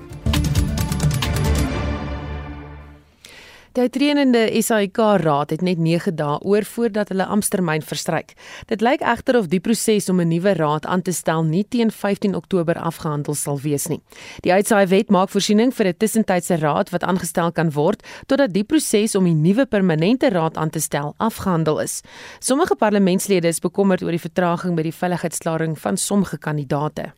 Die 3.77 3.83
uitredende 3.85 4.47
SAIK 4.61 4.97
raad 5.21 5.51
het 5.53 5.61
net 5.61 5.77
9 5.77 6.15
dae 6.17 6.39
oor 6.41 6.65
voordat 6.65 7.11
hulle 7.13 7.27
amptetermyn 7.29 7.83
verstryk. 7.85 8.31
Dit 8.65 8.81
lyk 8.81 9.03
egter 9.05 9.37
of 9.37 9.51
die 9.51 9.59
proses 9.61 10.09
om 10.09 10.19
'n 10.19 10.27
nuwe 10.27 10.53
raad 10.57 10.85
aan 10.85 11.01
te 11.01 11.11
stel 11.13 11.43
nie 11.43 11.63
teen 11.69 11.91
15 11.91 12.35
Oktober 12.35 12.75
afgehandel 12.75 13.35
sal 13.35 13.59
wees 13.59 13.87
nie. 13.87 14.01
Die 14.41 14.53
uitsaai 14.53 14.87
wet 14.87 15.09
maak 15.09 15.29
voorsiening 15.29 15.71
vir 15.73 15.87
'n 15.87 15.97
tussentydse 15.97 16.55
raad 16.57 16.89
wat 16.89 17.03
aangestel 17.03 17.51
kan 17.51 17.71
word 17.71 18.03
totdat 18.25 18.53
die 18.53 18.63
proses 18.63 19.15
om 19.15 19.23
die 19.23 19.33
nuwe 19.33 19.65
permanente 19.65 20.29
raad 20.29 20.57
aan 20.57 20.69
te 20.69 20.79
stel 20.79 21.13
afgehandel 21.17 21.79
is. 21.79 22.01
Sommige 22.39 22.75
parlementslede 22.75 23.47
is 23.47 23.59
bekommerd 23.59 24.01
oor 24.01 24.11
die 24.11 24.29
vertraging 24.29 24.75
by 24.75 24.81
die 24.81 24.93
veiligheidsklaring 24.93 25.77
van 25.79 25.97
sommige 25.97 26.37
kandidaate. 26.37 27.13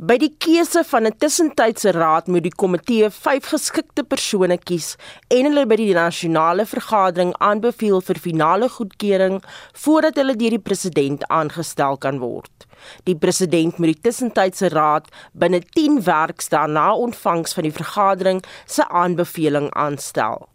By 0.00 0.14
die 0.16 0.30
keuse 0.40 0.80
van 0.88 1.04
'n 1.04 1.16
tussentydse 1.20 1.90
raad 1.92 2.26
moet 2.32 2.46
die 2.46 2.56
komitee 2.62 3.10
5 3.12 3.48
geskikte 3.52 4.02
persone 4.02 4.56
kies 4.56 4.96
en 5.28 5.44
hulle 5.44 5.66
by 5.68 5.76
die 5.76 5.92
nasionale 5.92 6.64
vergadering 6.64 7.34
aanbeveel 7.48 8.00
vir 8.00 8.20
finale 8.26 8.68
goedkeuring 8.76 9.42
voordat 9.82 10.16
hulle 10.16 10.36
deur 10.40 10.56
die 10.56 10.66
president 10.68 11.26
aangestel 11.28 11.98
kan 11.98 12.18
word. 12.18 12.64
Die 13.04 13.14
president 13.14 13.76
moet 13.76 13.92
die 13.92 14.02
tussentydse 14.08 14.72
raad 14.72 15.12
binne 15.34 15.60
10 15.60 16.00
werkdae 16.08 16.66
na 16.66 16.94
ontvangs 16.94 17.52
van 17.52 17.68
die 17.68 17.76
vergadering 17.82 18.40
se 18.64 18.88
aanbeveling 18.88 19.68
aanstel. 19.74 20.48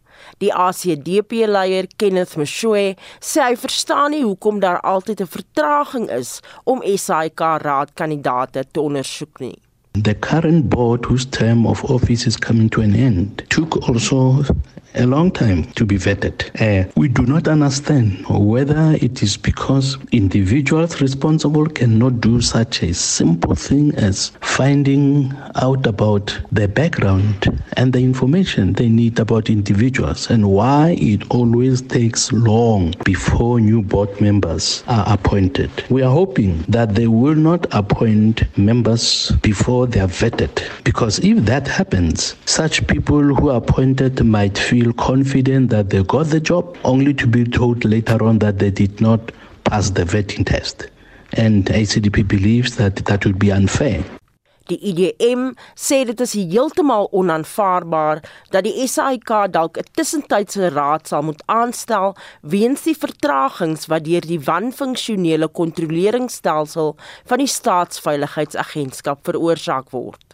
Die 0.43 0.53
ACDP-leier 0.53 1.88
Kenneth 1.97 2.36
Mshwe 2.38 2.95
sê 3.20 3.41
hy 3.45 3.55
verstaan 3.55 4.11
nie 4.11 4.24
hoekom 4.24 4.59
daar 4.59 4.82
altyd 4.82 5.22
'n 5.22 5.34
vertraging 5.38 6.09
is 6.09 6.39
om 6.63 6.82
SAIK-raadkandidate 6.84 8.66
te 8.72 8.82
ondersoek 8.82 9.39
nie. 9.39 9.57
The 9.95 10.13
current 10.20 10.70
board 10.70 11.05
whose 11.05 11.30
term 11.30 11.66
of 11.66 11.84
office 11.84 12.28
is 12.28 12.38
coming 12.38 12.70
to 12.70 12.82
an 12.82 12.95
end 12.95 13.43
took 13.49 13.78
also 13.88 14.43
a 14.96 15.06
long 15.06 15.32
time 15.32 15.64
to 15.74 15.86
be 15.86 15.98
vetted. 15.98 16.50
Uh, 16.60 16.89
we 16.96 17.08
do 17.08 17.26
not 17.26 17.48
understand 17.48 18.26
whether 18.30 18.98
it 19.02 19.22
is 19.22 19.38
because 19.38 19.98
individuals 20.12 21.02
responsible 21.02 21.66
cannot 21.68 22.22
do 22.22 22.41
such 22.41 22.82
a 22.84 22.93
simple 22.93 23.56
thing 23.56 23.93
as 23.96 24.32
finding 24.41 25.34
out 25.56 25.86
about 25.86 26.38
their 26.52 26.68
background 26.68 27.62
and 27.78 27.91
the 27.93 28.00
information 28.00 28.74
they 28.74 28.89
need 28.89 29.20
about 29.20 29.50
individuals 29.50 30.30
and 30.30 30.50
why 30.50 30.96
it 31.00 31.24
always 31.30 31.82
takes 31.82 32.32
long 32.32 32.93
before 33.04 33.60
new 33.60 33.82
board 33.82 34.10
members 34.22 34.84
are 34.88 35.06
appointed. 35.08 35.72
We 35.89 36.02
are 36.04 36.12
hoping 36.12 36.64
that 36.70 36.96
they 36.96 37.08
will 37.08 37.36
not 37.36 37.68
appoint 37.72 38.58
members 38.58 39.32
before 39.41 39.88
they 39.88 40.00
are 40.00 40.08
vetted 40.08 40.84
because 40.84 41.20
if 41.20 41.38
that 41.46 41.68
happens, 41.68 42.36
such 42.46 42.86
people 42.88 43.22
who 43.22 43.50
are 43.50 43.58
appointed 43.58 44.24
might 44.24 44.58
feel 44.58 44.85
feel 44.86 44.94
confident 44.94 45.72
that 45.72 45.90
they 45.90 46.04
got 46.04 46.28
the 46.28 46.40
job, 46.40 46.78
only 46.84 47.14
to 47.14 47.28
be 47.28 47.44
told 47.44 47.84
later 47.86 48.24
on 48.24 48.38
that 48.40 48.60
they 48.60 48.70
did 48.70 49.02
not 49.02 49.32
pass 49.64 49.90
the 49.90 50.04
vetting 50.04 50.46
test. 50.46 50.90
And 51.34 51.66
ACDP 51.66 52.28
believes 52.28 52.76
that 52.76 52.98
that 53.06 53.26
would 53.26 53.40
be 53.40 53.52
unfair. 53.52 54.04
Die 54.68 54.78
IDM 54.82 55.52
sê 55.78 56.00
dit 56.10 56.22
is 56.26 56.32
heeltemal 56.34 57.06
onaanvaarbaar 57.14 58.24
dat 58.54 58.66
die 58.66 58.88
SAIK 58.90 59.30
dalk 59.54 59.78
'n 59.78 59.90
tussentydse 59.94 60.72
raad 60.74 61.06
sal 61.08 61.22
moet 61.22 61.44
aanstel 61.46 62.16
weens 62.42 62.82
die 62.90 62.98
vertragings 62.98 63.86
wat 63.86 64.06
deur 64.06 64.26
die 64.26 64.42
wanfunksionele 64.42 65.50
kontroleringstelsel 65.62 66.96
van 67.30 67.38
die 67.38 67.54
staatsveiligheidsagentskap 67.58 69.22
veroorsaak 69.30 69.90
word. 69.94 70.26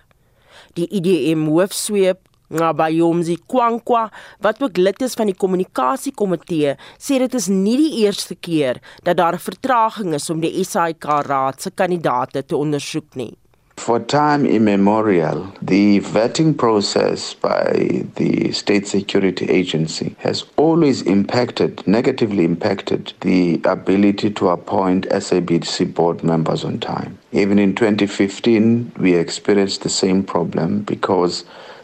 Die 0.80 0.88
IDM 0.88 1.47
hoofsweep 1.52 2.30
Ngabayomzi 2.52 3.38
Kwankwa 3.47 4.10
wat 4.43 4.64
ook 4.64 4.78
lid 4.78 5.02
is 5.02 5.18
van 5.20 5.32
die 5.32 5.38
kommunikasiekomitee 5.38 6.76
sê 6.99 7.20
dit 7.24 7.34
is 7.39 7.47
nie 7.47 7.78
die 7.80 8.06
eerste 8.06 8.36
keer 8.36 8.82
dat 9.04 9.18
daar 9.18 9.36
'n 9.36 9.47
vertraging 9.49 10.14
is 10.14 10.30
om 10.30 10.39
die 10.41 10.64
SAIK 10.64 11.04
raad 11.28 11.62
se 11.62 11.72
kandidaate 11.72 12.45
te 12.45 12.56
ondersoek 12.56 13.16
nie. 13.16 13.34
For 13.82 13.99
time 13.99 14.45
immemorial, 14.47 15.47
the 15.60 16.02
vetting 16.02 16.56
process 16.56 17.34
by 17.34 18.06
the 18.14 18.52
State 18.52 18.86
Security 18.88 19.49
Agency 19.49 20.16
has 20.20 20.45
always 20.56 21.02
impacted, 21.02 21.82
negatively 21.88 22.45
impacted, 22.45 23.14
the 23.22 23.60
ability 23.64 24.30
to 24.30 24.49
appoint 24.49 25.10
SABC 25.10 25.95
board 25.95 26.24
members 26.24 26.64
on 26.64 26.78
time. 26.80 27.18
Even 27.32 27.58
in 27.58 27.74
2015, 27.74 28.91
we 28.99 29.16
experienced 29.16 29.82
the 29.82 29.89
same 29.89 30.22
problem 30.22 30.84
because 30.84 31.43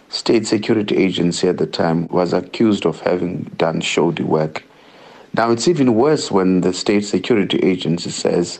State 0.09 0.47
Security 0.47 0.95
Agency 0.95 1.47
at 1.47 1.57
the 1.57 1.67
time 1.67 2.07
was 2.07 2.33
accused 2.33 2.85
of 2.85 3.01
having 3.01 3.43
done 3.57 3.81
shoddy 3.81 4.23
work. 4.23 4.63
Now 5.33 5.51
it's 5.51 5.67
even 5.67 5.95
worse 5.95 6.31
when 6.31 6.61
the 6.61 6.73
State 6.73 7.05
Security 7.05 7.59
Agency 7.59 8.09
says 8.09 8.59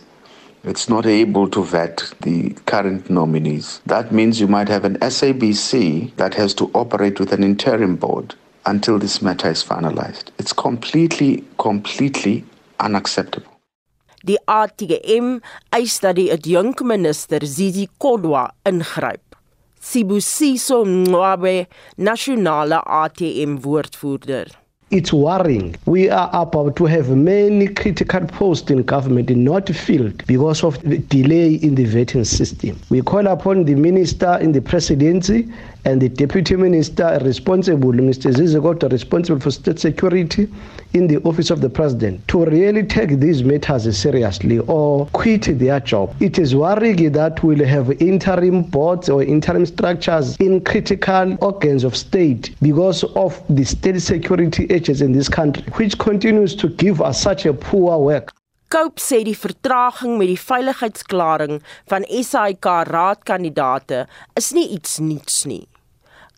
it's 0.64 0.90
not 0.90 1.06
able 1.06 1.50
to 1.50 1.64
vet 1.64 2.14
the 2.22 2.50
current 2.66 3.10
nominees. 3.10 3.80
That 3.86 4.12
means 4.12 4.42
you 4.42 4.48
might 4.48 4.68
have 4.68 4.84
an 4.84 4.98
SABC 5.00 6.16
that 6.18 6.34
has 6.34 6.54
to 6.56 6.70
operate 6.74 7.20
with 7.20 7.32
an 7.32 7.44
interim 7.44 7.96
board 7.96 8.36
until 8.66 9.00
this 9.00 9.22
matter 9.22 9.50
is 9.50 9.64
finalized. 9.64 10.26
It's 10.38 10.52
completely, 10.52 11.46
completely 11.58 12.44
unacceptable. 12.80 13.48
Die 14.26 14.38
ATM 14.48 15.40
eis 15.72 16.00
dat 16.00 16.18
die 16.18 16.32
adjunk 16.34 16.82
minister 16.84 17.40
Zizi 17.46 17.88
Kodwa 17.98 18.50
ingryp. 18.66 19.27
Sibusiso 19.80 20.84
nasionale 21.98 22.82
ATM 22.86 23.60
woordvoerder. 23.64 24.48
It's 24.90 25.12
worrying. 25.12 25.76
We 25.86 26.10
are 26.10 26.30
about 26.32 26.78
to 26.78 26.86
have 26.86 27.10
many 27.10 27.68
critical 27.68 28.26
posts 28.26 28.72
in 28.72 28.84
government 28.84 29.30
not 29.30 29.68
filled 29.68 30.26
because 30.28 30.64
of 30.64 30.82
the 30.82 31.00
delay 31.00 31.56
in 31.56 31.76
the 31.76 31.86
vetting 31.86 32.26
system. 32.26 32.80
We 32.90 33.02
call 33.02 33.28
upon 33.28 33.66
the 33.66 33.76
minister 33.76 34.38
in 34.40 34.54
the 34.54 34.62
presidency 34.62 35.52
and 35.86 36.02
the 36.02 36.10
deputy 36.10 36.56
minister 36.56 37.20
responsible, 37.24 37.92
Mr. 37.92 38.34
Zizekota, 38.34 38.92
responsible 38.92 39.40
for 39.40 39.52
state 39.52 39.80
security 39.80 40.48
in 40.94 41.08
the 41.08 41.18
office 41.24 41.50
of 41.50 41.62
the 41.62 41.70
president, 41.70 42.28
to 42.28 42.46
really 42.46 42.84
take 42.84 43.20
these 43.20 43.44
matters 43.44 43.98
seriously 43.98 44.60
or 44.60 45.06
quit 45.08 45.58
their 45.60 45.80
job. 45.80 46.16
It 46.20 46.40
is 46.40 46.56
worrying 46.56 47.12
that 47.12 47.44
we'll 47.44 47.66
have 47.66 47.92
interim 48.02 48.64
boards 48.64 49.10
or 49.10 49.24
interim 49.24 49.66
structures 49.66 50.36
in 50.38 50.62
critical 50.62 51.38
organs 51.42 51.84
of 51.84 51.96
state 51.96 52.56
because 52.62 53.04
of 53.16 53.42
the 53.50 53.64
state 53.64 54.02
security 54.02 54.66
agents 54.70 55.02
in 55.02 55.12
this 55.12 55.30
country, 55.30 55.64
which 55.74 55.98
continues 55.98 56.56
to 56.56 56.70
give 56.70 57.02
us 57.02 57.22
such 57.22 57.46
a 57.46 57.54
poor 57.54 57.98
work. 58.00 58.34
Cope 58.68 59.00
sê 59.00 59.22
die 59.24 59.38
vertraging 59.38 60.18
met 60.20 60.28
die 60.28 60.42
veiligheidsklaring 60.42 61.62
van 61.88 62.04
SAIK 62.04 62.68
raadkandidate 62.90 64.02
is 64.36 64.50
nie 64.52 64.66
iets 64.76 64.98
nuuts 65.00 65.46
nie. 65.48 65.64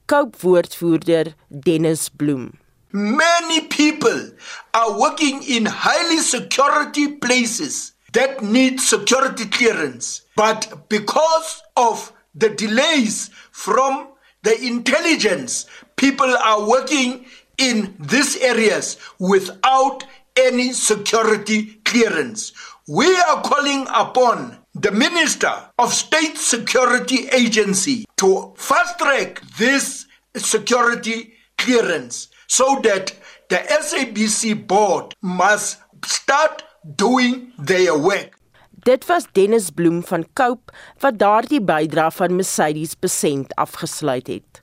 Cope 0.05 0.37
woordvoerder 0.43 1.33
Dennis 1.49 2.09
Bloem. 2.09 2.51
Many 2.91 3.61
people 3.73 4.29
are 4.77 4.93
working 4.99 5.41
in 5.41 5.65
highly 5.65 6.19
security 6.21 7.07
places 7.07 7.93
that 8.13 8.43
need 8.43 8.79
security 8.79 9.49
clearance 9.49 10.21
but 10.35 10.69
because 10.89 11.63
of 11.75 12.13
the 12.35 12.49
delays 12.49 13.31
from 13.51 14.07
the 14.43 14.53
intelligence 14.61 15.65
people 15.95 16.37
are 16.37 16.61
working 16.67 17.25
in 17.57 17.93
these 17.99 18.37
areas 18.37 18.97
without 19.19 20.05
any 20.39 20.73
security 20.73 21.79
clearance. 21.83 22.53
We 22.87 23.07
are 23.29 23.41
calling 23.41 23.87
upon 23.93 24.57
the 24.73 24.91
Minister 24.91 25.51
of 25.77 25.93
State 25.93 26.37
Security 26.37 27.27
Agency 27.29 28.05
to 28.17 28.53
fast 28.55 28.97
track 28.99 29.41
this 29.57 30.07
security 30.35 31.33
clearance 31.57 32.29
so 32.47 32.79
that 32.83 33.13
the 33.49 33.57
SABC 33.57 34.67
board 34.67 35.13
must 35.21 35.79
start 36.05 36.63
doing 36.95 37.51
their 37.57 37.97
work. 37.97 38.37
Dit 38.85 39.05
was 39.07 39.27
Dennis 39.33 39.69
Bloem 39.71 40.03
van 40.07 40.23
Cope 40.33 40.71
wat 41.03 41.17
daardie 41.19 41.59
bydrae 41.61 42.11
van 42.15 42.35
Mercedes 42.39 42.95
besend 42.95 43.51
afgesluit 43.59 44.27
het. 44.31 44.61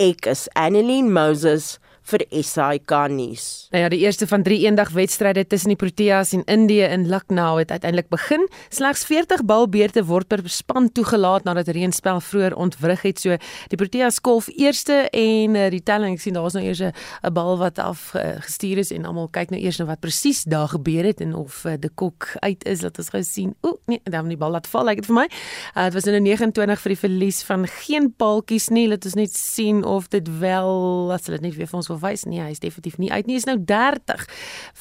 Ek 0.00 0.26
is 0.30 0.46
Annelien 0.56 1.12
Moses 1.12 1.76
vir 2.10 2.24
SAK 2.42 2.92
nuus. 3.12 3.46
Nou 3.70 3.82
ja, 3.84 3.88
die 3.92 4.00
eerste 4.02 4.26
van 4.26 4.42
3 4.42 4.58
eendag 4.66 4.90
wedstryde 4.96 5.44
tussen 5.46 5.72
die 5.72 5.78
Proteas 5.78 6.32
en 6.36 6.44
Indië 6.44 6.88
in 6.90 7.06
Lucknow 7.08 7.58
het 7.58 7.70
uiteindelik 7.70 8.08
begin. 8.10 8.48
Slegs 8.68 9.04
40 9.08 9.44
balbeurte 9.46 10.04
word 10.08 10.28
per 10.28 10.42
span 10.50 10.90
toegelaat 10.92 11.46
nadat 11.46 11.70
reënspel 11.74 12.20
vroeër 12.20 12.56
ontwrig 12.58 13.04
het. 13.06 13.20
So 13.22 13.36
die 13.70 13.78
Proteas 13.78 14.20
kolf 14.20 14.48
eerste 14.56 15.06
en 15.10 15.54
uh, 15.54 15.68
die 15.70 15.82
telling 15.82 16.16
ek 16.18 16.24
sien 16.24 16.38
daar's 16.38 16.56
nou 16.58 16.64
eers 16.64 16.82
'n 16.82 17.32
bal 17.32 17.58
wat 17.58 17.78
afgestuur 17.78 18.76
uh, 18.76 18.84
is 18.84 18.90
en 18.90 19.04
almal 19.04 19.28
kyk 19.28 19.50
nou 19.50 19.60
eers 19.60 19.78
na 19.78 19.86
wat 19.86 20.00
presies 20.00 20.44
daar 20.44 20.68
gebeur 20.68 21.04
het 21.04 21.20
en 21.20 21.34
of 21.34 21.64
uh, 21.64 21.76
die 21.78 21.90
kok 21.94 22.34
uit 22.40 22.64
is 22.66 22.80
dat 22.80 22.98
ons 22.98 23.08
gou 23.08 23.22
sien. 23.22 23.54
Ooh, 23.62 23.78
nee, 23.86 24.00
dan 24.04 24.28
die 24.28 24.36
bal 24.36 24.50
laat 24.50 24.66
val, 24.66 24.84
lyk 24.84 24.96
like 24.96 25.06
dit 25.06 25.10
vir 25.10 25.18
my. 25.22 25.28
Uh, 25.76 25.84
dit 25.84 25.94
was 25.94 26.06
in 26.06 26.14
'n 26.14 26.22
29 26.22 26.80
vir 26.80 26.90
die 26.90 27.00
verlies 27.06 27.42
van 27.42 27.66
geen 27.66 28.12
paaltjies 28.16 28.68
nie. 28.68 28.88
Laat 28.88 29.04
ons 29.04 29.14
net 29.14 29.36
sien 29.36 29.84
of 29.84 30.08
dit 30.08 30.26
wel 30.38 31.12
as 31.12 31.26
hulle 31.26 31.38
net 31.40 31.54
weer 31.54 31.66
vir 31.66 31.76
ons 31.76 31.88
wil 31.88 31.99
wys 32.00 32.24
nie, 32.28 32.40
hy 32.42 32.50
is 32.54 32.62
definitief 32.62 32.98
nie 32.98 33.10
uit 33.12 33.26
nie. 33.26 33.36
Hy 33.36 33.42
is 33.42 33.48
nou 33.48 33.56
30 33.64 34.26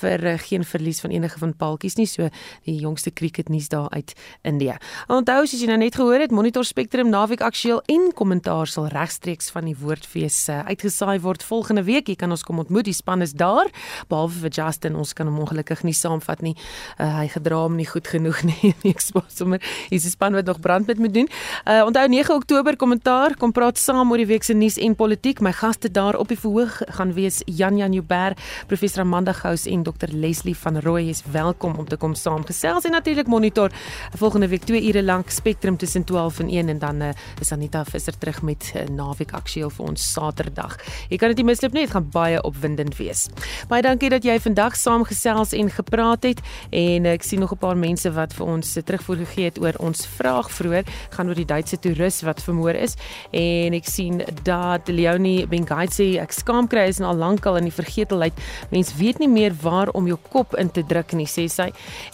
vir 0.01 0.25
uh, 0.25 0.35
geen 0.39 0.65
verlies 0.67 1.01
van 1.03 1.13
enige 1.15 1.39
van 1.41 1.53
paaltjies 1.53 1.97
nie. 1.99 2.07
So 2.09 2.29
die 2.65 2.77
jongste 2.79 3.11
cricket 3.11 3.49
nuus 3.49 3.69
daar 3.69 3.89
uit 3.93 4.13
India. 4.47 4.77
Onthou 5.07 5.41
as 5.43 5.53
jy 5.53 5.69
nou 5.69 5.77
net 5.81 5.97
gehoor 5.99 6.19
het, 6.23 6.33
Monitor 6.35 6.65
Spectrum 6.67 7.09
naweek 7.11 7.41
aktueel 7.45 7.81
en 7.91 8.09
kommentaar 8.15 8.69
sal 8.69 8.89
regstreeks 8.93 9.51
van 9.53 9.69
die 9.69 9.75
woordfees 9.77 10.41
uh, 10.49 10.61
uitgesaai 10.69 11.19
word 11.23 11.43
volgende 11.43 11.83
week. 11.87 12.09
Jy 12.09 12.17
kan 12.19 12.31
ons 12.31 12.45
kom 12.45 12.61
ontmoet. 12.63 12.87
Die 12.89 12.95
span 12.95 13.21
is 13.25 13.35
daar. 13.37 13.69
Behalwe 14.11 14.45
vir 14.45 14.55
Justin, 14.61 14.97
ons 14.99 15.13
kan 15.17 15.29
hom 15.29 15.39
ongelukkig 15.43 15.83
nie 15.87 15.95
saamvat 15.97 16.43
nie. 16.45 16.55
Uh, 16.97 17.21
hy 17.21 17.27
gedra 17.33 17.63
hom 17.65 17.77
nie 17.79 17.87
goed 17.89 18.07
genoeg 18.09 18.43
nie. 18.47 18.73
Ek 18.93 19.03
sê 19.03 19.21
sommer, 19.33 19.61
hier's 19.89 20.05
'n 20.05 20.15
span 20.15 20.33
wat 20.37 20.45
nog 20.45 20.59
brand 20.59 20.87
met 20.87 20.99
moet 20.99 21.13
doen. 21.13 21.29
Uh, 21.65 21.83
onthou 21.85 22.07
9 22.07 22.35
Oktober 22.35 22.75
kommentaar, 22.75 23.35
kom 23.37 23.51
praat 23.51 23.77
saam 23.77 24.11
oor 24.11 24.21
die 24.21 24.29
week 24.29 24.43
se 24.43 24.53
nuus 24.53 24.77
en 24.77 24.95
politiek. 24.95 25.41
My 25.41 25.51
gaste 25.53 25.91
daar 25.91 26.17
op 26.17 26.27
die 26.27 26.39
verhoog 26.39 26.81
gaan 26.97 27.08
wees 27.13 27.41
Jan 27.45 27.77
Jan 27.77 27.93
Joubert, 27.93 28.39
professor 28.67 29.01
Amanda 29.01 29.33
Gous 29.33 29.65
en 29.65 29.83
Dr 29.83 30.11
Leslie 30.11 30.55
van 30.57 30.79
Rooi 30.79 31.09
is 31.09 31.23
welkom 31.31 31.75
om 31.75 31.87
te 31.87 31.97
kom 31.97 32.15
saamgesels 32.15 32.85
en 32.85 32.91
natuurlik 32.91 33.27
monitor 33.27 33.71
volgende 34.17 34.47
week 34.47 34.63
2 34.63 34.81
ure 34.87 35.03
lank 35.03 35.29
Spectrum 35.29 35.77
tussen 35.77 36.03
12 36.03 36.39
en 36.39 36.49
1 36.49 36.69
en 36.69 36.79
dan 36.79 37.01
uh, 37.01 37.09
is 37.41 37.51
Anita 37.51 37.83
Visser 37.85 38.17
terug 38.17 38.41
met 38.41 38.71
uh, 38.75 38.83
naweek 38.89 39.31
aktueel 39.31 39.69
vir 39.69 39.85
ons 39.85 40.11
Saterdag. 40.13 40.77
Jy 41.09 41.17
kan 41.17 41.33
dit 41.33 41.41
nie 41.41 41.47
misloop 41.51 41.73
nie, 41.73 41.85
dit 41.85 41.93
gaan 41.93 42.09
baie 42.13 42.41
opwindend 42.43 42.97
wees. 42.97 43.27
Baie 43.69 43.85
dankie 43.85 44.09
dat 44.09 44.25
jy 44.27 44.39
vandag 44.39 44.75
saamgesels 44.75 45.53
en 45.57 45.71
gepraat 45.73 46.27
het 46.27 46.43
en 46.69 47.05
uh, 47.05 47.15
ek 47.15 47.23
sien 47.23 47.39
nog 47.39 47.53
'n 47.53 47.61
paar 47.61 47.77
mense 47.77 48.11
wat 48.11 48.33
vir 48.33 48.45
ons 48.45 48.77
uh, 48.77 48.83
terugvoer 48.83 49.23
gegee 49.25 49.49
het 49.49 49.59
oor 49.61 49.73
ons 49.79 50.05
vraag 50.17 50.51
vroeër 50.51 50.85
gaan 51.15 51.27
oor 51.27 51.35
die 51.35 51.45
Duitse 51.45 51.79
toerist 51.79 52.21
wat 52.27 52.41
vermoor 52.41 52.75
is 52.75 52.95
en 53.31 53.73
ek 53.73 53.85
sien 53.85 54.21
dat 54.43 54.87
Leonie 54.87 55.47
Bengaitsi 55.47 56.17
ek 56.21 56.33
skaam 56.35 56.67
kry 56.67 56.88
is 56.89 56.99
al 57.01 57.17
lankal 57.19 57.59
in 57.59 57.69
die 57.69 57.73
vergetelheid. 57.73 58.33
Mens 58.73 58.93
weet 58.97 59.19
nie 59.21 59.29
meer 59.29 59.55
waar 59.61 59.91
om 59.97 60.07
jou 60.09 60.17
kop 60.31 60.55
in 60.59 60.71
te 60.73 60.83
druk 60.87 61.13
nie, 61.17 61.27
sê 61.29 61.47
sy. 61.51 61.69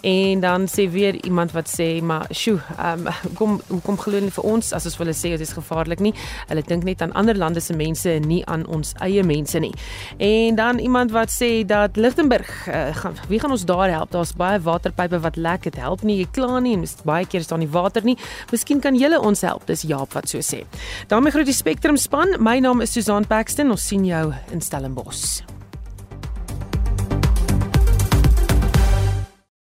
En 0.06 0.44
dan 0.44 0.68
sê 0.72 0.88
weer 0.92 1.18
iemand 1.26 1.56
wat 1.56 1.70
sê, 1.72 2.02
maar 2.04 2.28
sjoe, 2.32 2.60
um, 2.80 3.10
kom 3.40 3.60
kom 3.86 3.98
glo 4.00 4.20
nie 4.22 4.34
vir 4.34 4.48
ons 4.48 4.72
as 4.76 4.86
ons 4.90 4.98
hulle 5.02 5.16
sê 5.16 5.34
dit 5.36 5.46
is 5.46 5.56
gevaarlik 5.56 6.04
nie. 6.04 6.14
Hulle 6.50 6.64
dink 6.68 6.86
net 6.88 7.02
aan 7.06 7.14
ander 7.18 7.38
lande 7.38 7.64
se 7.64 7.76
mense 7.76 8.10
en 8.12 8.28
nie 8.30 8.42
aan 8.52 8.66
ons 8.72 8.94
eie 9.06 9.24
mense 9.24 9.60
nie. 9.60 9.74
En 10.18 10.56
dan 10.60 10.80
iemand 10.84 11.12
wat 11.16 11.34
sê 11.34 11.66
dat 11.68 11.98
Lichtenburg 11.98 12.52
uh, 12.68 12.90
gaan 12.96 13.20
wie 13.30 13.40
gaan 13.40 13.52
ons 13.52 13.66
daar 13.66 13.90
help? 13.90 14.12
Daar's 14.12 14.36
baie 14.38 14.60
waterpype 14.62 15.20
wat 15.24 15.36
lek, 15.36 15.64
dit 15.64 15.76
help 15.82 16.04
nie, 16.06 16.20
jy 16.22 16.28
kla 16.36 16.60
nie 16.60 16.76
en 16.78 16.86
baie 17.06 17.26
keer 17.30 17.44
staan 17.46 17.64
nie 17.64 17.72
water 17.72 18.06
nie. 18.06 18.18
Miskien 18.52 18.82
kan 18.84 18.98
julle 18.98 19.20
ons 19.20 19.42
help. 19.46 19.66
Dis 19.70 19.86
Jaap 19.88 20.14
wat 20.16 20.30
so 20.30 20.42
sê. 20.44 20.64
daarmee 21.08 21.32
groet 21.32 21.50
die 21.50 21.56
Spectrum 21.56 21.98
span. 21.98 22.36
My 22.40 22.60
naam 22.60 22.82
is 22.82 22.92
Susan 22.92 23.28
Paxton. 23.28 23.72
Ons 23.72 23.88
sien 23.88 24.06
jou 24.06 24.34
in 24.66 24.68
Stellenbosch. 24.68 25.55